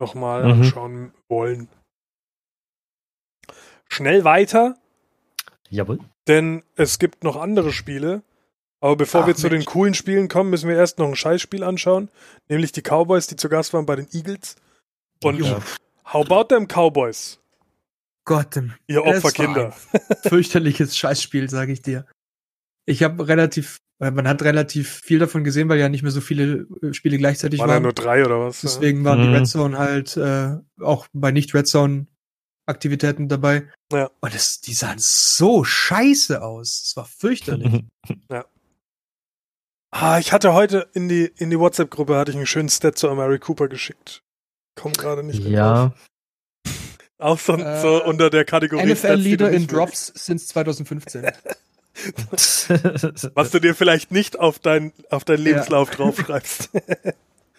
noch 0.00 0.14
mal 0.14 0.44
mhm. 0.44 0.52
anschauen 0.52 1.12
wollen. 1.28 1.68
Schnell 3.88 4.24
weiter. 4.24 4.76
Jawohl. 5.70 6.00
Denn 6.28 6.62
es 6.76 6.98
gibt 6.98 7.24
noch 7.24 7.36
andere 7.36 7.72
Spiele. 7.72 8.22
Aber 8.80 8.96
bevor 8.96 9.22
Ach, 9.22 9.26
wir 9.26 9.34
zu 9.34 9.48
Mensch. 9.48 9.64
den 9.64 9.72
coolen 9.72 9.94
Spielen 9.94 10.28
kommen, 10.28 10.50
müssen 10.50 10.68
wir 10.68 10.76
erst 10.76 10.98
noch 10.98 11.08
ein 11.08 11.16
Scheißspiel 11.16 11.64
anschauen. 11.64 12.10
Nämlich 12.48 12.72
die 12.72 12.82
Cowboys, 12.82 13.26
die 13.26 13.36
zu 13.36 13.48
Gast 13.48 13.72
waren 13.72 13.86
bei 13.86 13.96
den 13.96 14.08
Eagles. 14.12 14.56
Und 15.22 15.40
ja. 15.40 15.60
how 16.12 16.30
about 16.30 16.54
them 16.54 16.68
Cowboys? 16.68 17.40
Gott, 18.24 18.60
ihr 18.86 19.04
Opferkinder. 19.04 19.72
Fürchterliches 20.22 20.96
Scheißspiel, 20.96 21.48
sage 21.48 21.72
ich 21.72 21.82
dir. 21.82 22.06
Ich 22.84 23.02
habe 23.02 23.28
relativ 23.28 23.78
man 23.98 24.28
hat 24.28 24.42
relativ 24.42 25.00
viel 25.02 25.18
davon 25.18 25.42
gesehen, 25.42 25.68
weil 25.68 25.78
ja 25.78 25.88
nicht 25.88 26.02
mehr 26.02 26.12
so 26.12 26.20
viele 26.20 26.66
äh, 26.82 26.92
Spiele 26.92 27.16
gleichzeitig 27.16 27.60
waren. 27.60 27.68
Waren 27.68 27.76
ja 27.76 27.80
nur 27.80 27.92
drei 27.94 28.24
oder 28.24 28.40
was? 28.40 28.60
Deswegen 28.60 29.04
waren 29.04 29.20
mhm. 29.20 29.22
die 29.22 29.38
Red 29.38 29.46
Zone 29.46 29.78
halt 29.78 30.16
äh, 30.18 30.56
auch 30.82 31.06
bei 31.14 31.32
nicht-Red 31.32 31.66
Zone 31.66 32.06
Aktivitäten 32.66 33.28
dabei. 33.28 33.68
Ja. 33.92 34.10
Und 34.20 34.34
das, 34.34 34.60
die 34.60 34.74
sahen 34.74 34.98
so 34.98 35.64
scheiße 35.64 36.42
aus. 36.42 36.82
Es 36.88 36.96
war 36.96 37.06
fürchterlich. 37.06 37.84
ja. 38.30 38.44
Ah, 39.98 40.18
ich 40.18 40.30
hatte 40.30 40.52
heute 40.52 40.88
in 40.92 41.08
die, 41.08 41.32
in 41.38 41.48
die 41.48 41.58
WhatsApp-Gruppe 41.58 42.16
hatte 42.16 42.30
ich 42.30 42.36
einen 42.36 42.44
schönen 42.44 42.68
Stat 42.68 42.98
zu 42.98 43.08
Mary 43.14 43.38
Cooper 43.38 43.66
geschickt. 43.66 44.22
Komm 44.74 44.92
gerade 44.92 45.22
nicht 45.22 45.42
mehr 45.42 45.50
Ja. 45.50 45.94
Auch 47.18 47.38
so, 47.38 47.54
äh, 47.54 47.80
so, 47.80 48.04
unter 48.04 48.28
der 48.28 48.44
Kategorie. 48.44 48.92
NFL-Leader 48.92 49.50
in 49.50 49.66
Drops 49.66 50.12
since 50.14 50.48
2015. 50.48 51.22
Was 53.34 53.50
du 53.50 53.58
dir 53.58 53.74
vielleicht 53.74 54.10
nicht 54.10 54.38
auf, 54.38 54.58
dein, 54.58 54.92
auf 55.08 55.24
deinen 55.24 55.44
Lebenslauf 55.44 55.88
ja. 55.88 55.96
draufschreibst. 55.96 56.68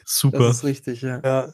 Super. 0.05 0.37
Das 0.37 0.57
ist 0.57 0.63
richtig, 0.63 1.01
ja. 1.01 1.19
Ja, 1.23 1.53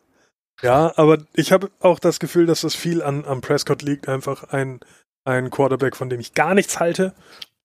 ja 0.61 0.91
aber 0.97 1.19
ich 1.33 1.53
habe 1.53 1.71
auch 1.79 1.99
das 1.99 2.19
Gefühl, 2.19 2.45
dass 2.45 2.59
das 2.59 2.75
viel 2.75 3.01
an, 3.01 3.23
an 3.23 3.39
Prescott 3.39 3.83
liegt. 3.83 4.09
Einfach 4.09 4.49
ein, 4.51 4.81
ein 5.23 5.49
Quarterback, 5.49 5.95
von 5.95 6.09
dem 6.09 6.19
ich 6.19 6.33
gar 6.33 6.53
nichts 6.53 6.81
halte. 6.81 7.13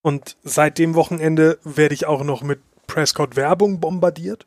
Und 0.03 0.36
seit 0.45 0.78
dem 0.78 0.95
Wochenende 0.95 1.59
werde 1.64 1.95
ich 1.95 2.07
auch 2.07 2.22
noch 2.22 2.42
mit 2.45 2.61
Prescott 2.89 3.36
Werbung 3.36 3.78
bombardiert. 3.78 4.47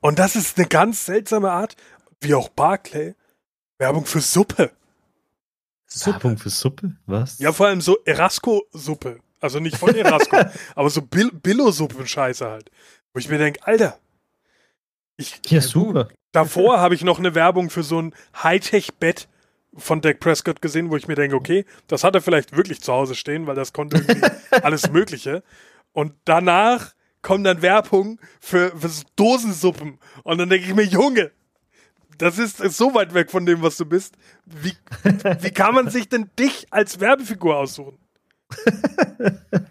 Und 0.00 0.18
das 0.18 0.34
ist 0.34 0.56
eine 0.56 0.66
ganz 0.66 1.04
seltsame 1.04 1.50
Art, 1.50 1.76
wie 2.22 2.34
auch 2.34 2.48
Barclay, 2.48 3.14
Werbung 3.76 4.06
für 4.06 4.20
Suppe. 4.20 4.70
Werbung 6.06 6.38
für 6.38 6.48
Suppe? 6.48 6.96
Was? 7.04 7.38
Ja, 7.38 7.52
vor 7.52 7.66
allem 7.66 7.82
so 7.82 7.98
Erasco-Suppe. 8.06 9.20
Also 9.40 9.58
nicht 9.58 9.76
von 9.76 9.94
Erasco, 9.94 10.36
aber 10.74 10.88
so 10.90 11.02
Bill 11.02 11.30
Billo-Suppen-Scheiße 11.32 12.48
halt. 12.48 12.70
Wo 13.12 13.18
ich 13.18 13.28
mir 13.28 13.38
denke, 13.38 13.66
Alter, 13.66 13.98
ich, 15.16 15.40
ja, 15.48 15.60
super. 15.60 16.08
Davor 16.32 16.80
habe 16.80 16.94
ich 16.94 17.02
noch 17.02 17.18
eine 17.18 17.34
Werbung 17.34 17.70
für 17.70 17.82
so 17.82 18.00
ein 18.00 18.14
Hightech-Bett 18.42 19.28
von 19.76 20.00
Dak 20.00 20.20
Prescott 20.20 20.62
gesehen, 20.62 20.90
wo 20.90 20.96
ich 20.96 21.08
mir 21.08 21.14
denke, 21.14 21.36
okay, 21.36 21.64
das 21.88 22.04
hat 22.04 22.14
er 22.14 22.22
vielleicht 22.22 22.56
wirklich 22.56 22.80
zu 22.80 22.92
Hause 22.92 23.14
stehen, 23.14 23.46
weil 23.46 23.54
das 23.54 23.72
konnte 23.72 23.98
irgendwie 23.98 24.28
alles 24.62 24.90
Mögliche. 24.90 25.42
Und 25.92 26.14
danach 26.24 26.94
kommen 27.22 27.44
dann 27.44 27.62
Werbung 27.62 28.20
für, 28.40 28.76
für 28.76 28.90
Dosensuppen. 29.16 29.98
Und 30.24 30.38
dann 30.38 30.48
denke 30.48 30.66
ich 30.66 30.74
mir, 30.74 30.84
Junge, 30.84 31.32
das 32.18 32.38
ist, 32.38 32.60
ist 32.60 32.76
so 32.76 32.94
weit 32.94 33.14
weg 33.14 33.30
von 33.30 33.46
dem, 33.46 33.62
was 33.62 33.76
du 33.76 33.84
bist. 33.84 34.14
Wie, 34.44 34.74
wie 35.40 35.50
kann 35.50 35.74
man 35.74 35.90
sich 35.90 36.08
denn 36.08 36.30
dich 36.38 36.66
als 36.70 37.00
Werbefigur 37.00 37.56
aussuchen? 37.56 37.98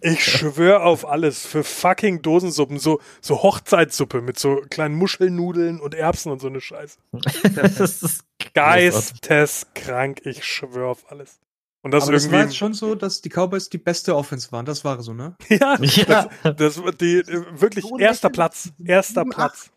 Ich 0.00 0.24
schwöre 0.24 0.82
auf 0.82 1.06
alles 1.06 1.44
für 1.44 1.62
fucking 1.62 2.22
Dosensuppen, 2.22 2.78
so, 2.78 3.00
so 3.20 3.42
Hochzeitssuppe 3.42 4.22
mit 4.22 4.38
so 4.38 4.62
kleinen 4.70 4.94
Muschelnudeln 4.94 5.80
und 5.80 5.94
Erbsen 5.94 6.32
und 6.32 6.40
so 6.40 6.48
eine 6.48 6.60
Scheiße. 6.60 6.98
Das 7.54 8.02
ist 8.02 8.24
geisteskrank, 8.54 10.22
ich 10.24 10.44
schwöre 10.44 10.88
auf 10.88 11.10
alles. 11.10 11.38
Und 11.82 11.92
das, 11.92 12.04
Aber 12.04 12.12
das 12.12 12.30
war 12.30 12.40
jetzt 12.40 12.56
schon 12.56 12.74
so, 12.74 12.94
dass 12.94 13.20
die 13.20 13.28
Cowboys 13.28 13.68
die 13.68 13.78
beste 13.78 14.16
Offense 14.16 14.50
waren. 14.50 14.66
Das 14.66 14.84
war 14.84 15.00
so, 15.02 15.14
ne? 15.14 15.36
ja, 15.48 15.78
ja. 15.80 16.28
Das, 16.42 16.74
das 16.74 16.96
die 17.00 17.22
wirklich 17.52 17.84
erster 17.98 18.30
Platz, 18.30 18.70
erster 18.84 19.24
Platz. 19.24 19.70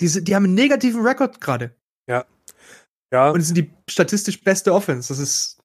Die, 0.00 0.24
die 0.24 0.34
haben 0.34 0.44
einen 0.44 0.54
negativen 0.54 1.06
Rekord 1.06 1.40
gerade. 1.40 1.74
Ja. 2.08 2.24
Ja. 3.12 3.30
Und 3.30 3.40
sind 3.40 3.56
die 3.56 3.70
statistisch 3.88 4.42
beste 4.42 4.74
Offense. 4.74 5.08
Das 5.08 5.18
ist 5.18 5.58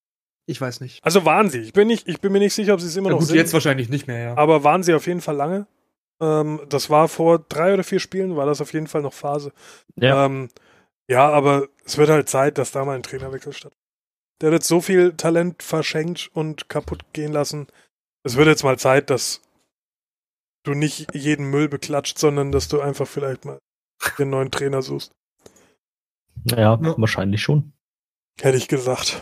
ich 0.46 0.60
weiß 0.60 0.82
nicht. 0.82 1.04
Also 1.04 1.26
waren 1.26 1.50
sie. 1.50 1.60
Ich 1.60 1.74
bin, 1.74 1.88
nicht, 1.88 2.08
ich 2.08 2.20
bin 2.20 2.32
mir 2.32 2.40
nicht 2.40 2.54
sicher, 2.54 2.74
ob 2.74 2.82
sie 2.82 2.88
es 2.88 2.96
immer 2.98 3.10
ja, 3.10 3.12
noch 3.14 3.20
gut, 3.20 3.28
sind. 3.28 3.38
Jetzt 3.38 3.54
wahrscheinlich 3.54 3.90
nicht 3.90 4.08
mehr, 4.08 4.20
ja. 4.20 4.38
Aber 4.38 4.64
waren 4.64 4.84
sie 4.84 4.94
auf 4.94 5.08
jeden 5.08 5.22
Fall 5.22 5.36
lange. 5.36 5.68
Ähm, 6.20 6.62
das 6.68 6.90
war 6.90 7.08
vor 7.08 7.40
drei 7.40 7.74
oder 7.74 7.84
vier 7.84 8.00
Spielen, 8.00 8.36
war 8.36 8.46
das 8.46 8.60
auf 8.60 8.74
jeden 8.74 8.88
Fall 8.88 9.02
noch 9.02 9.14
Phase. 9.14 9.54
Ja. 9.96 10.26
Ähm, 10.26 10.50
ja, 11.10 11.30
aber 11.30 11.68
es 11.86 11.98
wird 11.98 12.10
halt 12.10 12.30
Zeit, 12.30 12.58
dass 12.58 12.72
da 12.72 12.84
mal 12.84 12.96
ein 12.96 13.04
Trainerwechsel 13.04 13.54
stattfindet. 13.54 13.83
Der 14.44 14.50
hat 14.50 14.56
jetzt 14.56 14.68
so 14.68 14.82
viel 14.82 15.14
Talent 15.14 15.64
verschenkt 15.64 16.30
und 16.34 16.68
kaputt 16.68 17.06
gehen 17.14 17.32
lassen. 17.32 17.68
Es 18.24 18.36
wird 18.36 18.48
jetzt 18.48 18.66
mal 18.66 18.78
Zeit, 18.78 19.10
dass 19.10 19.42
du 20.66 20.74
nicht 20.74 21.16
jeden 21.16 21.50
Müll 21.50 21.70
beklatscht, 21.70 22.20
sondern 22.20 22.52
dass 22.52 22.68
du 22.68 22.82
einfach 22.82 23.08
vielleicht 23.08 23.46
mal 23.46 23.58
den 24.20 24.32
neuen 24.32 24.52
Trainer 24.52 24.82
suchst. 24.82 25.14
Ja, 26.44 26.58
ja. 26.58 26.78
wahrscheinlich 26.98 27.42
schon. 27.42 27.72
Hätte 28.38 28.58
ich 28.58 28.68
gesagt. 28.68 29.22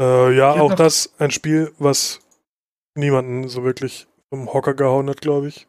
Äh, 0.00 0.34
ja, 0.34 0.52
auch 0.52 0.74
das 0.74 1.12
ein 1.18 1.30
Spiel, 1.30 1.74
was 1.78 2.20
niemanden 2.96 3.46
so 3.46 3.62
wirklich 3.62 4.06
vom 4.30 4.50
Hocker 4.54 4.72
gehauen 4.72 5.10
hat, 5.10 5.20
glaube 5.20 5.48
ich. 5.48 5.68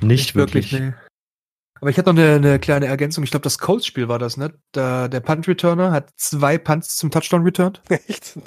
Nicht 0.00 0.34
wirklich. 0.34 0.72
wirklich 0.72 0.90
nee. 0.90 1.07
Aber 1.80 1.90
ich 1.90 1.98
hatte 1.98 2.12
noch 2.12 2.20
eine, 2.20 2.34
eine 2.34 2.58
kleine 2.58 2.86
Ergänzung. 2.86 3.24
Ich 3.24 3.30
glaube, 3.30 3.44
das 3.44 3.58
Colts-Spiel 3.58 4.08
war 4.08 4.18
das, 4.18 4.36
ne? 4.36 4.52
Der, 4.74 5.08
der 5.08 5.20
Punt-Returner 5.20 5.92
hat 5.92 6.10
zwei 6.16 6.58
Punts 6.58 6.96
zum 6.96 7.10
Touchdown 7.10 7.42
returned. 7.42 7.80
Echt? 7.88 8.38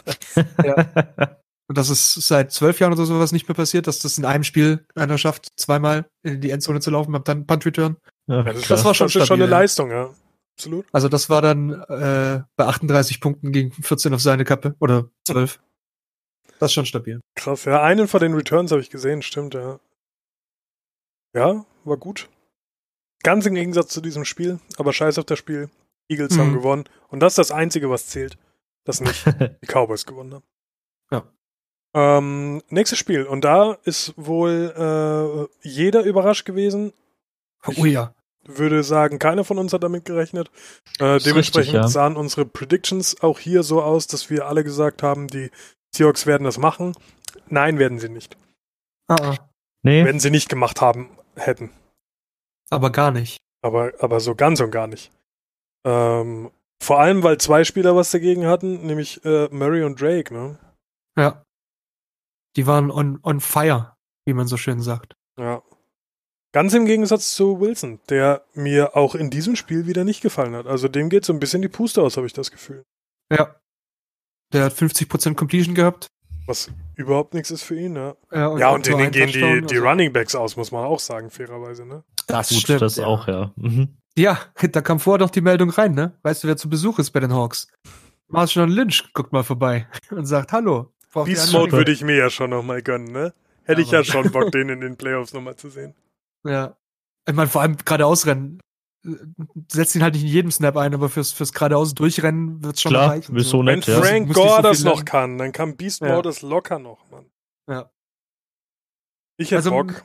ja. 0.63 1.37
Und 1.67 1.77
das 1.77 1.89
ist 1.89 2.15
seit 2.15 2.51
zwölf 2.51 2.79
Jahren 2.79 2.91
oder 2.91 3.05
sowas 3.05 3.31
nicht 3.31 3.47
mehr 3.47 3.55
passiert, 3.55 3.87
dass 3.87 3.99
das 3.99 4.17
in 4.17 4.25
einem 4.25 4.43
Spiel 4.43 4.85
einer 4.95 5.17
schafft, 5.17 5.47
zweimal 5.57 6.05
in 6.21 6.41
die 6.41 6.51
Endzone 6.51 6.81
zu 6.81 6.91
laufen 6.91 7.11
beim 7.11 7.47
Punt-Return. 7.47 7.97
Ja, 8.27 8.43
das, 8.43 8.67
das 8.67 8.83
war 8.83 8.93
schon, 8.93 9.09
stabil, 9.09 9.25
schon 9.25 9.41
eine 9.41 9.49
Leistung, 9.49 9.89
ja. 9.89 10.09
Absolut. 10.57 10.85
Also 10.91 11.07
das 11.07 11.29
war 11.29 11.41
dann 11.41 11.71
äh, 11.71 12.43
bei 12.55 12.65
38 12.65 13.21
Punkten 13.21 13.51
gegen 13.51 13.71
14 13.71 14.13
auf 14.13 14.21
seine 14.21 14.43
Kappe 14.43 14.75
oder 14.79 15.09
12. 15.25 15.59
Das 16.59 16.71
ist 16.71 16.73
schon 16.73 16.85
stabil. 16.85 17.21
Krass, 17.35 17.65
ja. 17.65 17.81
Einen 17.81 18.07
von 18.07 18.19
den 18.19 18.33
Returns 18.33 18.71
habe 18.71 18.81
ich 18.81 18.89
gesehen, 18.89 19.21
stimmt, 19.21 19.53
ja. 19.53 19.79
Ja, 21.33 21.65
war 21.85 21.97
gut. 21.97 22.29
Ganz 23.23 23.45
im 23.45 23.55
Gegensatz 23.55 23.89
zu 23.89 24.01
diesem 24.01 24.25
Spiel, 24.25 24.59
aber 24.77 24.93
scheiß 24.93 25.17
auf 25.19 25.25
das 25.25 25.39
Spiel. 25.39 25.69
Eagles 26.09 26.35
mhm. 26.35 26.39
haben 26.39 26.53
gewonnen. 26.53 26.83
Und 27.09 27.19
das 27.21 27.33
ist 27.33 27.37
das 27.37 27.51
Einzige, 27.51 27.89
was 27.89 28.07
zählt, 28.07 28.37
dass 28.83 29.01
nicht 29.01 29.25
die 29.61 29.67
Cowboys 29.67 30.05
gewonnen 30.05 30.33
haben. 30.33 30.43
Ja. 31.11 31.23
Ähm, 31.93 32.61
nächstes 32.69 32.99
Spiel. 32.99 33.23
Und 33.23 33.43
da 33.43 33.77
ist 33.83 34.13
wohl 34.17 35.49
äh, 35.63 35.67
jeder 35.67 36.03
überrascht 36.03 36.45
gewesen. 36.45 36.93
Ich, 37.67 37.77
oh 37.77 37.85
ja 37.85 38.13
würde 38.45 38.83
sagen, 38.83 39.19
keiner 39.19 39.43
von 39.43 39.57
uns 39.57 39.73
hat 39.73 39.83
damit 39.83 40.05
gerechnet. 40.05 40.49
Äh, 40.99 41.19
dementsprechend 41.19 41.57
richtig, 41.57 41.73
ja. 41.73 41.87
sahen 41.87 42.15
unsere 42.15 42.45
Predictions 42.45 43.21
auch 43.21 43.39
hier 43.39 43.63
so 43.63 43.81
aus, 43.81 44.07
dass 44.07 44.29
wir 44.29 44.47
alle 44.47 44.63
gesagt 44.63 45.03
haben, 45.03 45.27
die 45.27 45.51
Seahawks 45.95 46.25
werden 46.25 46.43
das 46.43 46.57
machen. 46.57 46.93
Nein, 47.47 47.79
werden 47.79 47.99
sie 47.99 48.09
nicht. 48.09 48.37
Uh 49.09 49.15
-uh. 49.15 49.37
Nee. 49.83 50.05
Wenn 50.05 50.19
sie 50.19 50.31
nicht 50.31 50.49
gemacht 50.49 50.81
haben, 50.81 51.09
hätten. 51.35 51.71
Aber 52.71 52.91
gar 52.91 53.11
nicht. 53.11 53.37
Aber, 53.61 53.93
aber 53.99 54.19
so 54.19 54.33
ganz 54.33 54.59
und 54.59 54.71
gar 54.71 54.87
nicht. 54.87 55.11
Ähm, 55.85 56.51
vor 56.81 56.99
allem, 56.99 57.21
weil 57.21 57.37
zwei 57.37 57.63
Spieler 57.63 57.95
was 57.95 58.09
dagegen 58.09 58.47
hatten, 58.47 58.85
nämlich 58.85 59.23
äh, 59.23 59.47
Murray 59.51 59.83
und 59.83 60.01
Drake, 60.01 60.33
ne? 60.33 60.57
Ja. 61.15 61.45
Die 62.55 62.65
waren 62.65 62.89
on, 62.89 63.19
on 63.23 63.39
fire, 63.39 63.95
wie 64.25 64.33
man 64.33 64.47
so 64.47 64.57
schön 64.57 64.81
sagt. 64.81 65.15
Ja. 65.37 65.61
Ganz 66.53 66.73
im 66.73 66.85
Gegensatz 66.85 67.33
zu 67.33 67.61
Wilson, 67.61 67.99
der 68.09 68.45
mir 68.53 68.97
auch 68.97 69.15
in 69.15 69.29
diesem 69.29 69.55
Spiel 69.55 69.85
wieder 69.85 70.03
nicht 70.03 70.21
gefallen 70.21 70.55
hat. 70.55 70.65
Also 70.65 70.87
dem 70.87 71.09
geht 71.09 71.23
so 71.23 71.31
ein 71.33 71.39
bisschen 71.39 71.61
die 71.61 71.69
Puste 71.69 72.01
aus, 72.01 72.17
habe 72.17 72.27
ich 72.27 72.33
das 72.33 72.51
Gefühl. 72.51 72.83
Ja. 73.31 73.55
Der 74.51 74.65
hat 74.65 74.73
50% 74.73 75.35
Completion 75.35 75.75
gehabt. 75.75 76.07
Was 76.47 76.71
überhaupt 76.95 77.33
nichts 77.33 77.51
ist 77.51 77.63
für 77.63 77.79
ihn, 77.79 77.95
ja. 77.95 78.15
Ja, 78.31 78.47
und, 78.47 78.59
ja, 78.59 78.69
und 78.71 78.85
denen 78.85 79.11
gehen 79.11 79.27
die, 79.27 79.67
die 79.67 79.75
also. 79.75 79.87
Running 79.87 80.11
Backs 80.11 80.35
aus, 80.35 80.57
muss 80.57 80.71
man 80.71 80.85
auch 80.85 80.99
sagen, 80.99 81.29
fairerweise, 81.29 81.85
ne? 81.85 82.03
Das 82.27 82.49
Gut, 82.49 82.59
stimmt. 82.59 82.81
Das 82.81 82.97
ja. 82.97 83.05
auch, 83.05 83.27
ja. 83.27 83.51
Mhm. 83.55 83.89
Ja, 84.17 84.39
da 84.59 84.81
kam 84.81 84.99
vorher 84.99 85.19
doch 85.19 85.29
die 85.29 85.41
Meldung 85.41 85.69
rein, 85.69 85.93
ne? 85.93 86.17
Weißt 86.23 86.43
du, 86.43 86.47
wer 86.47 86.57
zu 86.57 86.69
Besuch 86.69 86.99
ist 86.99 87.11
bei 87.11 87.19
den 87.19 87.33
Hawks? 87.33 87.67
Marshall 88.27 88.69
Lynch 88.69 89.13
guckt 89.13 89.31
mal 89.31 89.43
vorbei 89.43 89.87
und 90.11 90.25
sagt, 90.25 90.51
hallo. 90.51 90.91
Beast 91.25 91.51
Mode 91.51 91.73
würde 91.73 91.91
ich 91.91 92.03
mir 92.03 92.15
ja 92.15 92.29
schon 92.29 92.49
nochmal 92.49 92.81
gönnen, 92.81 93.11
ne? 93.11 93.33
Hätte 93.63 93.81
ich 93.81 93.91
ja 93.91 94.03
schon 94.03 94.31
Bock, 94.31 94.51
den 94.51 94.69
in 94.69 94.81
den 94.81 94.97
Playoffs 94.97 95.33
nochmal 95.33 95.55
zu 95.55 95.69
sehen. 95.69 95.93
Ja. 96.45 96.75
Ich 97.27 97.35
meine, 97.35 97.49
vor 97.49 97.61
allem 97.61 97.77
geradeausrennen. 97.77 98.59
Setzt 99.71 99.95
ihn 99.95 100.03
halt 100.03 100.13
nicht 100.13 100.23
in 100.23 100.29
jedem 100.29 100.51
Snap 100.51 100.77
ein, 100.77 100.93
aber 100.93 101.09
fürs, 101.09 101.31
fürs 101.31 101.53
geradeaus 101.53 101.95
durchrennen 101.95 102.63
wird's 102.63 102.81
schon 102.81 102.91
Klar, 102.91 103.09
reichen. 103.09 103.37
So. 103.39 103.43
so 103.43 103.63
nett, 103.63 103.87
Wenn 103.87 103.95
ja. 103.95 104.01
Frank 104.01 104.33
Gore 104.33 104.61
das 104.61 104.83
noch 104.83 105.05
kann, 105.05 105.37
dann 105.37 105.51
kann 105.51 105.75
Beast 105.75 106.01
Mode 106.01 106.13
ja. 106.13 106.21
das 106.21 106.41
locker 106.41 106.77
noch, 106.77 107.09
Mann. 107.09 107.25
Ja. 107.67 107.89
Ich 109.37 109.47
hätte 109.47 109.57
also, 109.57 109.71
Bock. 109.71 110.03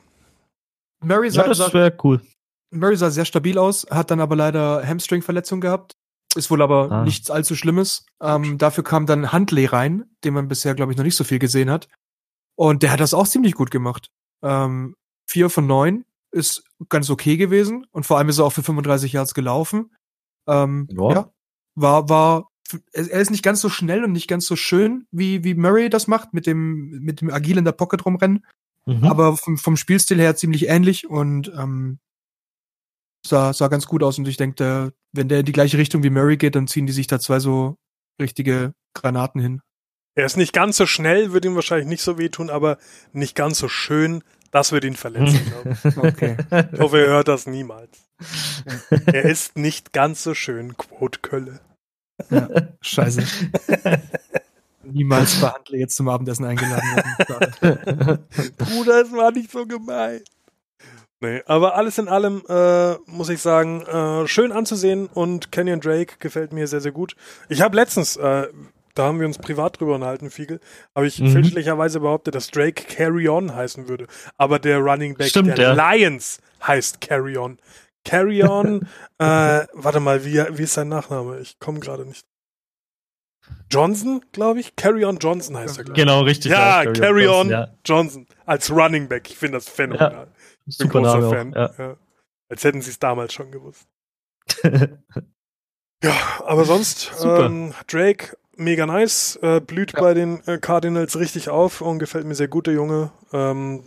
Murray 1.01 1.29
sah, 1.29 1.43
ja, 1.43 1.47
das 1.49 1.73
wäre 1.73 1.95
cool. 2.03 2.21
Murray 2.71 2.97
sah 2.97 3.11
sehr 3.11 3.25
stabil 3.25 3.57
aus, 3.57 3.85
hat 3.89 4.09
dann 4.09 4.19
aber 4.19 4.35
leider 4.35 4.85
Hamstring-Verletzung 4.85 5.61
gehabt. 5.61 5.95
Ist 6.35 6.51
wohl 6.51 6.61
aber 6.61 6.91
ah. 6.91 7.03
nichts 7.03 7.29
allzu 7.29 7.55
Schlimmes. 7.55 8.05
Ähm, 8.21 8.57
dafür 8.57 8.83
kam 8.83 9.05
dann 9.05 9.31
Huntley 9.31 9.65
rein, 9.65 10.05
den 10.23 10.33
man 10.33 10.47
bisher, 10.47 10.75
glaube 10.75 10.91
ich, 10.91 10.97
noch 10.97 11.05
nicht 11.05 11.15
so 11.15 11.23
viel 11.23 11.39
gesehen 11.39 11.69
hat. 11.69 11.87
Und 12.55 12.83
der 12.83 12.91
hat 12.91 12.99
das 12.99 13.13
auch 13.13 13.27
ziemlich 13.27 13.53
gut 13.53 13.71
gemacht. 13.71 14.09
Ähm, 14.43 14.95
vier 15.27 15.49
von 15.49 15.67
neun, 15.67 16.05
ist 16.37 16.63
ganz 16.89 17.09
okay 17.09 17.37
gewesen 17.37 17.85
und 17.91 18.05
vor 18.05 18.17
allem 18.17 18.29
ist 18.29 18.39
er 18.39 18.45
auch 18.45 18.53
für 18.53 18.63
35 18.63 19.13
Yards 19.13 19.33
gelaufen. 19.33 19.91
Ähm, 20.47 20.87
ja. 20.91 21.11
ja. 21.11 21.31
War, 21.75 22.09
war, 22.09 22.49
er 22.93 23.19
ist 23.19 23.31
nicht 23.31 23.43
ganz 23.43 23.61
so 23.61 23.69
schnell 23.69 24.03
und 24.03 24.11
nicht 24.11 24.27
ganz 24.27 24.45
so 24.45 24.55
schön, 24.55 25.05
wie, 25.11 25.43
wie 25.43 25.55
Murray 25.55 25.89
das 25.89 26.07
macht, 26.07 26.33
mit 26.33 26.47
dem, 26.47 26.89
mit 27.01 27.21
dem 27.21 27.31
agil 27.31 27.57
in 27.57 27.65
der 27.65 27.71
Pocket 27.71 28.05
rumrennen. 28.05 28.45
Mhm. 28.85 29.03
Aber 29.03 29.37
vom, 29.37 29.57
vom 29.57 29.77
Spielstil 29.77 30.19
her 30.19 30.35
ziemlich 30.35 30.67
ähnlich 30.67 31.09
und 31.09 31.51
ähm, 31.57 31.99
sah, 33.25 33.53
sah 33.53 33.67
ganz 33.67 33.85
gut 33.85 34.03
aus. 34.03 34.17
Und 34.17 34.27
ich 34.27 34.37
denke, 34.37 34.93
wenn 35.11 35.29
der 35.29 35.41
in 35.41 35.45
die 35.45 35.51
gleiche 35.51 35.77
Richtung 35.77 36.03
wie 36.03 36.09
Murray 36.09 36.37
geht, 36.37 36.55
dann 36.55 36.67
ziehen 36.67 36.87
die 36.87 36.93
sich 36.93 37.07
da 37.07 37.19
zwei 37.19 37.39
so 37.39 37.77
richtige 38.19 38.73
Granaten 38.93 39.41
hin. 39.41 39.61
Er 40.15 40.25
ist 40.25 40.37
nicht 40.37 40.53
ganz 40.53 40.77
so 40.77 40.87
schnell, 40.87 41.31
würde 41.31 41.47
ihm 41.47 41.55
wahrscheinlich 41.55 41.87
nicht 41.87 42.01
so 42.01 42.17
wehtun, 42.17 42.49
aber 42.49 42.79
nicht 43.13 43.35
ganz 43.35 43.59
so 43.59 43.67
schön, 43.67 44.23
das 44.51 44.71
wird 44.71 44.83
ihn 44.83 44.95
verletzen, 44.95 45.39
glaube 45.45 45.71
ich. 45.71 45.97
Okay. 45.97 46.37
Ich 46.73 46.79
hoffe, 46.79 46.99
er 46.99 47.07
hört 47.07 47.27
das 47.27 47.45
niemals. 47.47 47.89
er 49.05 49.23
ist 49.23 49.57
nicht 49.57 49.93
ganz 49.93 50.23
so 50.23 50.33
schön, 50.33 50.77
Quote 50.77 51.19
Kölle. 51.19 51.59
Ja, 52.29 52.47
scheiße. 52.81 53.23
Niemals 54.83 55.39
behandle 55.39 55.77
jetzt 55.77 55.95
zum 55.95 56.07
Abendessen 56.09 56.45
eingeladen. 56.45 56.87
Bruder, 58.57 59.01
es 59.01 59.11
war 59.11 59.31
nicht 59.31 59.51
so 59.51 59.65
gemein. 59.65 60.21
Nee, 61.19 61.41
aber 61.47 61.75
alles 61.75 61.97
in 61.97 62.07
allem 62.07 62.43
äh, 62.47 62.93
muss 63.07 63.29
ich 63.29 63.41
sagen, 63.41 63.81
äh, 63.81 64.27
schön 64.27 64.51
anzusehen 64.51 65.07
und 65.07 65.51
Kenyon 65.51 65.81
Drake 65.81 66.15
gefällt 66.19 66.53
mir 66.53 66.67
sehr, 66.67 66.81
sehr 66.81 66.91
gut. 66.91 67.15
Ich 67.49 67.61
habe 67.61 67.75
letztens, 67.75 68.17
äh, 68.17 68.47
da 68.97 69.05
haben 69.05 69.19
wir 69.19 69.27
uns 69.27 69.37
privat 69.37 69.79
drüber 69.79 69.95
unterhalten, 69.95 70.29
Fiegel, 70.31 70.59
habe 70.95 71.07
ich 71.07 71.19
mhm. 71.19 71.31
fälschlicherweise 71.31 71.99
behauptet, 71.99 72.35
dass 72.35 72.49
Drake 72.49 72.83
Carry 72.83 73.29
On 73.29 73.53
heißen 73.53 73.87
würde. 73.87 74.07
Aber 74.37 74.59
der 74.59 74.79
Running 74.79 75.15
Back 75.15 75.29
Stimmt, 75.29 75.57
der 75.57 75.75
ja. 75.75 75.93
Lions 75.93 76.39
heißt 76.65 77.01
Carry 77.01 77.37
On. 77.37 77.57
Carry 78.03 78.43
On, 78.43 78.81
äh, 79.17 79.65
warte 79.73 79.99
mal, 79.99 80.23
wie, 80.25 80.43
wie 80.57 80.63
ist 80.63 80.73
sein 80.73 80.89
Nachname? 80.89 81.39
Ich 81.39 81.59
komme 81.59 81.79
gerade 81.79 82.05
nicht. 82.05 82.25
Johnson, 83.69 84.21
glaube 84.31 84.59
ich. 84.59 84.75
Carry 84.75 85.05
On 85.05 85.17
Johnson 85.17 85.57
heißt 85.57 85.77
er, 85.77 85.83
glaube 85.83 85.99
ich. 85.99 86.05
Genau, 86.05 86.21
richtig. 86.21 86.51
Ja, 86.51 86.83
ja 86.83 86.91
Carry 86.91 87.27
On 87.27 87.49
Johnson, 87.49 87.51
ja. 87.51 87.67
Johnson 87.85 88.27
als 88.45 88.71
Running 88.71 89.07
Back. 89.07 89.29
Ich 89.29 89.37
finde 89.37 89.57
das 89.57 89.69
phänomenal. 89.69 90.27
Ja, 90.27 90.27
super 90.67 91.01
Name 91.01 91.29
Fan. 91.29 91.55
Auch, 91.55 91.77
ja. 91.77 91.97
Als 92.49 92.63
hätten 92.63 92.81
sie 92.81 92.91
es 92.91 92.99
damals 92.99 93.33
schon 93.33 93.51
gewusst. 93.51 93.87
ja, 94.63 96.13
aber 96.45 96.63
sonst, 96.63 97.11
ähm, 97.23 97.73
Drake 97.87 98.37
mega 98.57 98.85
nice, 98.85 99.37
äh, 99.41 99.59
blüht 99.59 99.93
ja. 99.93 100.01
bei 100.01 100.13
den 100.13 100.45
äh, 100.47 100.57
Cardinals 100.57 101.17
richtig 101.17 101.49
auf 101.49 101.81
und 101.81 101.99
gefällt 101.99 102.25
mir 102.25 102.35
sehr 102.35 102.47
gut, 102.47 102.67
der 102.67 102.73
Junge. 102.73 103.11
Ähm, 103.31 103.83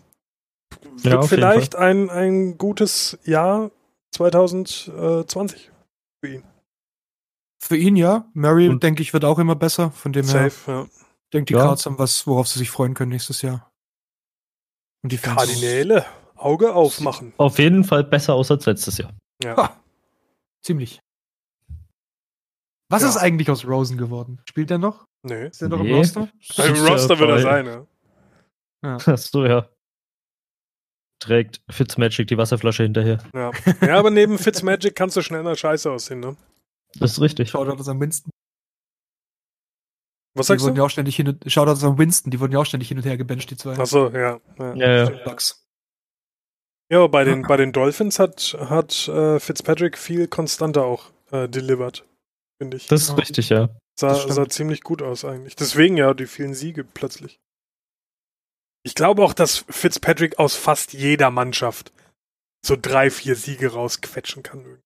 wird 1.02 1.14
ja, 1.14 1.22
vielleicht 1.22 1.76
ein, 1.76 2.10
ein 2.10 2.56
gutes 2.56 3.18
Jahr 3.24 3.70
2020 4.12 5.70
für 6.22 6.32
ihn. 6.32 6.44
Für 7.62 7.76
ihn 7.76 7.96
ja. 7.96 8.26
Murray, 8.32 8.78
denke 8.78 9.02
ich, 9.02 9.12
wird 9.12 9.24
auch 9.24 9.38
immer 9.38 9.56
besser. 9.56 9.90
Von 9.90 10.12
dem 10.12 10.24
Safe, 10.24 10.52
her. 10.66 10.74
Ja. 10.74 10.86
Denke 11.32 11.52
die 11.52 11.58
ja. 11.58 11.64
Cards 11.64 11.86
haben 11.86 11.98
was, 11.98 12.26
worauf 12.26 12.48
sie 12.48 12.58
sich 12.58 12.70
freuen 12.70 12.94
können 12.94 13.10
nächstes 13.10 13.42
Jahr. 13.42 13.70
Und 15.02 15.12
die 15.12 15.18
Fans. 15.18 15.36
Kardinäle. 15.36 16.06
Auge 16.36 16.74
aufmachen. 16.74 17.34
Auf 17.36 17.58
jeden 17.58 17.84
Fall 17.84 18.02
besser 18.02 18.34
aus 18.34 18.50
als 18.50 18.64
letztes 18.64 18.96
Jahr. 18.96 19.12
Ja. 19.42 19.56
Ha. 19.56 19.76
Ziemlich. 20.62 21.00
Was 22.90 23.02
ja. 23.02 23.08
ist 23.08 23.16
eigentlich 23.16 23.48
aus 23.50 23.64
Rosen 23.66 23.96
geworden? 23.96 24.40
Spielt 24.48 24.70
er 24.70 24.78
noch? 24.78 25.06
Nee. 25.22 25.46
Ist 25.46 25.62
er 25.62 25.68
noch 25.68 25.82
nee. 25.82 25.90
im 25.90 25.96
Roster? 25.96 26.28
Im 26.58 26.86
Roster 26.86 27.18
wird 27.18 27.30
er 27.30 27.40
sein, 27.40 27.66
ja. 27.66 27.86
ja. 28.84 28.96
Achso, 29.06 29.46
ja. 29.46 29.68
Trägt 31.20 31.62
Fitzmagic 31.70 32.26
die 32.26 32.36
Wasserflasche 32.36 32.82
hinterher. 32.82 33.18
Ja. 33.34 33.52
ja, 33.80 33.98
aber 33.98 34.10
neben 34.10 34.38
Fitzmagic 34.38 34.96
kannst 34.96 35.16
du 35.16 35.22
schnell 35.22 35.42
mal 35.42 35.56
scheiße 35.56 35.90
aussehen, 35.90 36.20
ne? 36.20 36.36
Das 36.98 37.12
ist 37.12 37.20
richtig. 37.20 37.50
Schaut 37.50 37.68
das 37.68 37.88
am 37.88 38.00
Winston. 38.00 38.30
Was 40.34 40.46
sagst 40.46 40.62
die 40.62 40.66
wurden 40.66 40.76
du? 40.76 40.80
Ja 40.80 40.86
auch 40.86 40.90
ständig 40.90 41.16
hin 41.16 41.28
und, 41.28 41.44
Shoutouts 41.50 41.84
an 41.84 41.98
Winston, 41.98 42.30
die 42.30 42.40
wurden 42.40 42.52
ja 42.52 42.60
auch 42.60 42.66
ständig 42.66 42.88
hin 42.88 42.98
und 42.98 43.04
her 43.04 43.16
gebencht, 43.16 43.50
die 43.50 43.56
zwei. 43.56 43.76
Achso, 43.78 44.10
ja. 44.10 44.40
Ja, 44.58 44.74
ja. 44.74 45.10
ja. 45.10 45.36
Ja, 46.92 47.06
bei 47.06 47.22
den, 47.22 47.42
bei 47.42 47.56
den 47.56 47.72
Dolphins 47.72 48.18
hat, 48.18 48.56
hat 48.58 49.06
äh, 49.06 49.38
Fitzpatrick 49.38 49.96
viel 49.96 50.26
konstanter 50.26 50.84
auch 50.84 51.12
äh, 51.30 51.48
delivered, 51.48 52.04
finde 52.60 52.76
ich. 52.76 52.86
Das 52.86 53.02
ist 53.02 53.16
richtig, 53.16 53.48
ja. 53.48 53.70
Sah, 53.98 54.14
sah 54.14 54.48
ziemlich 54.48 54.82
gut 54.82 55.02
aus 55.02 55.24
eigentlich. 55.24 55.56
Deswegen 55.56 55.96
ja 55.96 56.12
die 56.14 56.26
vielen 56.26 56.54
Siege 56.54 56.84
plötzlich. 56.84 57.40
Ich 58.82 58.94
glaube 58.94 59.24
auch, 59.24 59.34
dass 59.34 59.64
Fitzpatrick 59.68 60.38
aus 60.38 60.56
fast 60.56 60.92
jeder 60.92 61.30
Mannschaft 61.30 61.92
so 62.64 62.76
drei, 62.80 63.10
vier 63.10 63.36
Siege 63.36 63.72
rausquetschen 63.72 64.42
kann. 64.42 64.82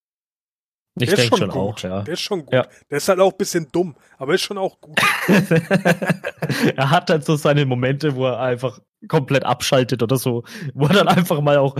Ich 0.96 1.12
denke 1.12 1.36
schon, 1.36 1.38
schon 1.38 1.50
auch, 1.50 1.78
ja. 1.80 2.02
Der 2.02 2.14
ist 2.14 2.20
schon 2.20 2.44
gut. 2.44 2.54
Ja. 2.54 2.68
Der 2.88 2.98
ist 2.98 3.08
halt 3.08 3.18
auch 3.18 3.32
ein 3.32 3.36
bisschen 3.38 3.68
dumm, 3.72 3.96
aber 4.16 4.34
ist 4.34 4.42
schon 4.42 4.58
auch 4.58 4.80
gut. 4.80 5.00
er 6.76 6.90
hat 6.90 7.10
halt 7.10 7.24
so 7.24 7.34
seine 7.34 7.66
Momente, 7.66 8.14
wo 8.14 8.26
er 8.26 8.38
einfach 8.38 8.80
komplett 9.08 9.44
abschaltet 9.44 10.04
oder 10.04 10.16
so, 10.16 10.44
wo 10.72 10.86
er 10.86 10.94
dann 10.94 11.08
einfach 11.08 11.40
mal 11.40 11.58
auch 11.58 11.76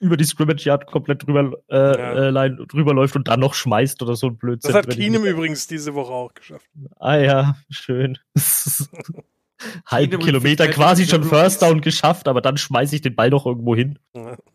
über 0.00 0.16
die 0.16 0.24
Scrimmage 0.24 0.64
Yard 0.64 0.86
komplett 0.86 1.26
drüber, 1.26 1.52
äh, 1.68 1.76
ja. 1.76 2.44
äh, 2.46 2.50
drüber 2.66 2.94
läuft 2.94 3.16
und 3.16 3.28
dann 3.28 3.40
noch 3.40 3.54
schmeißt 3.54 4.02
oder 4.02 4.16
so 4.16 4.28
ein 4.28 4.36
Blödsinn. 4.36 4.72
Das 4.72 4.82
hat 4.82 4.90
Keenum 4.90 5.24
übrigens 5.24 5.66
diese 5.66 5.94
Woche 5.94 6.12
auch 6.12 6.34
geschafft. 6.34 6.68
Ah 6.98 7.16
ja, 7.16 7.56
schön. 7.70 8.18
Halben 9.86 10.18
Kilometer 10.20 10.68
quasi 10.68 11.06
schon 11.06 11.24
First 11.24 11.62
Down 11.62 11.80
geschafft, 11.80 12.28
aber 12.28 12.42
dann 12.42 12.58
schmeiße 12.58 12.96
ich 12.96 13.02
den 13.02 13.14
Ball 13.14 13.30
noch 13.30 13.46
irgendwo 13.46 13.74
hin. 13.74 13.98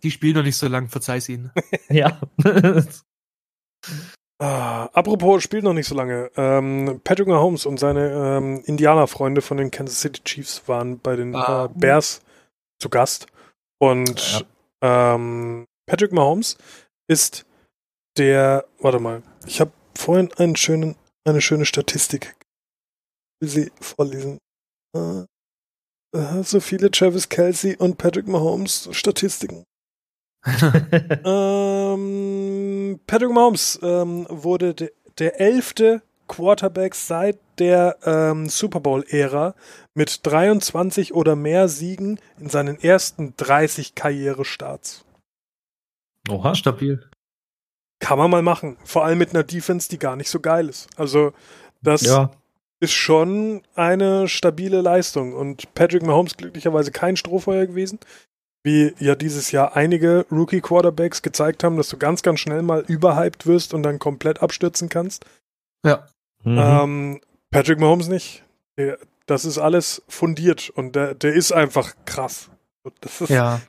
Die 0.03 0.11
spielen 0.11 0.35
noch 0.35 0.43
nicht 0.43 0.57
so 0.57 0.67
lang, 0.67 0.89
verzeih's 0.89 1.27
ihnen. 1.27 1.51
ja. 1.89 2.19
Ah, 4.37 4.85
apropos, 4.93 5.43
spielt 5.43 5.63
noch 5.63 5.73
nicht 5.73 5.87
so 5.87 5.95
lange. 5.95 6.31
Ähm, 6.35 6.99
Patrick 7.03 7.27
Mahomes 7.27 7.65
und 7.65 7.79
seine 7.79 8.09
ähm, 8.09 8.63
Indianer-Freunde 8.65 9.41
von 9.41 9.57
den 9.57 9.69
Kansas 9.69 10.01
City 10.01 10.21
Chiefs 10.23 10.63
waren 10.67 10.99
bei 10.99 11.15
den 11.15 11.35
ah. 11.35 11.65
äh, 11.65 11.69
Bears 11.79 12.21
zu 12.79 12.89
Gast. 12.89 13.27
Und. 13.79 14.45
Ähm, 14.81 15.65
Patrick 15.85 16.11
Mahomes 16.11 16.57
ist 17.07 17.45
der, 18.17 18.65
warte 18.79 18.99
mal, 18.99 19.23
ich 19.45 19.59
habe 19.61 19.71
vorhin 19.97 20.31
einen 20.33 20.55
schönen, 20.55 20.95
eine 21.25 21.41
schöne 21.41 21.65
Statistik. 21.65 22.35
Ich 23.39 23.41
will 23.41 23.49
sie 23.49 23.71
vorlesen. 23.79 24.37
Äh, 24.95 25.25
äh, 26.17 26.43
so 26.43 26.59
viele 26.59 26.91
Travis 26.91 27.29
Kelsey 27.29 27.75
und 27.77 27.97
Patrick 27.97 28.27
Mahomes 28.27 28.89
Statistiken. 28.91 29.63
ähm, 31.25 32.99
Patrick 33.05 33.31
Mahomes 33.31 33.79
ähm, 33.81 34.25
wurde 34.29 34.73
de 34.73 34.91
der 35.17 35.39
elfte 35.41 36.01
Quarterback 36.31 36.95
seit 36.95 37.37
der 37.59 37.97
ähm, 38.05 38.47
Super 38.47 38.79
Bowl-Ära 38.79 39.53
mit 39.93 40.25
23 40.25 41.13
oder 41.13 41.35
mehr 41.35 41.67
Siegen 41.67 42.19
in 42.39 42.49
seinen 42.49 42.79
ersten 42.81 43.33
30 43.37 43.95
Karrierestarts. 43.95 45.03
Oha, 46.29 46.55
stabil. 46.55 47.09
Kann 47.99 48.17
man 48.17 48.31
mal 48.31 48.41
machen. 48.41 48.77
Vor 48.83 49.03
allem 49.03 49.17
mit 49.17 49.31
einer 49.31 49.43
Defense, 49.43 49.89
die 49.89 49.99
gar 49.99 50.15
nicht 50.15 50.29
so 50.29 50.39
geil 50.39 50.69
ist. 50.69 50.87
Also, 50.97 51.33
das 51.81 52.01
ja. 52.01 52.31
ist 52.79 52.93
schon 52.93 53.61
eine 53.75 54.27
stabile 54.27 54.81
Leistung. 54.81 55.33
Und 55.33 55.73
Patrick 55.73 56.03
Mahomes 56.03 56.37
glücklicherweise 56.37 56.91
kein 56.91 57.17
Strohfeuer 57.17 57.67
gewesen 57.67 57.99
wie 58.63 58.93
ja 58.99 59.15
dieses 59.15 59.51
Jahr 59.51 59.75
einige 59.75 60.25
Rookie-Quarterbacks 60.31 61.21
gezeigt 61.21 61.63
haben, 61.63 61.77
dass 61.77 61.89
du 61.89 61.97
ganz, 61.97 62.21
ganz 62.21 62.39
schnell 62.39 62.61
mal 62.61 62.81
überhyped 62.87 63.47
wirst 63.47 63.73
und 63.73 63.83
dann 63.83 63.99
komplett 63.99 64.41
abstürzen 64.41 64.89
kannst. 64.89 65.25
Ja. 65.85 66.07
Mhm. 66.43 66.57
Ähm, 66.57 67.21
Patrick 67.49 67.79
Mahomes 67.79 68.07
nicht. 68.07 68.43
Der, 68.77 68.97
das 69.25 69.45
ist 69.45 69.57
alles 69.57 70.03
fundiert 70.07 70.69
und 70.69 70.95
der, 70.95 71.15
der 71.15 71.33
ist 71.33 71.51
einfach 71.51 71.95
krass. 72.05 72.49
Das 73.01 73.21
ist, 73.21 73.29
ja. 73.29 73.61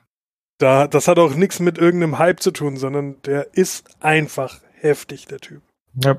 Da, 0.58 0.86
das 0.86 1.08
hat 1.08 1.18
auch 1.18 1.34
nichts 1.34 1.60
mit 1.60 1.78
irgendeinem 1.78 2.18
Hype 2.18 2.40
zu 2.40 2.50
tun, 2.50 2.76
sondern 2.76 3.20
der 3.22 3.54
ist 3.54 3.84
einfach 4.00 4.60
heftig, 4.72 5.26
der 5.26 5.38
Typ. 5.38 5.62
Ja. 5.94 6.16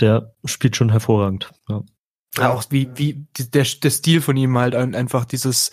Der 0.00 0.34
spielt 0.44 0.76
schon 0.76 0.90
hervorragend. 0.90 1.50
Ja. 1.68 1.82
Ja, 2.36 2.52
auch 2.52 2.64
wie, 2.70 2.90
wie 2.94 3.26
der, 3.38 3.64
der 3.64 3.90
Stil 3.90 4.20
von 4.20 4.36
ihm 4.36 4.56
halt 4.56 4.74
einfach 4.74 5.24
dieses 5.24 5.70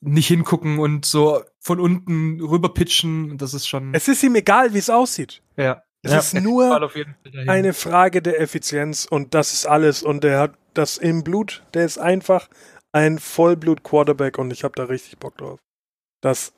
nicht 0.00 0.28
hingucken 0.28 0.78
und 0.78 1.04
so 1.04 1.42
von 1.60 1.80
unten 1.80 2.40
rüber 2.40 2.72
pitchen. 2.72 3.38
Das 3.38 3.54
ist 3.54 3.66
schon. 3.66 3.92
Es 3.92 4.06
ist 4.08 4.22
ihm 4.22 4.36
egal, 4.36 4.72
wie 4.72 4.78
es 4.78 4.90
aussieht. 4.90 5.42
Ja. 5.56 5.82
Es 6.06 6.12
ja. 6.12 6.18
ist 6.18 6.34
nur 6.34 6.90
eine 7.48 7.72
Frage 7.72 8.22
der 8.22 8.40
Effizienz 8.40 9.06
und 9.06 9.34
das 9.34 9.52
ist 9.52 9.66
alles. 9.66 10.02
Und 10.02 10.24
er 10.24 10.38
hat 10.38 10.54
das 10.74 10.98
im 10.98 11.24
Blut. 11.24 11.64
Der 11.74 11.84
ist 11.84 11.98
einfach 11.98 12.48
ein 12.92 13.18
Vollblut-Quarterback 13.18 14.38
und 14.38 14.52
ich 14.52 14.62
habe 14.62 14.74
da 14.76 14.84
richtig 14.84 15.18
Bock 15.18 15.36
drauf. 15.36 15.58
Das, 16.22 16.52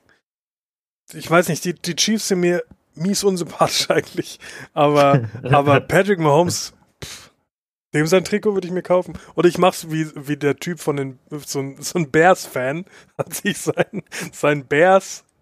ich 1.13 1.31
weiß 1.31 1.49
nicht, 1.49 1.65
die, 1.65 1.73
die 1.73 1.97
Chiefs 1.97 2.29
sind 2.29 2.41
mir 2.41 2.63
mies 2.95 3.25
unsympathisch 3.25 3.91
eigentlich, 3.91 4.39
aber, 4.75 5.29
aber 5.43 5.81
Patrick 5.81 6.19
Mahomes 6.19 6.75
dem 7.95 8.07
sein 8.07 8.25
Trikot 8.25 8.53
würde 8.53 8.67
ich 8.67 8.73
mir 8.73 8.83
kaufen. 8.83 9.19
Oder 9.35 9.49
ich 9.49 9.57
mach's 9.57 9.91
wie, 9.91 10.11
wie 10.15 10.37
der 10.37 10.57
Typ 10.57 10.79
von 10.79 10.97
den, 10.97 11.19
so 11.31 11.61
ein, 11.61 11.81
so 11.81 11.99
ein 11.99 12.11
Bears-Fan, 12.11 12.85
hat 13.19 13.35
sich 13.35 13.59
sein, 13.59 14.03
sein 14.31 14.67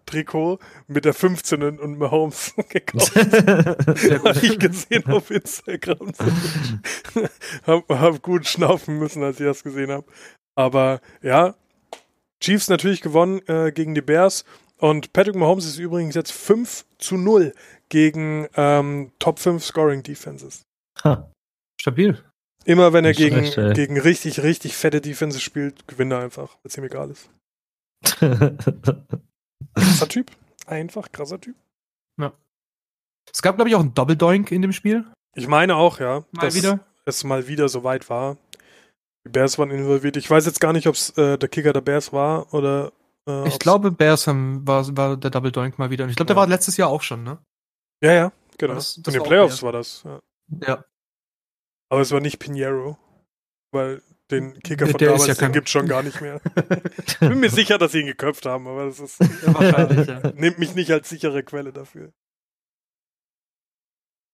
Bears-Trikot 0.07 0.59
mit 0.87 1.05
der 1.05 1.13
15 1.13 1.79
und 1.79 1.97
Mahomes 1.97 2.53
gekauft. 2.69 3.15
Habe 3.15 4.39
ich 4.41 4.59
gesehen 4.59 5.05
auf 5.07 5.29
Instagram. 5.29 6.13
hab, 7.67 7.89
hab 7.89 8.21
gut 8.21 8.47
schnaufen 8.47 8.97
müssen, 8.97 9.23
als 9.23 9.39
ich 9.39 9.45
das 9.45 9.63
gesehen 9.63 9.91
habe. 9.91 10.05
Aber 10.55 11.01
ja, 11.21 11.55
Chiefs 12.41 12.69
natürlich 12.69 13.01
gewonnen 13.01 13.41
äh, 13.47 13.71
gegen 13.71 13.93
die 13.95 14.01
Bears. 14.01 14.45
Und 14.79 15.11
Patrick 15.13 15.35
Mahomes 15.35 15.65
ist 15.65 15.79
übrigens 15.79 16.15
jetzt 16.15 16.31
5 16.31 16.85
zu 16.99 17.17
0 17.17 17.53
gegen 17.89 18.47
ähm, 18.55 19.11
Top 19.17 19.39
5 19.39 19.63
Scoring 19.63 20.03
Defenses. 20.03 20.63
Ha. 21.03 21.31
Stabil. 21.79 22.23
Immer 22.65 22.91
wenn 22.91 23.05
er 23.05 23.13
gegen, 23.13 23.37
recht, 23.37 23.55
gegen 23.75 23.99
richtig, 23.99 24.43
richtig 24.43 24.75
fette 24.75 24.99
Defense 24.99 25.39
spielt, 25.39 25.87
gewinnt 25.87 26.11
er 26.11 26.19
einfach, 26.19 26.55
weil 26.55 26.63
es 26.65 26.77
ihm 26.77 26.83
egal 26.83 27.09
ist. 27.09 27.29
Krasser 29.75 30.07
Typ. 30.07 30.31
Einfach 30.65 31.11
krasser 31.11 31.39
Typ. 31.39 31.55
Ja. 32.19 32.33
Es 33.31 33.41
gab, 33.41 33.55
glaube 33.55 33.69
ich, 33.69 33.75
auch 33.75 33.81
einen 33.81 33.93
Double-Doink 33.93 34.51
in 34.51 34.61
dem 34.61 34.73
Spiel. 34.73 35.05
Ich 35.35 35.47
meine 35.47 35.75
auch, 35.75 35.99
ja. 35.99 36.25
Mal 36.31 36.41
dass 36.41 36.55
wieder. 36.55 36.79
es 37.05 37.23
mal 37.23 37.47
wieder 37.47 37.69
so 37.69 37.83
weit 37.83 38.09
war. 38.09 38.37
Die 39.25 39.29
Bears 39.29 39.57
waren 39.59 39.71
involviert. 39.71 40.17
Ich 40.17 40.29
weiß 40.29 40.45
jetzt 40.45 40.59
gar 40.59 40.73
nicht, 40.73 40.87
ob 40.87 40.95
es 40.95 41.09
äh, 41.17 41.37
der 41.37 41.49
Kicker 41.49 41.73
der 41.73 41.81
Bears 41.81 42.13
war 42.13 42.53
oder. 42.53 42.91
Äh, 43.27 43.47
ich 43.47 43.59
glaube, 43.59 43.91
Bears 43.91 44.27
haben, 44.27 44.65
war, 44.67 44.85
war 44.95 45.17
der 45.17 45.29
Double-Doink 45.29 45.77
mal 45.77 45.89
wieder. 45.89 46.05
Und 46.05 46.09
ich 46.09 46.15
glaube, 46.15 46.29
ja. 46.29 46.33
der 46.33 46.41
war 46.41 46.47
letztes 46.47 46.77
Jahr 46.77 46.89
auch 46.89 47.01
schon, 47.01 47.23
ne? 47.23 47.37
Ja, 48.01 48.13
ja, 48.13 48.31
genau. 48.57 48.75
Das, 48.75 48.95
das 49.01 49.13
in 49.13 49.21
den 49.21 49.27
Playoffs 49.27 49.63
war 49.63 49.71
das. 49.71 50.03
Ja. 50.03 50.21
ja. 50.65 50.85
Aber 51.89 52.01
es 52.01 52.11
war 52.11 52.19
nicht 52.19 52.39
Pinheiro, 52.39 52.97
weil 53.71 54.01
den 54.31 54.59
Kicker 54.59 54.87
von 54.87 54.97
der 54.97 55.11
damals, 55.11 55.27
ja 55.27 55.33
den 55.35 55.51
gibt 55.51 55.69
schon 55.69 55.87
gar 55.87 56.03
nicht 56.03 56.21
mehr. 56.21 56.41
ich 57.07 57.19
bin 57.19 57.39
mir 57.39 57.49
sicher, 57.49 57.77
dass 57.77 57.91
sie 57.93 58.01
ihn 58.01 58.07
geköpft 58.07 58.45
haben, 58.45 58.67
aber 58.67 58.85
das 58.85 58.99
ist 58.99 59.19
wahrscheinlich, 59.45 60.07
ja. 60.07 60.31
Nimmt 60.35 60.59
mich 60.59 60.75
nicht 60.75 60.91
als 60.91 61.09
sichere 61.09 61.43
Quelle 61.43 61.71
dafür. 61.71 62.11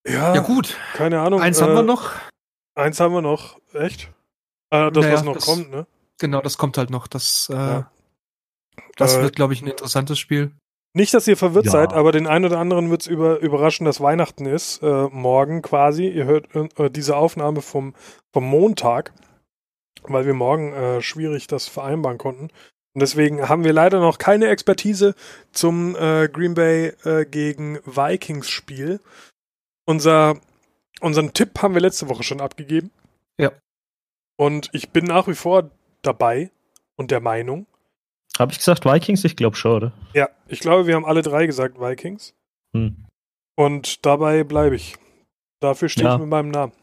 Ja, 0.07 0.35
ja 0.35 0.41
gut. 0.41 0.77
Keine 0.93 1.21
Ahnung. 1.21 1.41
Eins 1.41 1.59
äh, 1.59 1.63
haben 1.63 1.75
wir 1.75 1.83
noch. 1.83 2.11
Eins 2.75 2.99
haben 2.99 3.13
wir 3.13 3.21
noch. 3.21 3.59
Echt? 3.73 4.11
Äh, 4.71 4.91
das, 4.91 5.03
naja, 5.03 5.13
was 5.13 5.23
noch 5.23 5.33
das, 5.35 5.45
kommt, 5.45 5.71
ne? 5.71 5.87
Genau, 6.19 6.41
das 6.41 6.57
kommt 6.57 6.77
halt 6.77 6.89
noch. 6.89 7.07
Das, 7.07 7.49
äh, 7.51 7.55
ja. 7.55 7.91
das 8.97 9.15
äh, 9.15 9.21
wird, 9.21 9.35
glaube 9.35 9.53
ich, 9.53 9.61
ein 9.61 9.67
interessantes 9.67 10.19
Spiel. 10.19 10.51
Nicht, 10.95 11.13
dass 11.13 11.27
ihr 11.27 11.37
verwirrt 11.37 11.65
ja. 11.65 11.71
seid, 11.71 11.93
aber 11.93 12.11
den 12.11 12.27
einen 12.27 12.45
oder 12.45 12.59
anderen 12.59 12.91
wird 12.91 13.01
es 13.01 13.07
über, 13.07 13.39
überraschen, 13.39 13.85
dass 13.85 13.99
Weihnachten 13.99 14.45
ist, 14.45 14.83
äh, 14.83 15.07
morgen 15.11 15.63
quasi. 15.63 16.07
Ihr 16.07 16.25
hört 16.25 16.55
äh, 16.55 16.89
diese 16.91 17.15
Aufnahme 17.15 17.61
vom, 17.61 17.95
vom 18.31 18.43
Montag, 18.43 19.11
weil 20.03 20.25
wir 20.25 20.33
morgen 20.33 20.73
äh, 20.73 21.01
schwierig 21.01 21.47
das 21.47 21.67
vereinbaren 21.67 22.17
konnten. 22.17 22.49
Und 22.93 23.01
deswegen 23.01 23.49
haben 23.49 23.63
wir 23.63 23.73
leider 23.73 23.99
noch 23.99 24.17
keine 24.17 24.47
Expertise 24.47 25.15
zum 25.51 25.95
äh, 25.95 26.27
Green 26.27 26.53
Bay 26.53 26.93
äh, 27.03 27.25
gegen 27.25 27.79
Vikings 27.85 28.49
Spiel. 28.49 28.99
Unser, 29.85 30.39
unseren 31.01 31.33
Tipp 31.33 31.61
haben 31.61 31.73
wir 31.73 31.81
letzte 31.81 32.07
Woche 32.07 32.23
schon 32.23 32.39
abgegeben. 32.39 32.91
Ja. 33.37 33.51
Und 34.37 34.69
ich 34.73 34.89
bin 34.91 35.05
nach 35.05 35.27
wie 35.27 35.33
vor 35.33 35.71
dabei 36.03 36.51
und 36.95 37.09
der 37.09 37.19
Meinung. 37.19 37.65
Habe 38.37 38.51
ich 38.51 38.59
gesagt 38.59 38.85
Vikings? 38.85 39.23
Ich 39.23 39.35
glaube 39.35 39.55
schon, 39.55 39.71
oder? 39.71 39.93
Ja, 40.13 40.29
ich 40.47 40.59
glaube, 40.59 40.87
wir 40.87 40.95
haben 40.95 41.05
alle 41.05 41.21
drei 41.21 41.45
gesagt 41.45 41.79
Vikings. 41.79 42.35
Hm. 42.75 43.05
Und 43.55 44.05
dabei 44.05 44.43
bleibe 44.43 44.75
ich. 44.75 44.95
Dafür 45.59 45.89
stehe 45.89 46.07
ja. 46.07 46.15
ich 46.15 46.19
mit 46.19 46.29
meinem 46.29 46.49
Namen. 46.49 46.73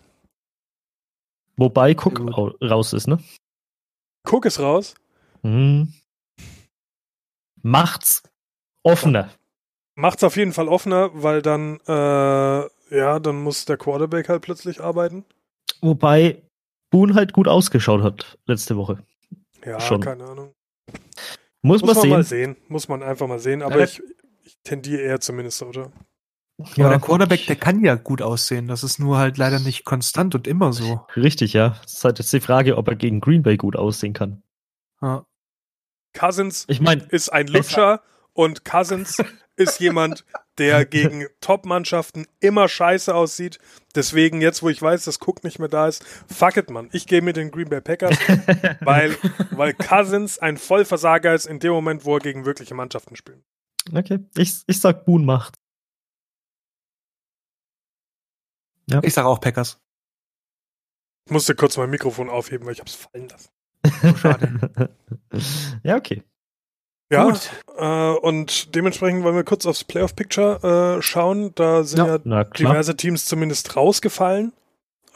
Wobei 1.61 1.93
Cook 1.93 2.21
raus 2.63 2.95
ist, 2.95 3.07
ne? 3.07 3.19
Cook 4.27 4.47
ist 4.47 4.61
raus. 4.61 4.95
Hm. 5.43 5.93
Macht's 7.61 8.23
offener. 8.83 9.29
Macht's 9.95 10.25
auf 10.25 10.39
jeden 10.39 10.55
Fall 10.55 10.69
offener, 10.69 11.11
weil 11.13 11.43
dann, 11.43 11.79
äh, 11.87 12.97
ja, 12.97 13.19
dann 13.21 13.43
muss 13.43 13.67
der 13.67 13.77
Quarterback 13.77 14.31
halt 14.31 14.41
plötzlich 14.41 14.81
arbeiten. 14.81 15.27
Wobei 15.83 16.43
Boone 16.91 17.15
halt 17.15 17.35
gut 17.35 17.47
ausgeschaut 17.47 18.03
hat 18.03 18.39
letzte 18.47 18.79
Woche. 18.79 19.05
Ja, 19.63 19.79
Schon. 19.81 20.01
keine 20.01 20.25
Ahnung. 20.25 20.55
Muss, 21.61 21.83
muss 21.83 21.95
man, 21.95 22.03
sehen. 22.03 22.11
mal 22.11 22.25
sehen. 22.25 22.57
Muss 22.69 22.89
man 22.89 23.03
einfach 23.03 23.29
mal 23.29 23.39
sehen. 23.39 23.61
Aber 23.61 23.81
ja, 23.81 23.85
ich, 23.85 24.03
ich 24.45 24.57
tendiere 24.63 25.03
eher 25.03 25.21
zumindest, 25.21 25.63
oder? 25.63 25.93
Ja, 26.75 26.87
aber 26.87 26.97
der 26.97 27.01
Quarterback, 27.01 27.47
der 27.47 27.57
kann 27.57 27.85
ja 27.85 27.95
gut 27.95 28.23
aussehen. 28.23 28.69
Das 28.69 28.85
ist 28.85 28.99
nur 28.99 29.19
halt 29.19 29.39
leider 29.39 29.59
nicht 29.61 29.85
konstant 29.85 30.35
und 30.35 30.47
immer 30.47 30.73
so. 30.73 31.07
Richtig, 31.17 31.53
ja. 31.53 31.77
Das 31.83 31.95
ist 31.95 32.05
halt 32.05 32.19
jetzt 32.19 32.33
die 32.33 32.41
Frage, 32.41 32.77
ob 32.77 32.89
er 32.89 32.97
gegen 32.97 33.21
Green 33.21 33.43
Bay 33.43 33.57
gut 33.57 33.77
aussehen 33.77 34.13
kann. 34.13 34.43
Ja. 35.03 35.25
Cousins 36.13 36.65
ich 36.69 36.81
mein, 36.81 37.01
ist 37.01 37.29
ein 37.29 37.47
Lutscher 37.47 38.03
und 38.33 38.65
Cousins 38.65 39.19
ist 39.57 39.79
jemand, 39.79 40.25
der 40.59 40.85
gegen 40.85 41.27
Top-Mannschaften 41.41 42.27
immer 42.41 42.69
scheiße 42.69 43.15
aussieht. 43.15 43.59
Deswegen, 43.95 44.41
jetzt 44.41 44.63
wo 44.63 44.69
ich 44.69 44.81
weiß, 44.81 45.05
dass 45.05 45.21
Cook 45.21 45.45
nicht 45.45 45.59
mehr 45.59 45.69
da 45.69 45.87
ist, 45.87 46.05
fuck 46.27 46.57
it, 46.57 46.71
man. 46.71 46.89
Ich 46.93 47.07
gehe 47.07 47.23
mit 47.23 47.37
den 47.37 47.51
Green 47.51 47.69
Bay 47.69 47.81
Packers, 47.81 48.17
weil, 48.81 49.17
weil 49.51 49.75
Cousins 49.75 50.39
ein 50.39 50.57
Vollversager 50.57 51.35
ist 51.35 51.47
in 51.47 51.61
dem 51.61 51.73
Moment, 51.73 52.05
wo 52.05 52.15
er 52.15 52.21
gegen 52.21 52.45
wirkliche 52.45 52.75
Mannschaften 52.75 53.17
spielt. 53.17 53.43
Okay, 53.93 54.21
ich, 54.37 54.63
ich 54.67 54.81
sag 54.81 55.05
Boone 55.05 55.25
macht. 55.25 55.60
Ja. 58.91 59.01
Ich 59.03 59.15
sag 59.15 59.25
auch 59.25 59.41
Packers. 59.41 59.79
Ich 61.27 61.33
musste 61.33 61.55
kurz 61.55 61.77
mein 61.77 61.91
Mikrofon 61.91 62.29
aufheben, 62.29 62.67
weil 62.67 62.73
ich 62.73 62.81
hab's 62.81 62.95
fallen 62.95 63.29
lassen. 63.29 63.51
Oh, 64.03 64.17
schade. 64.17 64.91
ja, 65.83 65.97
okay. 65.97 66.23
Ja, 67.13 67.37
äh, 67.77 68.19
und 68.19 68.75
dementsprechend 68.75 69.25
wollen 69.25 69.35
wir 69.35 69.43
kurz 69.43 69.67
aufs 69.67 69.83
Playoff 69.83 70.15
Picture 70.15 70.99
äh, 70.99 71.03
schauen. 71.03 71.53
Da 71.57 71.83
sind 71.83 72.07
ja, 72.07 72.19
ja 72.25 72.45
diverse 72.45 72.97
Teams 72.97 73.27
zumindest 73.27 73.75
rausgefallen, 73.75 74.53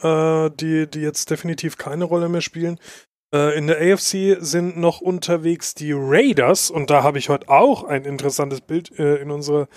äh, 0.01 0.49
die, 0.51 0.87
die 0.87 0.99
jetzt 0.99 1.29
definitiv 1.31 1.77
keine 1.77 2.03
Rolle 2.03 2.27
mehr 2.27 2.41
spielen. 2.41 2.79
Äh, 3.33 3.57
in 3.57 3.67
der 3.67 3.77
AFC 3.79 4.37
sind 4.39 4.77
noch 4.77 4.99
unterwegs 4.99 5.73
die 5.73 5.93
Raiders 5.93 6.69
und 6.69 6.89
da 6.89 7.01
habe 7.01 7.17
ich 7.17 7.29
heute 7.29 7.47
auch 7.47 7.85
ein 7.85 8.03
interessantes 8.03 8.59
Bild 8.59 8.97
äh, 8.99 9.15
in 9.15 9.31
unserer 9.31 9.67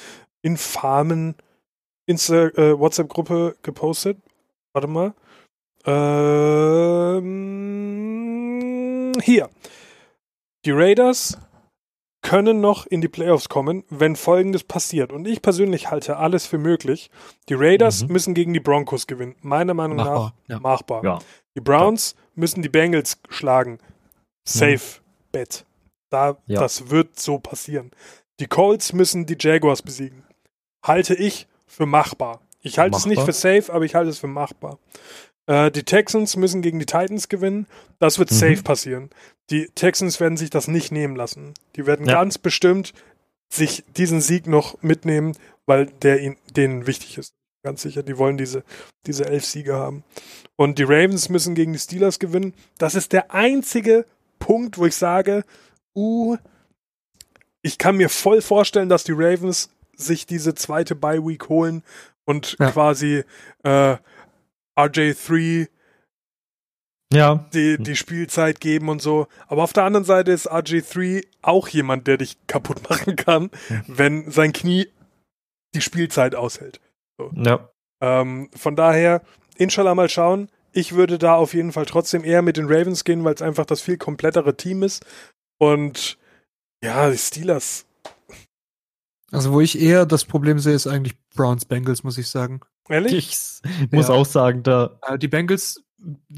infamen 0.43 1.37
Insta 2.09 2.47
äh, 2.49 2.79
WhatsApp-Gruppe 2.79 3.57
gepostet. 3.63 4.19
Warte 4.73 4.89
mal. 4.89 5.13
Ähm, 5.85 7.23
hier. 9.23 9.51
Die 10.65 10.71
Raiders 10.71 11.39
können 12.23 12.61
noch 12.61 12.87
in 12.87 13.01
die 13.01 13.09
Playoffs 13.09 13.49
kommen, 13.49 13.85
wenn 13.91 14.17
Folgendes 14.17 14.65
passiert. 14.65 15.13
Und 15.13 15.29
ich 15.29 15.43
persönlich 15.43 15.91
halte 15.91 16.17
alles 16.17 16.47
für 16.47 16.59
möglich. 16.59 17.11
Die 17.49 17.55
Raiders 17.55 18.05
mhm. 18.05 18.13
müssen 18.13 18.35
gegen 18.35 18.53
die 18.53 18.61
Broncos 18.61 19.07
gewinnen. 19.07 19.37
Meiner 19.41 19.75
Meinung 19.75 19.99
machbar, 19.99 20.35
nach 20.49 20.57
ja. 20.57 20.61
machbar. 20.61 21.05
Ja. 21.05 21.19
Die 21.57 21.61
Browns 21.61 22.15
ja. 22.17 22.23
müssen 22.35 22.63
die 22.63 22.69
Bengals 22.69 23.21
schlagen. 23.29 23.79
Safe 24.47 24.75
mhm. 24.77 25.03
Bet. 25.31 25.65
Da, 26.11 26.39
Das 26.47 26.89
wird 26.89 27.21
so 27.21 27.39
passieren. 27.39 27.91
Die 28.41 28.47
Colts 28.47 28.95
müssen 28.95 29.27
die 29.27 29.37
Jaguars 29.39 29.83
besiegen. 29.83 30.25
Halte 30.83 31.15
ich 31.15 31.47
für 31.69 31.87
machbar. 31.87 32.41
Ich 32.61 32.79
halte 32.79 32.97
es 32.97 33.07
nicht 33.07 33.23
für 33.23 33.33
safe, 33.33 33.73
aber 33.73 33.85
ich 33.85 33.95
halte 33.95 34.11
es 34.11 34.19
für 34.19 34.27
machbar. 34.27 34.79
Äh, 35.47 35.71
die 35.71 35.85
Texans 35.85 36.37
müssen 36.37 36.63
gegen 36.63 36.79
die 36.79 36.87
Titans 36.87 37.29
gewinnen. 37.29 37.67
Das 37.99 38.19
wird 38.19 38.31
mhm. 38.31 38.37
safe 38.37 38.63
passieren. 38.63 39.11
Die 39.51 39.69
Texans 39.75 40.21
werden 40.21 40.37
sich 40.37 40.51
das 40.51 40.69
nicht 40.69 40.93
nehmen 40.93 41.17
lassen. 41.17 41.55
Die 41.77 41.87
werden 41.87 42.07
ja. 42.07 42.15
ganz 42.15 42.39
bestimmt 42.39 42.93
sich 43.49 43.85
diesen 43.97 44.21
Sieg 44.21 44.47
noch 44.47 44.83
mitnehmen, 44.83 45.37
weil 45.67 45.87
der 45.87 46.21
ihnen, 46.21 46.37
denen 46.55 46.87
wichtig 46.87 47.19
ist. 47.19 47.35
Ganz 47.63 47.83
sicher, 47.83 48.03
die 48.03 48.19
wollen 48.19 48.37
diese, 48.37 48.63
diese 49.07 49.27
elf 49.27 49.45
Siege 49.45 49.75
haben. 49.75 50.05
Und 50.57 50.79
die 50.79 50.85
Ravens 50.85 51.29
müssen 51.29 51.55
gegen 51.55 51.73
die 51.73 51.79
Steelers 51.79 52.19
gewinnen. 52.19 52.55
Das 52.79 52.95
ist 52.95 53.13
der 53.13 53.33
einzige 53.35 54.07
Punkt, 54.39 54.79
wo 54.79 54.87
ich 54.87 54.97
sage, 54.97 55.45
uh, 55.95 56.37
ich 57.63 57.79
kann 57.79 57.97
mir 57.97 58.09
voll 58.09 58.43
vorstellen, 58.43 58.89
dass 58.89 59.05
die 59.05 59.13
Ravens 59.13 59.71
sich 60.01 60.27
diese 60.27 60.55
zweite 60.55 60.95
Bye 60.95 61.27
Week 61.27 61.49
holen 61.49 61.83
und 62.25 62.57
ja. 62.59 62.71
quasi 62.71 63.25
äh, 63.65 63.97
RJ3 64.77 65.69
ja. 67.13 67.47
die, 67.53 67.79
die 67.79 67.97
Spielzeit 67.97 68.61
geben 68.61 68.89
und 68.89 69.03
so. 69.03 69.27
Aber 69.47 69.63
auf 69.63 69.73
der 69.73 69.85
anderen 69.85 70.05
Seite 70.05 70.33
ist 70.33 70.51
RJ3 70.51 71.27
auch 71.43 71.69
jemand, 71.69 72.07
der 72.07 72.19
dich 72.19 72.37
kaputt 72.47 72.83
machen 72.89 73.17
kann, 73.17 73.51
wenn 73.87 74.31
sein 74.31 74.53
Knie 74.53 74.89
die 75.75 75.81
Spielzeit 75.81 76.35
aushält. 76.35 76.81
So. 77.19 77.31
Ja. 77.35 77.69
Ähm, 78.01 78.51
von 78.55 78.77
daher, 78.77 79.23
inshallah 79.57 79.95
mal 79.95 80.09
schauen. 80.09 80.49
Ich 80.73 80.95
würde 80.95 81.19
da 81.19 81.35
auf 81.35 81.55
jeden 81.55 81.73
Fall 81.73 81.87
trotzdem 81.87 82.25
eher 82.25 82.43
mit 82.43 82.57
den 82.57 82.67
Ravens 82.67 83.05
gehen, 83.05 83.25
weil 83.25 83.35
es 83.35 83.43
einfach 83.43 83.67
das 83.67 83.81
viel 83.81 83.97
komplettere 83.97 84.57
Team 84.57 84.83
ist. 84.83 85.05
Und 85.59 86.19
ja, 86.85 87.11
die 87.11 87.19
Steelers. 87.19 87.87
Also, 89.31 89.53
wo 89.53 89.61
ich 89.61 89.79
eher 89.81 90.07
das 90.07 90.25
Problem 90.25 90.59
sehe, 90.59 90.75
ist 90.75 90.87
eigentlich 90.87 91.15
Browns 91.35 91.65
Bengals, 91.65 92.03
muss 92.03 92.19
ich 92.19 92.29
sagen. 92.29 92.61
Ehrlich? 92.89 93.61
Ich 93.83 93.93
muss 93.93 94.09
ja. 94.09 94.15
auch 94.15 94.27
sagen, 94.27 94.63
da. 94.63 94.99
Äh, 95.07 95.19
die 95.19 95.29
Bengals 95.29 95.83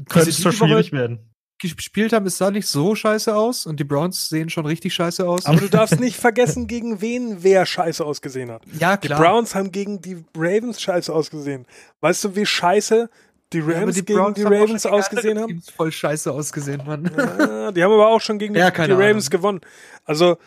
könnte 0.09 0.29
es 0.29 0.41
schon 0.41 0.51
schwierig 0.51 0.91
werden. 0.91 1.27
Gespielt 1.59 2.11
haben, 2.11 2.25
es 2.25 2.39
sah 2.39 2.49
nicht 2.49 2.65
so 2.65 2.95
scheiße 2.95 3.35
aus 3.35 3.67
und 3.67 3.79
die 3.79 3.83
Browns 3.83 4.29
sehen 4.29 4.49
schon 4.49 4.65
richtig 4.65 4.95
scheiße 4.95 5.27
aus. 5.27 5.45
Aber 5.45 5.59
du 5.59 5.69
darfst 5.69 5.99
nicht 5.99 6.17
vergessen, 6.17 6.65
gegen 6.65 7.01
wen 7.01 7.43
wer 7.43 7.67
scheiße 7.67 8.03
ausgesehen 8.03 8.49
hat. 8.49 8.63
Ja, 8.79 8.97
klar. 8.97 9.19
Die 9.19 9.23
Browns 9.23 9.53
haben 9.53 9.71
gegen 9.71 10.01
die 10.01 10.25
Ravens 10.35 10.81
scheiße 10.81 11.13
ausgesehen. 11.13 11.67
Weißt 11.99 12.23
du, 12.23 12.35
wie 12.35 12.47
scheiße 12.47 13.11
die 13.53 13.59
Rams 13.59 13.95
ja, 13.95 14.01
die 14.01 14.05
gegen 14.05 14.33
die 14.33 14.43
Ravens 14.43 14.87
ausgesehen 14.87 15.37
haben? 15.37 15.61
Voll 15.75 15.91
scheiße 15.91 16.31
ausgesehen, 16.31 16.81
Mann. 16.83 17.11
Ja, 17.15 17.71
die 17.71 17.83
haben 17.83 17.91
aber 17.91 18.07
auch 18.07 18.21
schon 18.21 18.39
gegen 18.39 18.55
ja, 18.55 18.71
die, 18.71 18.81
die 18.83 18.91
Ravens 18.91 19.29
gewonnen. 19.29 19.61
Also, 20.03 20.37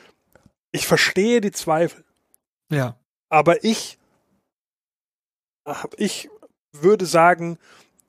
ich 0.73 0.89
verstehe 0.89 1.41
die 1.41 1.53
Zweifel. 1.53 2.05
Ja. 2.71 2.99
Aber 3.29 3.65
ich 3.65 3.99
ich 5.97 6.29
würde 6.73 7.07
sagen, 7.07 7.59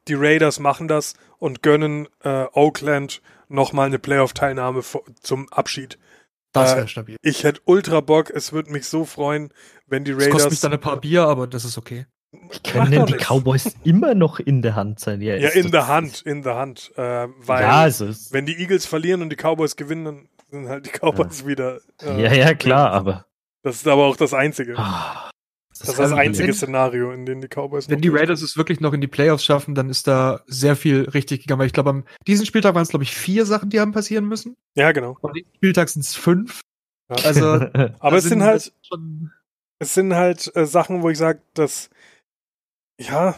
die 0.08 0.16
Raiders 0.16 0.60
machen 0.60 0.88
das 0.88 1.14
und 1.38 1.64
gönnen 1.64 2.08
äh, 2.24 2.46
Oakland 2.54 3.22
nochmal 3.48 3.88
eine 3.88 4.00
Playoff-Teilnahme 4.00 4.84
zum 5.22 5.52
Abschied. 5.52 5.98
Das 6.52 6.76
wäre 6.76 6.86
äh, 6.86 6.88
stabil. 6.88 7.18
Ich 7.22 7.44
hätte 7.44 7.62
ultra 7.66 8.02
Bock. 8.02 8.30
Es 8.30 8.54
würde 8.54 8.72
mich 8.72 8.88
so 8.88 9.06
freuen, 9.06 9.52
wenn 9.88 10.04
die 10.04 10.12
Raiders. 10.12 10.28
Das 10.28 10.34
kostet 10.34 10.52
mich 10.52 10.60
dann 10.62 10.74
ein 10.74 10.80
paar 10.80 11.00
Bier, 11.00 11.24
aber 11.24 11.48
das 11.48 11.66
ist 11.66 11.78
okay. 11.78 12.06
Können 12.64 12.92
denn 12.92 13.06
die 13.06 13.14
Cowboys 13.14 13.76
immer 13.84 14.14
noch 14.14 14.40
in 14.40 14.62
der 14.62 14.76
Hand 14.76 15.00
sein? 15.00 15.22
Ja, 15.22 15.36
ja 15.36 15.50
in 15.50 15.72
der 15.72 15.88
Hand, 15.88 16.22
in 16.22 16.42
der 16.44 16.56
Hand. 16.56 16.92
Äh, 16.98 17.28
weil 17.38 17.62
ja, 17.64 17.82
also 17.82 18.10
wenn 18.32 18.46
die 18.46 18.58
Eagles 18.58 18.86
verlieren 18.86 19.22
und 19.22 19.30
die 19.30 19.38
Cowboys 19.38 19.76
gewinnen, 19.76 20.06
dann 20.06 20.30
sind 20.52 20.68
halt 20.68 20.86
die 20.86 20.92
Cowboys 20.92 21.42
ja. 21.42 21.48
wieder. 21.48 21.80
Äh, 22.02 22.24
ja, 22.24 22.34
ja, 22.34 22.54
klar, 22.54 22.92
aber. 22.92 23.26
Das 23.66 23.78
ist 23.78 23.88
aber 23.88 24.06
auch 24.06 24.16
das 24.16 24.36
Einzige. 24.36 24.78
Ah. 24.78 25.32
Das, 25.70 25.90
ist 25.90 25.98
das 25.98 26.12
einzige 26.12 26.54
Szenario, 26.54 27.12
in 27.12 27.26
dem 27.26 27.42
die 27.42 27.48
Cowboys. 27.48 27.90
Wenn 27.90 28.00
die 28.00 28.10
Raiders 28.10 28.44
es 28.44 28.58
wirklich 28.58 28.80
noch 28.80 28.94
in 28.94 29.02
die 29.02 29.08
Playoffs 29.08 29.44
schaffen, 29.44 29.74
dann 29.74 29.90
ist 29.90 30.06
da 30.08 30.42
sehr 30.46 30.76
viel 30.76 31.10
richtig 31.10 31.42
gegangen. 31.42 31.60
Weil 31.60 31.66
ich 31.66 31.74
glaube, 31.74 31.90
am 31.90 32.06
diesen 32.28 32.46
Spieltag 32.46 32.76
waren 32.76 32.84
es, 32.84 32.90
glaube 32.90 33.04
ich, 33.04 33.16
vier 33.16 33.44
Sachen, 33.48 33.72
die 33.72 33.80
haben 33.80 33.92
passieren 33.92 34.28
müssen. 34.28 34.56
Ja, 34.76 34.92
genau. 34.92 35.18
Am 35.24 35.32
nächsten 35.32 35.56
Spieltag 35.56 35.90
sind 35.90 36.06
es 36.06 36.14
fünf. 36.14 36.62
Ja. 37.10 37.26
Also, 37.26 37.44
aber 38.00 38.18
es 38.18 38.26
sind, 38.26 38.34
sind 38.34 38.44
halt, 38.44 38.72
es 39.80 39.94
sind 39.96 40.14
halt 40.14 40.56
äh, 40.56 40.68
Sachen, 40.68 41.02
wo 41.02 41.10
ich 41.10 41.18
sage, 41.18 41.42
dass, 41.56 41.90
ja, 43.02 43.36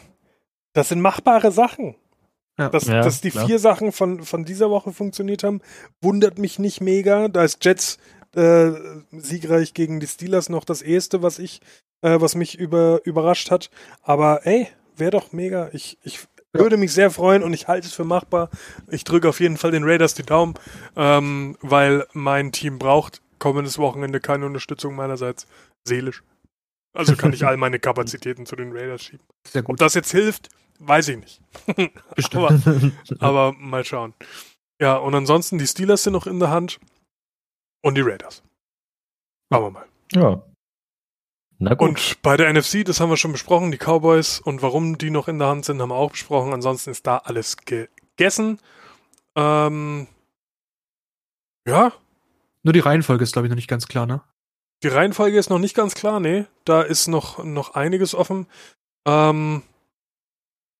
das 0.74 0.90
sind 0.90 1.00
machbare 1.00 1.54
Sachen. 1.54 1.96
Ja. 2.60 2.68
Dass, 2.70 2.88
ja, 2.88 3.02
dass 3.02 3.22
die 3.22 3.32
klar. 3.32 3.46
vier 3.46 3.60
Sachen 3.60 3.94
von, 3.94 4.24
von 4.24 4.44
dieser 4.44 4.70
Woche 4.70 4.92
funktioniert 4.92 5.44
haben, 5.44 5.62
wundert 6.02 6.38
mich 6.38 6.60
nicht 6.60 6.82
mega. 6.82 7.30
Da 7.30 7.46
ist 7.46 7.64
Jets 7.64 7.98
äh, 8.38 8.72
siegreich 9.12 9.74
gegen 9.74 10.00
die 10.00 10.08
Steelers 10.08 10.50
noch 10.50 10.64
das 10.64 10.82
erste, 10.82 11.24
was 11.24 11.40
ich, 11.40 11.62
äh, 12.02 12.22
was 12.22 12.36
mich 12.36 12.58
über, 12.58 13.02
überrascht 13.04 13.52
hat. 13.52 13.70
Aber 14.04 14.46
ey, 14.46 14.68
wäre 14.96 15.12
doch 15.12 15.32
mega. 15.32 15.70
Ich, 15.74 15.98
ich, 16.04 16.28
Würde 16.54 16.78
mich 16.78 16.94
sehr 16.94 17.12
freuen 17.12 17.44
und 17.44 17.54
ich 17.54 17.68
halte 17.68 17.88
es 17.88 17.94
für 17.94 18.04
machbar. 18.04 18.50
Ich 18.90 19.04
drücke 19.04 19.30
auf 19.30 19.40
jeden 19.40 19.58
Fall 19.58 19.72
den 19.72 19.84
Raiders 19.84 20.14
die 20.14 20.24
Daumen, 20.24 20.54
ähm, 20.96 21.58
weil 21.62 22.06
mein 22.14 22.52
Team 22.52 22.80
braucht 22.80 23.22
kommendes 23.40 23.78
Wochenende 23.78 24.20
keine 24.20 24.46
Unterstützung 24.46 24.96
meinerseits. 24.96 25.48
Seelisch. 25.84 26.24
Also 26.94 27.16
kann 27.16 27.34
ich 27.34 27.46
all 27.48 27.58
meine 27.58 27.80
Kapazitäten 27.80 28.46
zu 28.46 28.56
den 28.56 28.72
Raiders 28.72 29.04
schieben. 29.04 29.26
Sehr 29.48 29.64
gut. 29.64 29.74
Ob 29.74 29.78
das 29.78 29.94
jetzt 29.94 30.12
hilft, 30.12 30.50
weiß 30.80 31.08
ich 31.10 31.18
nicht. 31.18 31.42
aber, 32.34 32.60
aber 33.20 33.54
mal 33.54 33.84
schauen. 33.84 34.14
Ja, 34.80 34.98
und 34.98 35.16
ansonsten 35.16 35.58
die 35.58 35.68
Steelers 35.68 36.04
sind 36.04 36.14
noch 36.14 36.28
in 36.28 36.40
der 36.40 36.50
Hand 36.50 36.80
und 37.88 37.96
die 37.96 38.02
Raiders. 38.02 38.44
Schauen 39.52 39.64
wir 39.64 39.72
mal. 39.72 39.86
Ja. 40.14 40.44
Na 41.60 41.74
gut. 41.74 41.90
Und 41.90 42.22
bei 42.22 42.38
der 42.38 42.54
NFC, 42.54 42.86
das 42.86 43.00
haben 43.00 43.10
wir 43.10 43.18
schon 43.18 43.32
besprochen, 43.32 43.72
die 43.72 43.78
Cowboys 43.78 44.40
und 44.40 44.62
warum 44.62 44.98
die 44.98 45.10
noch 45.10 45.28
in 45.28 45.40
der 45.40 45.48
Hand 45.48 45.66
sind, 45.66 45.82
haben 45.82 45.90
wir 45.90 45.96
auch 45.96 46.12
besprochen. 46.12 46.54
Ansonsten 46.54 46.92
ist 46.92 47.08
da 47.08 47.18
alles 47.18 47.58
gegessen. 47.58 48.60
Ähm, 49.36 50.08
ja. 51.68 51.94
Nur 52.64 52.74
die 52.74 52.80
Reihenfolge 52.80 53.24
ist, 53.24 53.34
glaube 53.34 53.48
ich, 53.48 53.50
noch 53.50 53.56
nicht 53.56 53.70
ganz 53.70 53.88
klar, 53.88 54.06
ne? 54.06 54.22
Die 54.84 54.90
Reihenfolge 54.90 55.38
ist 55.38 55.50
noch 55.50 55.58
nicht 55.58 55.76
ganz 55.76 55.96
klar, 55.96 56.20
nee. 56.20 56.46
Da 56.66 56.82
ist 56.82 57.08
noch, 57.08 57.44
noch 57.44 57.74
einiges 57.74 58.14
offen. 58.14 58.46
Ähm, 59.08 59.64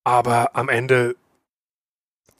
aber 0.04 0.54
am 0.54 0.68
Ende 0.68 1.16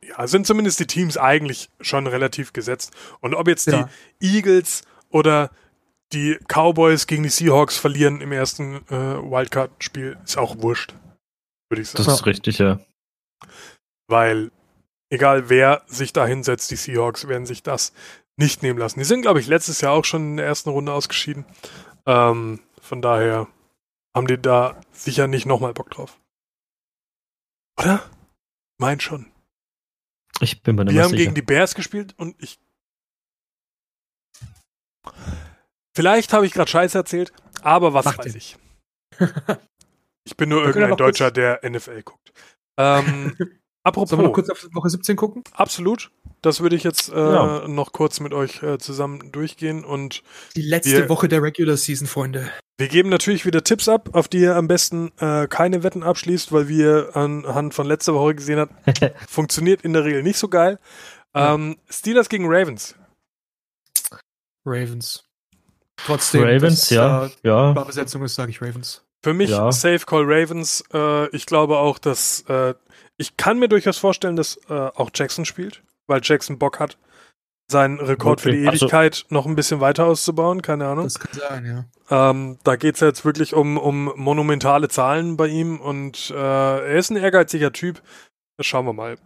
ja, 0.09 0.27
sind 0.27 0.47
zumindest 0.47 0.81
die 0.81 0.87
Teams 0.87 1.17
eigentlich 1.17 1.71
schon 1.81 2.07
relativ 2.07 2.53
gesetzt. 2.53 2.93
Und 3.21 3.35
ob 3.35 3.49
jetzt 3.49 3.67
ja. 3.67 3.89
die 4.21 4.37
Eagles 4.37 4.83
oder 5.11 5.51
die 6.13 6.39
Cowboys 6.49 7.07
gegen 7.07 7.23
die 7.23 7.29
Seahawks 7.29 7.77
verlieren 7.77 8.21
im 8.21 8.33
ersten 8.33 8.77
äh, 8.89 8.91
Wildcard-Spiel, 8.91 10.19
ist 10.25 10.39
auch 10.39 10.59
wurscht. 10.59 10.95
Würde 11.69 11.83
ich 11.83 11.91
sagen. 11.91 12.05
Das 12.05 12.15
ist 12.15 12.27
richtig, 12.27 12.59
ja. 12.59 12.81
Weil, 14.07 14.51
egal 15.11 15.51
wer 15.51 15.83
sich 15.87 16.13
da 16.13 16.27
hinsetzt, 16.27 16.71
die 16.71 16.77
Seahawks 16.77 17.29
werden 17.29 17.47
sich 17.47 17.63
das 17.63 17.93
nicht 18.37 18.63
nehmen 18.63 18.79
lassen. 18.79 19.01
Die 19.01 19.05
sind, 19.05 19.23
glaube 19.23 19.41
ich, 19.41 19.47
letztes 19.49 19.81
Jahr 19.81 19.93
auch 19.93 20.05
schon 20.05 20.23
in 20.23 20.37
der 20.39 20.47
ersten 20.47 20.71
Runde 20.71 20.93
ausgeschieden. 20.93 21.45
Ähm, 22.07 22.61
von 22.81 23.03
daher 23.03 23.49
haben 24.17 24.27
die 24.27 24.41
da 24.41 24.81
sicher 24.93 25.27
nicht 25.27 25.45
nochmal 25.45 25.75
Bock 25.75 25.91
drauf. 25.91 26.19
Oder? 27.79 28.03
Mein 28.79 29.01
schon. 29.01 29.31
Ich 30.41 30.63
bin 30.63 30.77
mir 30.77 30.85
nicht 30.85 30.93
sicher. 30.93 31.01
Wir 31.01 31.05
haben 31.05 31.17
gegen 31.17 31.35
die 31.35 31.43
Bears 31.43 31.75
gespielt 31.75 32.15
und 32.17 32.37
ich 32.43 32.59
Vielleicht 35.95 36.33
habe 36.33 36.47
ich 36.47 36.53
gerade 36.53 36.71
Scheiße 36.71 36.97
erzählt, 36.97 37.33
aber 37.61 37.93
was 37.93 38.05
Macht 38.05 38.19
weiß 38.19 38.35
ich. 38.37 38.57
ich 40.25 40.37
bin 40.37 40.49
nur 40.49 40.65
irgendein 40.65 40.97
Deutscher, 40.97 41.33
der 41.33 41.61
NFL 41.69 42.03
guckt. 42.03 42.33
Ähm, 42.79 43.37
apropos. 43.83 44.11
Sollen 44.11 44.23
wir 44.23 44.29
noch 44.29 44.33
kurz 44.33 44.49
auf 44.49 44.69
Woche 44.73 44.91
17 44.91 45.17
gucken? 45.17 45.43
Absolut. 45.53 46.13
Das 46.41 46.61
würde 46.61 46.77
ich 46.77 46.85
jetzt 46.85 47.09
äh, 47.09 47.17
ja. 47.17 47.67
noch 47.67 47.91
kurz 47.91 48.21
mit 48.21 48.33
euch 48.33 48.63
äh, 48.63 48.79
zusammen 48.79 49.33
durchgehen 49.33 49.85
und 49.85 50.23
die 50.55 50.63
letzte 50.63 50.93
wir, 50.93 51.09
Woche 51.09 51.27
der 51.27 51.43
Regular 51.43 51.77
Season, 51.77 52.07
Freunde. 52.07 52.49
Wir 52.79 52.87
geben 52.87 53.09
natürlich 53.09 53.45
wieder 53.45 53.65
Tipps 53.65 53.89
ab, 53.89 54.11
auf 54.13 54.29
die 54.29 54.39
ihr 54.39 54.55
am 54.55 54.69
besten 54.69 55.11
äh, 55.19 55.49
keine 55.49 55.83
Wetten 55.83 56.05
abschließt, 56.05 56.53
weil 56.53 56.69
wir 56.69 57.17
anhand 57.17 57.75
von 57.75 57.89
letzter 57.89 58.15
Woche 58.15 58.37
gesehen 58.37 58.61
haben, 58.61 58.71
funktioniert 59.29 59.83
in 59.83 59.93
der 59.93 60.05
Regel 60.05 60.23
nicht 60.23 60.39
so 60.39 60.49
geil. 60.49 60.79
Ähm, 61.35 61.77
Steelers 61.91 62.29
gegen 62.29 62.47
Ravens. 62.47 62.95
Ravens. 64.65 65.25
Trotzdem. 65.97 66.45
Ravens, 66.45 66.83
das, 66.83 66.91
ja. 66.91 67.27
Äh, 67.27 67.31
ja. 67.43 67.73
Besetzung 67.73 68.23
ist, 68.23 68.37
sage 68.37 68.53
ich 68.53 68.63
Ravens. 68.63 69.03
Für 69.25 69.35
mich 69.35 69.51
ja. 69.51 69.73
Safe 69.73 70.07
Call 70.07 70.23
Ravens. 70.25 70.85
Äh, 70.95 71.29
ich 71.35 71.47
glaube 71.47 71.79
auch, 71.79 71.99
dass 71.99 72.43
äh, 72.49 72.75
ich 73.17 73.37
kann 73.37 73.59
mir 73.59 73.69
durchaus 73.69 73.99
vorstellen, 73.99 74.37
dass 74.37 74.57
äh, 74.69 74.73
auch 74.73 75.11
Jackson 75.13 75.45
spielt, 75.45 75.83
weil 76.07 76.21
Jackson 76.23 76.61
Bock 76.61 76.79
hat, 76.79 76.97
seinen 77.71 78.01
Rekord 78.01 78.41
okay. 78.41 78.51
für 78.51 78.57
die 78.57 78.65
Ewigkeit 78.65 79.15
also, 79.15 79.35
noch 79.35 79.47
ein 79.47 79.55
bisschen 79.55 79.81
weiter 79.81 80.07
auszubauen. 80.07 80.63
Keine 80.63 80.87
Ahnung. 80.87 81.05
Das 81.05 81.19
kann 81.19 81.33
sein, 81.33 81.67
ja. 81.67 82.31
Ähm, 82.31 82.59
da 82.65 82.77
geht 82.77 82.95
es 82.95 83.01
jetzt 83.01 83.25
wirklich 83.25 83.55
um, 83.55 83.77
um 83.77 84.13
monumentale 84.17 84.89
Zahlen 84.89 85.37
bei 85.37 85.49
ihm 85.49 85.79
und 85.79 86.31
äh, 86.31 86.35
er 86.35 86.97
ist 86.97 87.11
ein 87.11 87.17
ehrgeiziger 87.17 87.73
Typ. 87.73 88.03
Das 88.57 88.67
schauen 88.67 88.87
wir 88.87 88.95
mal. 88.95 89.19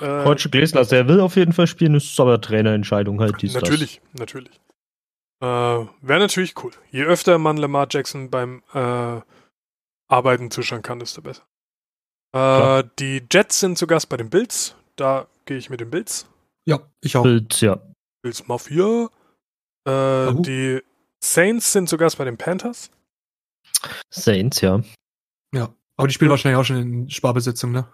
Äh, 0.00 0.24
Heute 0.24 0.50
gelesen, 0.50 0.76
also 0.76 0.94
er 0.94 1.08
will 1.08 1.20
auf 1.20 1.36
jeden 1.36 1.52
Fall 1.52 1.66
spielen, 1.66 1.94
ist 1.94 2.20
aber 2.20 2.40
Trainerentscheidung 2.40 3.20
halt. 3.20 3.40
Dies, 3.40 3.54
natürlich, 3.54 4.02
das. 4.12 4.20
natürlich. 4.20 4.60
Äh, 5.40 5.46
Wäre 5.46 6.20
natürlich 6.20 6.62
cool. 6.62 6.72
Je 6.90 7.04
öfter 7.04 7.38
man 7.38 7.56
Lamar 7.56 7.86
Jackson 7.90 8.30
beim 8.30 8.62
äh, 8.74 9.20
Arbeiten 10.08 10.50
zuschauen 10.50 10.82
kann, 10.82 10.98
desto 10.98 11.22
besser. 11.22 11.42
Äh, 12.32 12.84
die 12.98 13.22
Jets 13.30 13.60
sind 13.60 13.78
zu 13.78 13.86
Gast 13.86 14.08
bei 14.08 14.18
den 14.18 14.28
Bills. 14.28 14.74
Da 14.96 15.26
gehe 15.46 15.56
ich 15.56 15.70
mit 15.70 15.80
den 15.80 15.90
Bills. 15.90 16.26
Ja, 16.66 16.80
ich 17.00 17.16
auch. 17.16 17.22
Bills, 17.22 17.60
ja. 17.60 17.80
Bills 18.22 18.46
Mafia. 18.46 19.08
Äh, 19.86 20.34
die 20.34 20.82
Saints 21.22 21.72
sind 21.72 21.90
Gast 21.96 22.18
bei 22.18 22.24
den 22.24 22.36
Panthers. 22.36 22.90
Saints, 24.10 24.60
ja. 24.60 24.82
Ja, 25.54 25.72
aber 25.96 26.08
die 26.08 26.14
spielen 26.14 26.30
wahrscheinlich 26.30 26.58
auch 26.58 26.64
schon 26.64 26.76
in 26.76 27.10
Sparbesetzung, 27.10 27.72
ne? 27.72 27.86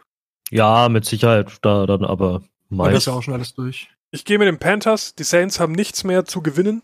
Ja, 0.50 0.88
mit 0.88 1.04
Sicherheit 1.04 1.58
da 1.62 1.86
dann 1.86 2.04
aber 2.04 2.42
meist. 2.68 2.92
Das 2.92 2.98
ist 3.02 3.06
ja 3.06 3.12
auch 3.12 3.22
schon 3.22 3.34
alles 3.34 3.54
durch. 3.54 3.90
Ich 4.10 4.24
gehe 4.24 4.38
mit 4.38 4.48
den 4.48 4.58
Panthers. 4.58 5.14
Die 5.14 5.24
Saints 5.24 5.60
haben 5.60 5.72
nichts 5.72 6.04
mehr 6.04 6.24
zu 6.24 6.42
gewinnen 6.42 6.82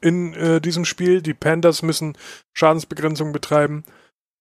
in 0.00 0.34
äh, 0.34 0.60
diesem 0.60 0.84
Spiel. 0.84 1.20
Die 1.22 1.34
Panthers 1.34 1.82
müssen 1.82 2.16
Schadensbegrenzung 2.54 3.32
betreiben. 3.32 3.84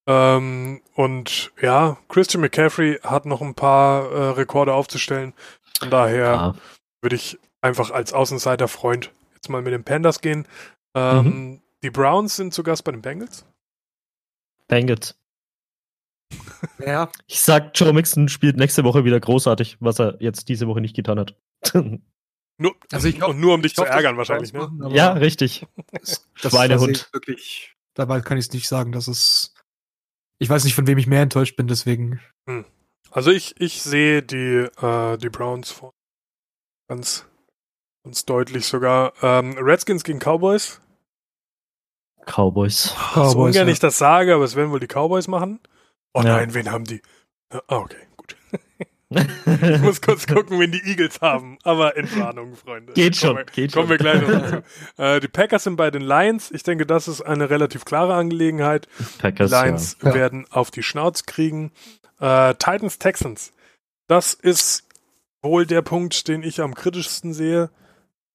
Ähm, 0.08 0.82
und 0.96 1.52
ja, 1.62 1.98
Christian 2.08 2.42
McCaffrey 2.42 3.00
hat 3.04 3.26
noch 3.26 3.42
ein 3.42 3.56
paar 3.56 4.12
äh, 4.12 4.30
Rekorde 4.32 4.74
aufzustellen. 4.74 5.34
Von 5.80 5.90
daher 5.90 6.32
ja. 6.32 6.56
Würde 7.02 7.16
ich 7.16 7.40
einfach 7.62 7.92
als 7.92 8.14
Außenseiter-Freund 8.14 9.12
jetzt 9.36 9.50
mal 9.50 9.62
mit 9.62 9.74
den 9.74 9.84
Panthers 9.84 10.22
gehen. 10.22 10.48
Ähm, 10.96 11.26
mhm. 11.26 11.62
Die 11.84 11.90
Browns 11.90 12.36
sind 12.36 12.54
zu 12.54 12.64
Gast 12.64 12.84
bei 12.84 12.92
den 12.92 13.02
Bengals. 13.02 13.46
Bengals. 14.68 15.16
Ja. 16.86 17.10
Ich 17.28 17.40
sag, 17.40 17.72
Joe 17.74 17.94
Mixon 17.94 18.28
spielt 18.30 18.58
nächste 18.58 18.84
Woche 18.84 19.06
wieder 19.06 19.20
großartig, 19.20 19.78
was 19.80 20.00
er 20.00 20.18
jetzt 20.20 20.50
diese 20.50 20.68
Woche 20.68 20.82
nicht 20.82 20.96
getan 20.96 21.20
hat. 21.20 21.36
Nur, 22.62 22.76
also 22.92 23.08
ich 23.08 23.16
glaub, 23.16 23.30
und 23.30 23.40
nur 23.40 23.54
um 23.54 23.62
dich 23.62 23.74
zu 23.74 23.86
ärgern 23.86 24.18
wahrscheinlich, 24.18 24.52
ne? 24.52 24.68
Machen, 24.68 24.94
ja, 24.94 25.14
richtig. 25.14 25.66
Das, 25.94 26.28
das 26.42 26.52
Schweinehund. 26.52 27.08
Wirklich, 27.14 27.74
dabei 27.94 28.20
kann 28.20 28.38
ich 28.38 28.48
es 28.48 28.52
nicht 28.52 28.68
sagen, 28.68 28.92
dass 28.92 29.08
es. 29.08 29.54
Ich 30.40 30.50
weiß 30.50 30.66
nicht, 30.66 30.76
von 30.76 30.86
wem 30.86 30.98
ich 30.98 31.08
mehr 31.08 31.22
enttäuscht 31.22 31.56
bin, 31.56 31.68
deswegen. 31.68 32.20
Hm. 32.48 32.66
Also 33.12 33.32
ich, 33.32 33.60
ich 33.62 33.82
sehe 33.82 34.22
die, 34.22 34.68
äh, 34.82 35.18
die 35.18 35.30
Browns 35.30 35.72
vor. 35.72 35.94
Ganz, 36.90 37.28
ganz 38.04 38.26
deutlich 38.26 38.66
sogar. 38.66 39.14
Ähm, 39.22 39.56
Redskins 39.60 40.04
gegen 40.04 40.20
Cowboys. 40.20 40.82
Cowboys. 42.26 42.96
Cowboys. 43.14 43.32
So 43.32 43.40
ungern 43.44 43.68
ja. 43.68 43.74
ich 43.74 43.80
das 43.80 44.00
sage, 44.00 44.34
aber 44.34 44.44
es 44.44 44.56
werden 44.56 44.72
wohl 44.72 44.80
die 44.80 44.88
Cowboys 44.88 45.28
machen. 45.28 45.60
Oh 46.14 46.22
ja. 46.22 46.38
nein, 46.38 46.56
wen 46.56 46.72
haben 46.72 46.86
die? 46.86 47.02
Ah, 47.52 47.62
okay, 47.68 48.08
gut. 48.18 48.36
ich 49.12 49.82
muss 49.82 50.02
kurz 50.02 50.26
gucken, 50.26 50.60
wen 50.60 50.72
die 50.72 50.84
Eagles 50.84 51.22
haben. 51.22 51.60
Aber 51.64 51.96
in 51.96 52.08
Planung, 52.08 52.56
Freunde. 52.56 52.94
Geht 52.94 53.16
schon. 53.16 53.38
Wir, 53.38 53.46
geht 53.46 53.72
kommen 53.72 53.88
schon. 53.88 53.90
wir 53.90 53.98
gleich 54.00 54.22
noch 54.22 54.30
dazu. 54.30 54.64
Äh, 54.98 55.20
die 55.20 55.28
Packers 55.28 55.66
sind 55.66 55.76
bei 55.76 55.92
den 55.92 56.02
Lions. 56.02 56.50
Ich 56.50 56.64
denke, 56.64 56.88
das 56.88 57.08
ist 57.08 57.22
eine 57.22 57.52
relativ 57.52 57.86
klare 57.86 58.16
Angelegenheit. 58.16 58.88
Packers, 59.20 59.52
die 59.52 59.56
Lions 59.56 59.98
ja. 60.02 60.14
werden 60.16 60.48
auf 60.50 60.72
die 60.72 60.84
Schnauze 60.84 61.24
kriegen. 61.26 61.72
Äh, 62.20 62.56
Titans, 62.56 62.98
Texans. 62.98 63.52
Das 64.08 64.34
ist 64.34 64.89
wohl 65.42 65.66
der 65.66 65.82
Punkt, 65.82 66.28
den 66.28 66.44
ich 66.44 66.62
am 66.62 66.76
kritischsten 66.76 67.34
sehe. 67.34 67.70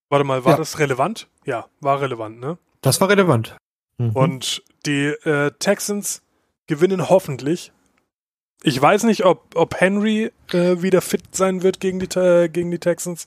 Warte 0.09 0.25
mal, 0.25 0.45
war 0.45 0.53
ja. 0.53 0.59
das 0.59 0.79
relevant? 0.79 1.29
Ja, 1.45 1.67
war 1.81 2.01
relevant, 2.01 2.41
ne? 2.41 2.59
Das 2.81 3.01
war 3.01 3.09
relevant. 3.09 3.57
Mhm. 3.99 4.11
Und 4.11 4.63
die 4.87 5.07
äh, 5.07 5.51
Texans 5.59 6.23
gewinnen 6.67 7.09
hoffentlich 7.09 7.73
ich 8.67 8.81
weiß 8.81 9.03
nicht, 9.05 9.27
ob, 9.27 9.55
ob 9.57 9.79
Henry 9.79 10.33
äh, 10.53 10.81
wieder 10.81 11.03
fit 11.03 11.37
sein 11.37 11.63
wird 11.63 11.81
gegen 11.81 11.99
die, 11.99 12.19
äh, 12.19 12.49
gegen 12.49 12.71
die 12.71 12.79
Texans. 12.79 13.27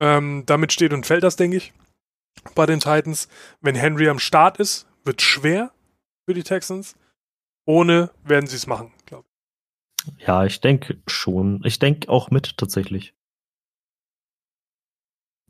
Ähm, 0.00 0.42
damit 0.46 0.72
steht 0.72 0.92
und 0.92 1.06
fällt 1.06 1.22
das, 1.22 1.36
denke 1.36 1.56
ich, 1.56 1.72
bei 2.56 2.66
den 2.66 2.80
Titans. 2.80 3.28
Wenn 3.60 3.76
Henry 3.76 4.08
am 4.08 4.18
Start 4.18 4.58
ist, 4.58 4.86
wird 5.04 5.22
schwer 5.22 5.72
für 6.26 6.34
die 6.34 6.42
Texans. 6.42 6.96
Ohne 7.66 8.10
werden 8.24 8.48
sie 8.48 8.56
es 8.56 8.66
machen, 8.66 8.92
glaube 9.06 9.24
ich. 9.28 9.33
Ja, 10.18 10.44
ich 10.44 10.60
denke 10.60 11.00
schon. 11.06 11.62
Ich 11.64 11.78
denke 11.78 12.08
auch 12.08 12.30
mit 12.30 12.56
tatsächlich. 12.56 13.14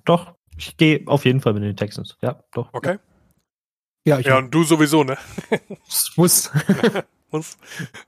Doch, 0.05 0.35
ich 0.57 0.77
gehe 0.77 1.03
auf 1.07 1.25
jeden 1.25 1.41
Fall 1.41 1.55
mit 1.55 1.63
den 1.63 1.77
Texans. 1.77 2.17
Ja, 2.23 2.45
doch. 2.53 2.73
Okay. 2.73 2.99
Ja, 4.07 4.19
ja 4.19 4.39
und 4.39 4.51
du 4.55 4.65
sowieso, 4.65 5.03
ne? 5.03 5.17
muss. 6.17 6.51
muss. 7.31 7.57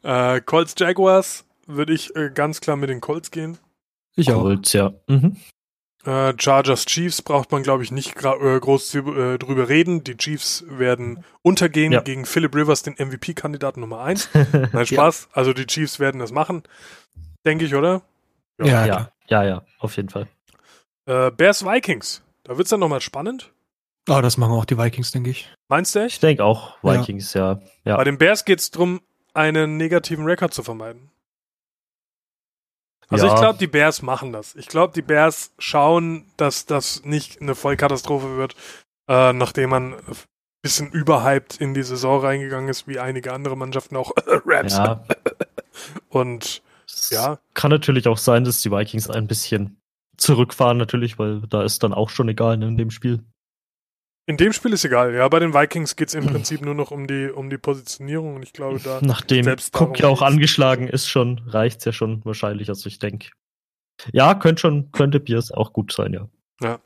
Äh, 0.02 0.40
Colts 0.42 0.74
Jaguars 0.78 1.46
würde 1.66 1.94
ich 1.94 2.14
äh, 2.14 2.30
ganz 2.32 2.60
klar 2.60 2.76
mit 2.76 2.90
den 2.90 3.00
Colts 3.00 3.30
gehen. 3.30 3.58
Ich 4.14 4.30
auch. 4.30 4.42
Colts, 4.42 4.72
ja. 4.72 4.92
Mhm. 5.08 5.36
Äh, 6.06 6.34
Chargers 6.38 6.86
Chiefs 6.86 7.20
braucht 7.20 7.50
man, 7.50 7.64
glaube 7.64 7.82
ich, 7.82 7.90
nicht 7.90 8.16
äh, 8.24 8.60
groß 8.60 8.94
äh, 8.94 9.38
drüber 9.38 9.68
reden. 9.68 10.04
Die 10.04 10.16
Chiefs 10.16 10.64
werden 10.68 11.24
untergehen 11.42 11.92
ja. 11.92 12.00
gegen 12.00 12.24
Philip 12.26 12.54
Rivers, 12.54 12.82
den 12.82 12.94
MVP-Kandidaten 12.94 13.80
Nummer 13.80 14.00
1. 14.02 14.30
Nein, 14.72 14.86
Spaß. 14.86 15.28
Ja. 15.30 15.36
Also 15.36 15.52
die 15.52 15.66
Chiefs 15.66 15.98
werden 15.98 16.20
das 16.20 16.30
machen. 16.30 16.62
Denke 17.44 17.64
ich, 17.64 17.74
oder? 17.74 18.02
Ja, 18.58 18.66
ja, 18.66 18.86
ja, 18.86 19.10
ja, 19.28 19.44
ja 19.44 19.62
auf 19.80 19.96
jeden 19.96 20.08
Fall. 20.08 20.28
Äh, 21.06 21.32
Bears 21.32 21.64
Vikings. 21.64 22.22
Da 22.44 22.56
wird 22.56 22.66
es 22.66 22.70
dann 22.70 22.80
nochmal 22.80 23.00
spannend. 23.00 23.52
Oh, 24.08 24.20
das 24.20 24.36
machen 24.36 24.52
auch 24.52 24.64
die 24.64 24.78
Vikings, 24.78 25.10
denke 25.10 25.30
ich. 25.30 25.52
Meinst 25.68 25.96
du 25.96 25.98
echt? 25.98 26.14
Ich 26.14 26.20
denke 26.20 26.44
auch 26.44 26.76
Vikings, 26.82 27.34
ja. 27.34 27.54
ja. 27.54 27.60
ja. 27.84 27.96
Bei 27.96 28.04
den 28.04 28.18
Bears 28.18 28.44
geht 28.44 28.60
es 28.60 28.70
darum, 28.70 29.00
einen 29.34 29.76
negativen 29.76 30.24
Rekord 30.24 30.54
zu 30.54 30.62
vermeiden. 30.62 31.10
Also 33.08 33.26
ja. 33.26 33.34
ich 33.34 33.40
glaube, 33.40 33.58
die 33.58 33.66
Bears 33.66 34.02
machen 34.02 34.32
das. 34.32 34.54
Ich 34.56 34.66
glaube, 34.66 34.92
die 34.94 35.02
Bears 35.02 35.52
schauen, 35.58 36.26
dass 36.36 36.66
das 36.66 37.04
nicht 37.04 37.40
eine 37.40 37.54
Vollkatastrophe 37.54 38.36
wird, 38.36 38.56
äh, 39.08 39.32
nachdem 39.32 39.70
man 39.70 39.94
ein 39.94 40.16
bisschen 40.62 40.90
überhyped 40.90 41.60
in 41.60 41.74
die 41.74 41.84
Saison 41.84 42.20
reingegangen 42.20 42.68
ist, 42.68 42.88
wie 42.88 42.98
einige 42.98 43.32
andere 43.32 43.56
Mannschaften 43.56 43.96
auch 43.96 44.12
Rams. 44.26 44.76
Ja. 44.76 45.04
Und 46.08 46.62
ja. 47.10 47.38
Kann 47.54 47.70
natürlich 47.70 48.08
auch 48.08 48.18
sein, 48.18 48.44
dass 48.44 48.60
die 48.60 48.70
Vikings 48.70 49.08
ein 49.10 49.26
bisschen 49.26 49.80
zurückfahren, 50.16 50.78
natürlich, 50.78 51.18
weil 51.18 51.42
da 51.42 51.62
ist 51.62 51.82
dann 51.82 51.92
auch 51.92 52.10
schon 52.10 52.28
egal 52.28 52.56
ne, 52.56 52.68
in 52.68 52.76
dem 52.76 52.90
Spiel. 52.90 53.22
In 54.28 54.36
dem 54.36 54.52
Spiel 54.52 54.72
ist 54.72 54.84
egal, 54.84 55.14
ja. 55.14 55.28
Bei 55.28 55.38
den 55.38 55.54
Vikings 55.54 55.94
geht 55.94 56.08
es 56.08 56.14
im 56.14 56.26
Prinzip 56.26 56.60
nur 56.60 56.74
noch 56.74 56.90
um 56.90 57.06
die, 57.06 57.30
um 57.30 57.48
die 57.48 57.58
Positionierung 57.58 58.34
und 58.34 58.42
ich 58.42 58.52
glaube, 58.52 58.80
da. 58.80 58.98
Nachdem 59.00 59.46
Cook 59.72 60.00
ja 60.00 60.08
auch 60.08 60.20
angeschlagen 60.20 60.88
ist, 60.88 61.08
schon, 61.08 61.38
reicht 61.46 61.78
es 61.78 61.84
ja 61.84 61.92
schon 61.92 62.24
wahrscheinlich. 62.24 62.68
Also 62.68 62.88
ich 62.88 62.98
denke. 62.98 63.30
Ja, 64.12 64.34
könnte 64.34 64.60
schon, 64.60 64.90
könnte 64.90 65.20
Biers 65.20 65.52
auch 65.52 65.72
gut 65.72 65.92
sein, 65.92 66.12
ja. 66.12 66.28
Ja. 66.60 66.80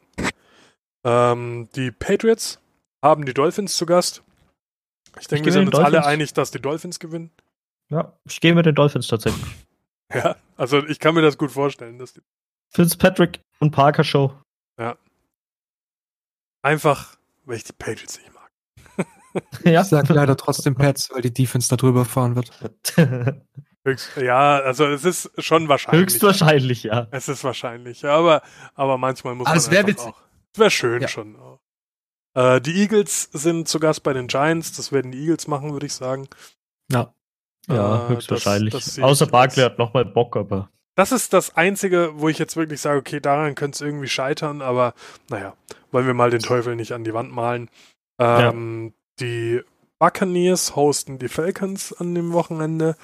Ähm, 1.03 1.71
die 1.75 1.91
Patriots 1.91 2.61
haben 3.03 3.25
die 3.25 3.33
Dolphins 3.33 3.75
zu 3.75 3.87
Gast. 3.87 4.23
Ich 5.19 5.27
denke, 5.27 5.47
wir 5.47 5.53
sind 5.53 5.69
uns 5.69 5.71
Dolphins. 5.71 5.97
alle 5.97 6.07
einig, 6.07 6.35
dass 6.35 6.51
die 6.51 6.61
Dolphins 6.61 7.01
gewinnen. 7.01 7.31
Ja, 7.89 8.13
ich 8.25 8.41
gehe 8.41 8.55
mit 8.55 8.67
den 8.67 8.75
Dolphins 8.75 9.09
tatsächlich. 9.09 9.47
Ja, 10.13 10.37
also 10.57 10.85
ich 10.87 10.99
kann 10.99 11.15
mir 11.15 11.23
das 11.23 11.39
gut 11.39 11.51
vorstellen. 11.51 11.99
Dass 11.99 12.21
Fitzpatrick 12.69 13.41
und 13.61 13.71
Parker 13.71 14.05
Show. 14.05 14.35
Ja. 14.79 14.97
Einfach, 16.63 17.17
weil 17.51 17.57
ich 17.57 17.65
die 17.65 17.73
Patriots 17.73 18.19
nicht 18.19 18.33
mag. 18.33 18.51
ja. 19.65 19.83
Ich 19.83 19.89
sag 19.89 20.09
leider 20.09 20.37
trotzdem 20.37 20.77
Pets, 20.77 21.11
weil 21.13 21.23
die 21.23 21.33
Defense 21.33 21.69
da 21.69 21.77
drüber 21.77 22.05
fahren 22.05 22.37
wird. 22.37 22.53
Höchst, 23.85 24.17
ja, 24.17 24.59
also 24.61 24.87
es 24.87 25.05
ist 25.05 25.31
schon 25.39 25.69
wahrscheinlich. 25.69 26.03
Höchstwahrscheinlich, 26.03 26.83
ja. 26.85 27.09
Es 27.11 27.29
ist 27.29 27.43
wahrscheinlich, 27.45 28.03
ja, 28.03 28.15
aber, 28.15 28.43
aber 28.75 28.99
manchmal 28.99 29.35
muss 29.35 29.47
aber 29.47 29.57
man 29.57 29.59
es 29.59 29.71
wär 29.71 29.87
witzig. 29.87 30.09
auch. 30.09 30.21
Es 30.53 30.59
wäre 30.59 30.71
schön 30.71 31.03
ja. 31.03 31.09
schon. 31.09 31.37
Äh, 32.35 32.61
die 32.61 32.81
Eagles 32.83 33.25
sind 33.33 33.69
zu 33.69 33.81
Gast 33.81 34.03
bei 34.03 34.13
den 34.13 34.27
Giants. 34.27 34.73
Das 34.73 34.93
werden 34.93 35.13
die 35.13 35.19
Eagles 35.19 35.49
machen, 35.49 35.73
würde 35.73 35.87
ich 35.87 35.95
sagen. 35.95 36.29
Ja. 36.91 37.15
Ja, 37.69 38.07
äh, 38.07 38.09
höchstwahrscheinlich. 38.11 38.73
Das, 38.73 38.85
das 38.85 38.99
Außer 39.01 39.27
Barkley 39.27 39.65
hat 39.65 39.79
nochmal 39.79 40.05
Bock, 40.05 40.37
aber. 40.37 40.71
Das 40.97 41.13
ist 41.13 41.33
das 41.33 41.57
Einzige, 41.57 42.13
wo 42.15 42.29
ich 42.29 42.39
jetzt 42.39 42.57
wirklich 42.57 42.81
sage, 42.81 42.99
okay, 42.99 43.21
daran 43.21 43.55
könnte 43.55 43.77
es 43.77 43.81
irgendwie 43.81 44.09
scheitern, 44.09 44.61
aber 44.61 44.95
naja, 45.29 45.55
wollen 45.93 46.07
wir 46.07 46.15
mal 46.15 46.31
den 46.31 46.41
Teufel 46.41 46.77
nicht 46.77 46.93
an 46.93 47.05
die 47.05 47.15
Wand 47.15 47.33
malen. 47.33 47.71
Ähm, 48.19 48.85
ja. 48.87 48.93
Die 49.21 49.61
Buccaneers 49.99 50.77
hosten 50.77 51.19
die 51.19 51.29
Falcons 51.29 51.93
an 51.93 52.15
dem 52.15 52.33
Wochenende 52.33 52.97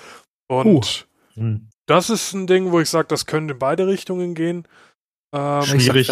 und 0.49 1.07
uh. 1.37 1.41
hm. 1.41 1.69
das 1.87 2.11
ist 2.11 2.33
ein 2.33 2.47
Ding, 2.47 2.73
wo 2.73 2.81
ich 2.81 2.91
sage, 2.91 3.09
das 3.09 3.27
könnte 3.27 3.55
in 3.55 3.59
beide 3.59 3.87
Richtungen 3.87 4.35
gehen. 4.35 4.67
Ähm, 5.33 5.63
Schwierig. 5.63 6.11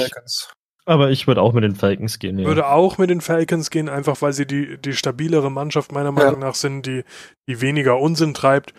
Aber 0.87 1.11
ich 1.11 1.27
würde 1.27 1.41
auch 1.41 1.55
mit 1.55 1.65
den 1.65 1.77
Falcons 1.77 2.19
gehen. 2.19 2.39
Ja. 2.39 2.47
Würde 2.47 2.69
auch 2.69 2.99
mit 2.99 3.09
den 3.09 3.23
Falcons 3.23 3.71
gehen, 3.71 3.89
einfach 3.89 4.21
weil 4.21 4.35
sie 4.35 4.47
die, 4.47 4.77
die 4.77 4.93
stabilere 4.93 5.51
Mannschaft 5.51 5.93
meiner 5.93 6.13
Meinung 6.13 6.41
ja. 6.41 6.49
nach 6.49 6.55
sind, 6.55 6.85
die, 6.85 7.05
die 7.49 7.61
weniger 7.63 7.99
Unsinn 7.99 8.35
treibt. 8.35 8.75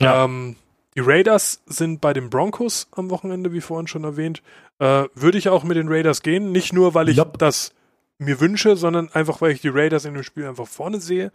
Ja. 0.00 0.24
Ähm, 0.24 0.56
die 0.96 1.00
Raiders 1.00 1.62
sind 1.66 2.00
bei 2.00 2.12
den 2.12 2.30
Broncos 2.30 2.88
am 2.92 3.10
Wochenende, 3.10 3.52
wie 3.52 3.60
vorhin 3.60 3.86
schon 3.86 4.04
erwähnt. 4.04 4.42
Äh, 4.78 5.04
würde 5.14 5.38
ich 5.38 5.48
auch 5.48 5.64
mit 5.64 5.76
den 5.76 5.88
Raiders 5.88 6.22
gehen, 6.22 6.52
nicht 6.52 6.72
nur, 6.72 6.94
weil 6.94 7.08
ich 7.08 7.18
yep. 7.18 7.38
das 7.38 7.72
mir 8.18 8.40
wünsche, 8.40 8.76
sondern 8.76 9.08
einfach, 9.10 9.40
weil 9.40 9.52
ich 9.52 9.60
die 9.60 9.68
Raiders 9.68 10.04
in 10.04 10.14
dem 10.14 10.22
Spiel 10.22 10.46
einfach 10.46 10.68
vorne 10.68 11.00
sehe. 11.00 11.32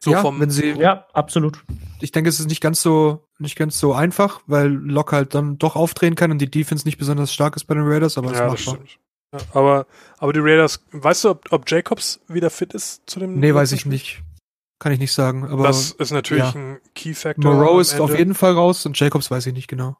So 0.00 0.12
ja, 0.12 0.20
vom, 0.20 0.38
wenn 0.38 0.50
sie, 0.50 0.72
ja, 0.72 1.06
absolut. 1.14 1.64
Ich 2.00 2.12
denke, 2.12 2.28
es 2.28 2.38
ist 2.38 2.48
nicht 2.48 2.60
ganz 2.60 2.82
so, 2.82 3.26
nicht 3.38 3.56
ganz 3.56 3.78
so 3.78 3.94
einfach, 3.94 4.42
weil 4.46 4.68
Lock 4.68 5.12
halt 5.12 5.34
dann 5.34 5.56
doch 5.56 5.76
aufdrehen 5.76 6.14
kann 6.14 6.30
und 6.30 6.38
die 6.38 6.50
Defense 6.50 6.86
nicht 6.86 6.98
besonders 6.98 7.32
stark 7.32 7.56
ist 7.56 7.64
bei 7.64 7.74
den 7.74 7.84
Raiders, 7.84 8.18
aber 8.18 8.32
es 8.32 8.38
ja, 8.38 8.48
machbar. 8.48 8.78
Ja, 9.32 9.38
aber, 9.54 9.86
aber 10.18 10.34
die 10.34 10.40
Raiders, 10.40 10.84
weißt 10.92 11.24
du, 11.24 11.30
ob, 11.30 11.50
ob 11.50 11.70
Jacobs 11.70 12.20
wieder 12.28 12.50
fit 12.50 12.74
ist 12.74 13.02
zu 13.06 13.18
dem? 13.18 13.40
Nee, 13.40 13.54
weiß 13.54 13.72
ich 13.72 13.86
nicht. 13.86 14.22
Kann 14.78 14.92
ich 14.92 14.98
nicht 14.98 15.12
sagen, 15.12 15.46
aber. 15.46 15.64
Das 15.64 15.92
ist 15.92 16.10
natürlich 16.10 16.44
ja. 16.44 16.60
ein 16.60 16.80
Key 16.94 17.14
Factor. 17.14 17.54
Moreau 17.54 17.78
ist 17.80 17.98
auf 18.00 18.16
jeden 18.16 18.34
Fall 18.34 18.52
raus 18.52 18.84
und 18.86 18.98
Jacobs 18.98 19.30
weiß 19.30 19.46
ich 19.46 19.54
nicht 19.54 19.68
genau. 19.68 19.96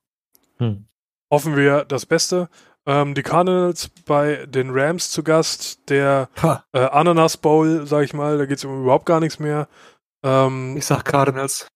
Hm. 0.59 0.87
Hoffen 1.31 1.57
wir 1.57 1.85
das 1.85 2.07
Beste. 2.07 2.49
Ähm, 2.87 3.15
die 3.15 3.23
Cardinals 3.23 3.89
bei 4.05 4.45
den 4.47 4.71
Rams 4.71 5.11
zu 5.11 5.23
Gast, 5.23 5.89
der 5.89 6.29
äh, 6.73 6.79
Ananas 6.79 7.39
Bowl, 7.39 7.87
sag 7.87 8.05
ich 8.05 8.13
mal, 8.13 8.37
da 8.37 8.45
geht 8.45 8.59
es 8.59 8.65
um 8.65 8.83
überhaupt 8.83 9.07
gar 9.07 9.21
nichts 9.21 9.39
mehr. 9.39 9.69
Ähm, 10.23 10.77
ich 10.77 10.85
sag 10.85 11.05
Cardinals. 11.05 11.69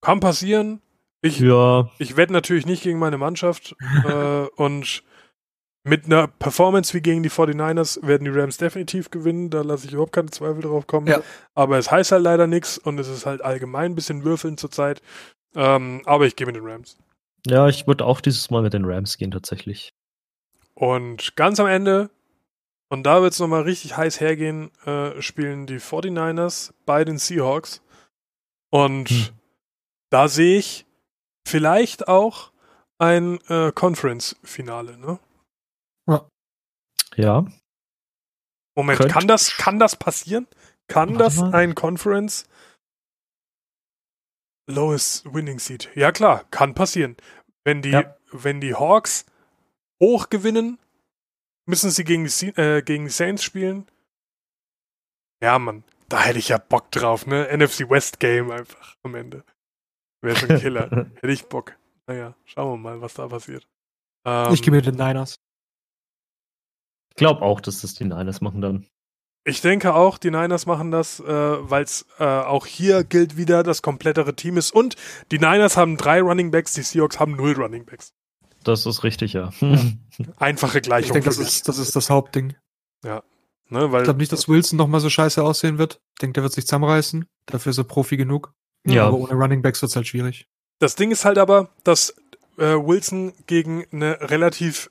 Kann 0.00 0.20
passieren. 0.20 0.82
Ich, 1.22 1.38
ja. 1.38 1.88
ich 1.98 2.16
wette 2.16 2.32
natürlich 2.32 2.66
nicht 2.66 2.82
gegen 2.82 2.98
meine 2.98 3.18
Mannschaft. 3.18 3.76
äh, 4.04 4.46
und 4.56 5.04
mit 5.86 6.06
einer 6.06 6.26
Performance 6.26 6.92
wie 6.94 7.00
gegen 7.00 7.22
die 7.22 7.30
49ers 7.30 8.06
werden 8.06 8.24
die 8.24 8.30
Rams 8.30 8.56
definitiv 8.56 9.10
gewinnen. 9.10 9.50
Da 9.50 9.62
lasse 9.62 9.86
ich 9.86 9.92
überhaupt 9.92 10.12
keine 10.12 10.30
Zweifel 10.30 10.62
drauf 10.62 10.86
kommen. 10.86 11.06
Ja. 11.06 11.20
Aber 11.54 11.78
es 11.78 11.90
heißt 11.90 12.12
halt 12.12 12.22
leider 12.22 12.46
nichts 12.46 12.78
und 12.78 12.98
es 12.98 13.08
ist 13.08 13.26
halt 13.26 13.42
allgemein 13.42 13.92
ein 13.92 13.94
bisschen 13.94 14.24
würfeln 14.24 14.58
zurzeit. 14.58 15.00
Ähm, 15.54 16.02
aber 16.04 16.26
ich 16.26 16.36
gehe 16.36 16.46
mit 16.46 16.56
den 16.56 16.66
Rams. 16.66 16.98
Ja, 17.46 17.68
ich 17.68 17.86
würde 17.86 18.04
auch 18.04 18.20
dieses 18.20 18.50
Mal 18.50 18.62
mit 18.62 18.74
den 18.74 18.84
Rams 18.84 19.16
gehen, 19.16 19.30
tatsächlich. 19.30 19.94
Und 20.74 21.36
ganz 21.36 21.60
am 21.60 21.68
Ende 21.68 22.10
und 22.88 23.04
da 23.04 23.22
wird 23.22 23.32
es 23.32 23.40
nochmal 23.40 23.62
richtig 23.62 23.96
heiß 23.96 24.20
hergehen, 24.20 24.70
äh, 24.84 25.20
spielen 25.20 25.66
die 25.66 25.80
49ers 25.80 26.72
bei 26.84 27.04
den 27.04 27.18
Seahawks. 27.18 27.82
Und 28.70 29.08
hm. 29.08 29.28
da 30.10 30.28
sehe 30.28 30.58
ich 30.58 30.86
vielleicht 31.46 32.08
auch 32.08 32.52
ein 32.98 33.38
äh, 33.48 33.72
Conference-Finale, 33.72 34.98
ne? 34.98 35.18
Ja. 37.16 37.44
Moment, 38.76 38.98
Könnt. 38.98 39.12
kann 39.12 39.26
das, 39.26 39.56
kann 39.56 39.78
das 39.78 39.96
passieren? 39.96 40.46
Kann 40.86 41.10
Warte 41.10 41.24
das 41.24 41.36
mal. 41.38 41.54
ein 41.54 41.74
Conference 41.74 42.44
Lowest 44.68 45.32
Winning 45.32 45.58
Seed? 45.58 45.90
Ja 45.94 46.12
klar, 46.12 46.44
kann 46.50 46.74
passieren. 46.74 47.16
Wenn 47.64 47.82
die, 47.82 47.90
ja. 47.90 48.16
wenn 48.30 48.60
die 48.60 48.74
Hawks 48.74 49.26
hoch 50.00 50.28
gewinnen, 50.28 50.78
Müssen 51.68 51.90
sie 51.90 52.04
gegen 52.04 52.24
die, 52.24 52.46
äh, 52.56 52.80
gegen 52.82 53.04
die 53.04 53.10
Saints 53.10 53.42
spielen? 53.42 53.86
Ja, 55.42 55.58
Mann. 55.58 55.82
Da 56.08 56.22
hätte 56.22 56.38
ich 56.38 56.48
ja 56.48 56.58
Bock 56.58 56.92
drauf, 56.92 57.26
ne? 57.26 57.48
NFC 57.52 57.90
West 57.90 58.20
Game 58.20 58.52
einfach 58.52 58.96
am 59.02 59.16
Ende. 59.16 59.44
Wäre 60.22 60.36
schon 60.36 60.60
Killer. 60.60 60.88
hätte 61.16 61.32
ich 61.32 61.46
Bock. 61.46 61.76
Naja, 62.06 62.36
schauen 62.44 62.70
wir 62.70 62.90
mal, 62.90 63.00
was 63.00 63.14
da 63.14 63.26
passiert. 63.26 63.66
Ähm, 64.24 64.54
ich 64.54 64.62
gehe 64.62 64.70
mit 64.70 64.86
den 64.86 64.94
Niners. 64.94 65.40
Ich 67.16 67.18
glaube 67.18 67.40
auch, 67.40 67.60
dass 67.62 67.80
das 67.80 67.94
die 67.94 68.04
Niners 68.04 68.42
machen 68.42 68.60
dann. 68.60 68.86
Ich 69.44 69.62
denke 69.62 69.94
auch, 69.94 70.18
die 70.18 70.30
Niners 70.30 70.66
machen 70.66 70.90
das, 70.90 71.18
äh, 71.20 71.24
weil 71.24 71.84
es 71.84 72.04
äh, 72.18 72.24
auch 72.24 72.66
hier 72.66 73.04
gilt 73.04 73.38
wieder, 73.38 73.62
das 73.62 73.80
komplettere 73.80 74.34
Team 74.34 74.58
ist. 74.58 74.70
Und 74.70 74.96
die 75.30 75.38
Niners 75.38 75.78
haben 75.78 75.96
drei 75.96 76.20
Running 76.20 76.50
Backs, 76.50 76.74
die 76.74 76.82
Seahawks 76.82 77.18
haben 77.18 77.36
null 77.36 77.54
Running 77.54 77.86
Backs. 77.86 78.12
Das 78.64 78.84
ist 78.84 79.02
richtig, 79.02 79.32
ja. 79.32 79.50
Einfache 80.36 80.82
Gleichung. 80.82 81.06
Ich 81.06 81.12
denke, 81.12 81.28
das 81.28 81.38
ist, 81.38 81.68
das 81.68 81.78
ist 81.78 81.96
das 81.96 82.10
Hauptding. 82.10 82.54
Ja. 83.02 83.22
Ne, 83.68 83.90
weil 83.92 84.02
ich 84.02 84.04
glaube 84.04 84.18
nicht, 84.18 84.30
dass 84.30 84.48
Wilson 84.48 84.76
noch 84.76 84.88
mal 84.88 85.00
so 85.00 85.10
scheiße 85.10 85.42
aussehen 85.42 85.78
wird. 85.78 86.00
Ich 86.14 86.20
denke, 86.20 86.34
der 86.34 86.42
wird 86.42 86.52
sich 86.52 86.66
zusammenreißen. 86.66 87.26
Dafür 87.46 87.70
ist 87.70 87.78
er 87.78 87.84
Profi 87.84 88.16
genug. 88.16 88.52
Ja. 88.84 89.06
Aber 89.06 89.16
ohne 89.16 89.32
Running 89.32 89.62
Backs 89.62 89.80
wird 89.82 89.90
es 89.90 89.96
halt 89.96 90.06
schwierig. 90.06 90.48
Das 90.78 90.94
Ding 90.94 91.10
ist 91.10 91.24
halt 91.24 91.38
aber, 91.38 91.70
dass 91.82 92.14
äh, 92.58 92.74
Wilson 92.74 93.32
gegen 93.46 93.84
eine 93.92 94.20
relativ, 94.20 94.88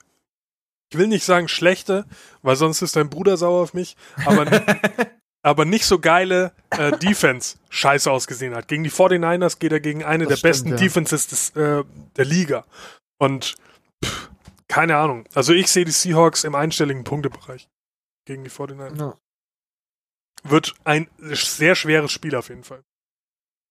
ich 0.96 1.00
will 1.00 1.08
nicht 1.08 1.26
sagen 1.26 1.50
schlechte, 1.50 2.06
weil 2.42 2.56
sonst 2.56 2.82
ist 2.82 2.96
dein 2.96 3.10
Bruder 3.10 3.36
sauer 3.36 3.62
auf 3.62 3.74
mich, 3.74 3.98
aber, 4.26 4.46
aber 5.42 5.66
nicht 5.66 5.86
so 5.86 6.00
geile 6.00 6.54
äh, 6.70 6.98
Defense 6.98 7.58
scheiße 7.70 8.10
ausgesehen 8.10 8.56
hat. 8.56 8.70
Gegen 8.70 8.86
die 8.86 8.92
49ers 8.92 9.60
geht 9.60 9.74
er 9.74 9.82
gegen 9.82 10.06
eine 10.06 10.24
das 10.24 10.30
der 10.30 10.38
stimmt, 10.38 10.52
besten 10.52 10.70
ja. 10.70 10.76
Defenses 10.78 11.28
des, 11.28 11.50
äh, 11.58 11.84
der 12.16 12.26
Liga. 12.26 12.66
Und 13.18 13.56
pff, 14.04 14.30
keine 14.70 14.96
Ahnung. 14.96 15.26
Also 15.34 15.52
ich 15.52 15.68
sehe 15.68 15.84
die 15.84 15.92
Seahawks 15.92 16.46
im 16.46 16.56
einstelligen 16.56 17.04
Punktebereich 17.04 17.68
gegen 18.26 18.46
die 18.46 18.50
49 18.50 18.98
Ja. 18.98 19.18
Wird 20.44 20.76
ein 20.86 21.10
sehr 21.20 21.76
schweres 21.76 22.14
Spiel 22.14 22.36
auf 22.36 22.48
jeden 22.48 22.64
Fall. 22.64 22.84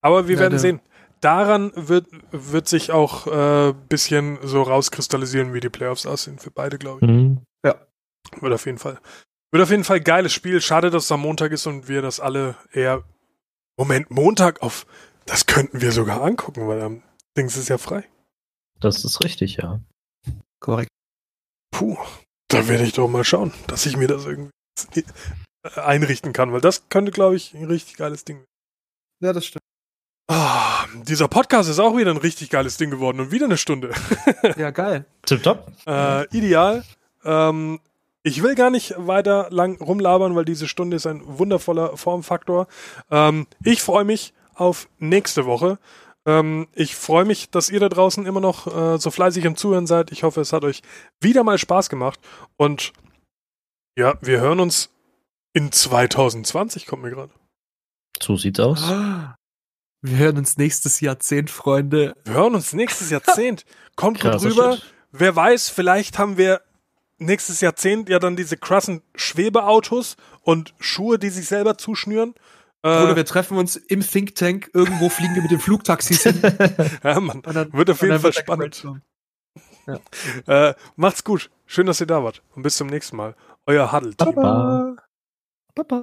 Aber 0.03 0.29
wir 0.29 0.35
ja, 0.35 0.41
werden 0.43 0.59
sehen. 0.59 0.81
Daran 1.25 1.73
wird, 1.75 2.07
wird 2.33 2.69
sich 2.69 2.93
auch 2.93 3.27
ein 3.27 3.71
äh, 3.71 3.75
bisschen 3.89 4.39
so 4.43 4.61
rauskristallisieren, 4.61 5.55
wie 5.55 5.61
die 5.61 5.71
Playoffs 5.71 6.05
aussehen 6.05 6.39
für 6.39 6.51
beide, 6.51 6.77
glaube 6.77 7.01
ich. 7.01 7.11
Mhm. 7.11 7.43
Ja. 7.65 7.77
Wird 8.41 8.53
auf 8.53 8.67
jeden 8.67 8.77
Fall. 8.77 9.01
Wird 9.51 9.63
auf 9.63 9.71
jeden 9.71 9.85
Fall 9.85 9.97
ein 9.97 10.05
geiles 10.05 10.35
Spiel. 10.35 10.61
Schade, 10.61 10.91
dass 10.91 11.05
es 11.05 11.13
am 11.13 11.23
Montag 11.23 11.53
ist 11.53 11.67
und 11.67 11.89
wir 11.89 12.03
das 12.03 12.21
alle 12.21 12.57
eher. 12.73 13.05
Moment, 13.79 14.11
Montag 14.11 14.61
auf. 14.61 14.87
Das 15.25 15.47
könnten 15.47 15.81
wir 15.81 15.93
sogar 15.93 16.21
angucken, 16.21 16.69
weil 16.69 16.83
am 16.83 17.03
Dings 17.39 17.57
ist 17.57 17.71
ja 17.71 17.79
frei. 17.79 18.07
Das 18.81 19.03
ist 19.03 19.25
richtig, 19.25 19.57
ja. 19.57 19.81
Korrekt. 20.61 20.91
Puh, 21.71 21.97
da 22.49 22.69
werde 22.69 22.85
ich 22.85 22.93
doch 22.93 23.09
mal 23.09 23.25
schauen, 23.25 23.55
dass 23.67 23.87
ich 23.87 23.97
mir 23.97 24.09
das 24.09 24.27
irgendwie 24.27 24.51
einrichten 25.77 26.35
kann, 26.35 26.53
weil 26.53 26.61
das 26.61 26.91
könnte, 26.91 27.13
glaube 27.13 27.37
ich, 27.37 27.55
ein 27.55 27.65
richtig 27.65 27.97
geiles 27.97 28.27
Ding 28.27 28.37
werden. 28.37 28.47
Ja, 29.23 29.33
das 29.33 29.47
stimmt. 29.47 29.64
Oh, 30.29 31.03
dieser 31.03 31.29
Podcast 31.29 31.69
ist 31.69 31.79
auch 31.79 31.97
wieder 31.97 32.11
ein 32.11 32.17
richtig 32.17 32.49
geiles 32.49 32.77
Ding 32.79 32.91
geworden 32.91 33.21
und 33.21 33.31
wieder 33.31 33.45
eine 33.45 33.59
Stunde. 33.59 33.91
ja, 34.57 34.71
geil. 34.71 35.05
Tipptopp. 35.27 35.71
Äh, 35.87 36.27
ideal. 36.37 36.83
Ähm, 37.25 37.81
ich 38.23 38.43
will 38.43 38.55
gar 38.55 38.71
nicht 38.71 38.95
weiter 38.97 39.49
lang 39.51 39.81
rumlabern, 39.83 40.35
weil 40.35 40.47
diese 40.47 40.67
Stunde 40.67 40.97
ist 40.97 41.07
ein 41.07 41.21
wundervoller 41.25 41.97
Formfaktor. 41.99 42.69
Ähm, 43.11 43.47
ich 43.63 43.83
freue 43.83 44.05
mich 44.05 44.33
auf 44.55 44.89
nächste 44.99 45.45
Woche. 45.45 45.79
Ähm, 46.25 46.69
ich 46.73 46.97
freue 46.97 47.27
mich, 47.27 47.51
dass 47.51 47.69
ihr 47.69 47.81
da 47.81 47.91
draußen 47.91 48.25
immer 48.25 48.41
noch 48.41 48.67
äh, 48.67 48.99
so 48.99 49.11
fleißig 49.11 49.45
im 49.45 49.57
Zuhören 49.57 49.87
seid. 49.87 50.11
Ich 50.11 50.23
hoffe, 50.23 50.41
es 50.41 50.55
hat 50.55 50.65
euch 50.65 50.81
wieder 51.21 51.45
mal 51.45 51.59
Spaß 51.59 51.91
gemacht. 51.91 52.19
Und 52.57 52.95
ja, 53.99 54.15
wir 54.23 54.41
hören 54.41 54.61
uns 54.61 54.89
in 55.53 55.71
2020, 55.71 56.87
kommt 56.87 57.03
mir 57.03 57.11
gerade. 57.11 57.33
So 58.23 58.37
sieht's 58.37 58.61
aus. 58.61 58.91
Wir 60.07 60.19
hören 60.19 60.37
uns 60.37 60.59
nächstes 60.59 61.01
Jahrzehnt, 61.01 61.49
Freunde. 61.49 62.15
Wir 62.25 62.35
hören 62.35 62.55
uns 62.55 62.75
nächstes 62.75 63.09
Jahrzehnt. 63.09 63.65
Kommt 63.97 64.21
Krass, 64.21 64.45
rüber. 64.45 64.77
Wer 65.13 65.35
weiß, 65.35 65.71
vielleicht 65.71 66.19
haben 66.19 66.37
wir 66.37 66.61
nächstes 67.17 67.63
Jahrzehnt 67.63 68.11
ja 68.11 68.19
dann 68.19 68.37
diese 68.37 68.59
krassen 68.59 69.01
Schwebeautos 69.15 70.19
und 70.43 70.75
Schuhe, 70.79 71.19
die 71.19 71.31
sich 71.31 71.47
selber 71.47 71.79
zuschnüren. 71.79 72.35
Oder 72.83 73.13
äh, 73.13 73.17
wir 73.17 73.25
treffen 73.25 73.57
uns 73.57 73.77
im 73.77 74.03
Think 74.03 74.35
Tank, 74.35 74.69
irgendwo 74.75 75.09
fliegen 75.09 75.37
wir 75.37 75.43
mit 75.43 75.51
dem 75.51 75.61
Flugtaxis 75.61 76.25
hin. 76.25 76.43
ja, 77.03 77.19
man. 77.21 77.41
Dann, 77.41 77.73
wird 77.73 77.89
auf 77.89 78.03
jeden 78.03 78.21
Fall 78.21 78.35
spannend. 78.35 78.87
Ja. 79.87 80.69
Äh, 80.69 80.75
macht's 80.97 81.25
gut. 81.25 81.49
Schön, 81.65 81.87
dass 81.87 82.03
ihr 82.03 82.07
da 82.07 82.23
wart. 82.23 82.43
Und 82.55 82.63
bis 82.63 82.77
zum 82.77 82.89
nächsten 82.89 83.17
Mal. 83.17 83.35
Euer 83.65 83.91
Huddle-Team. 83.91 84.35
Baba. 84.35 84.97
Baba. 85.75 85.89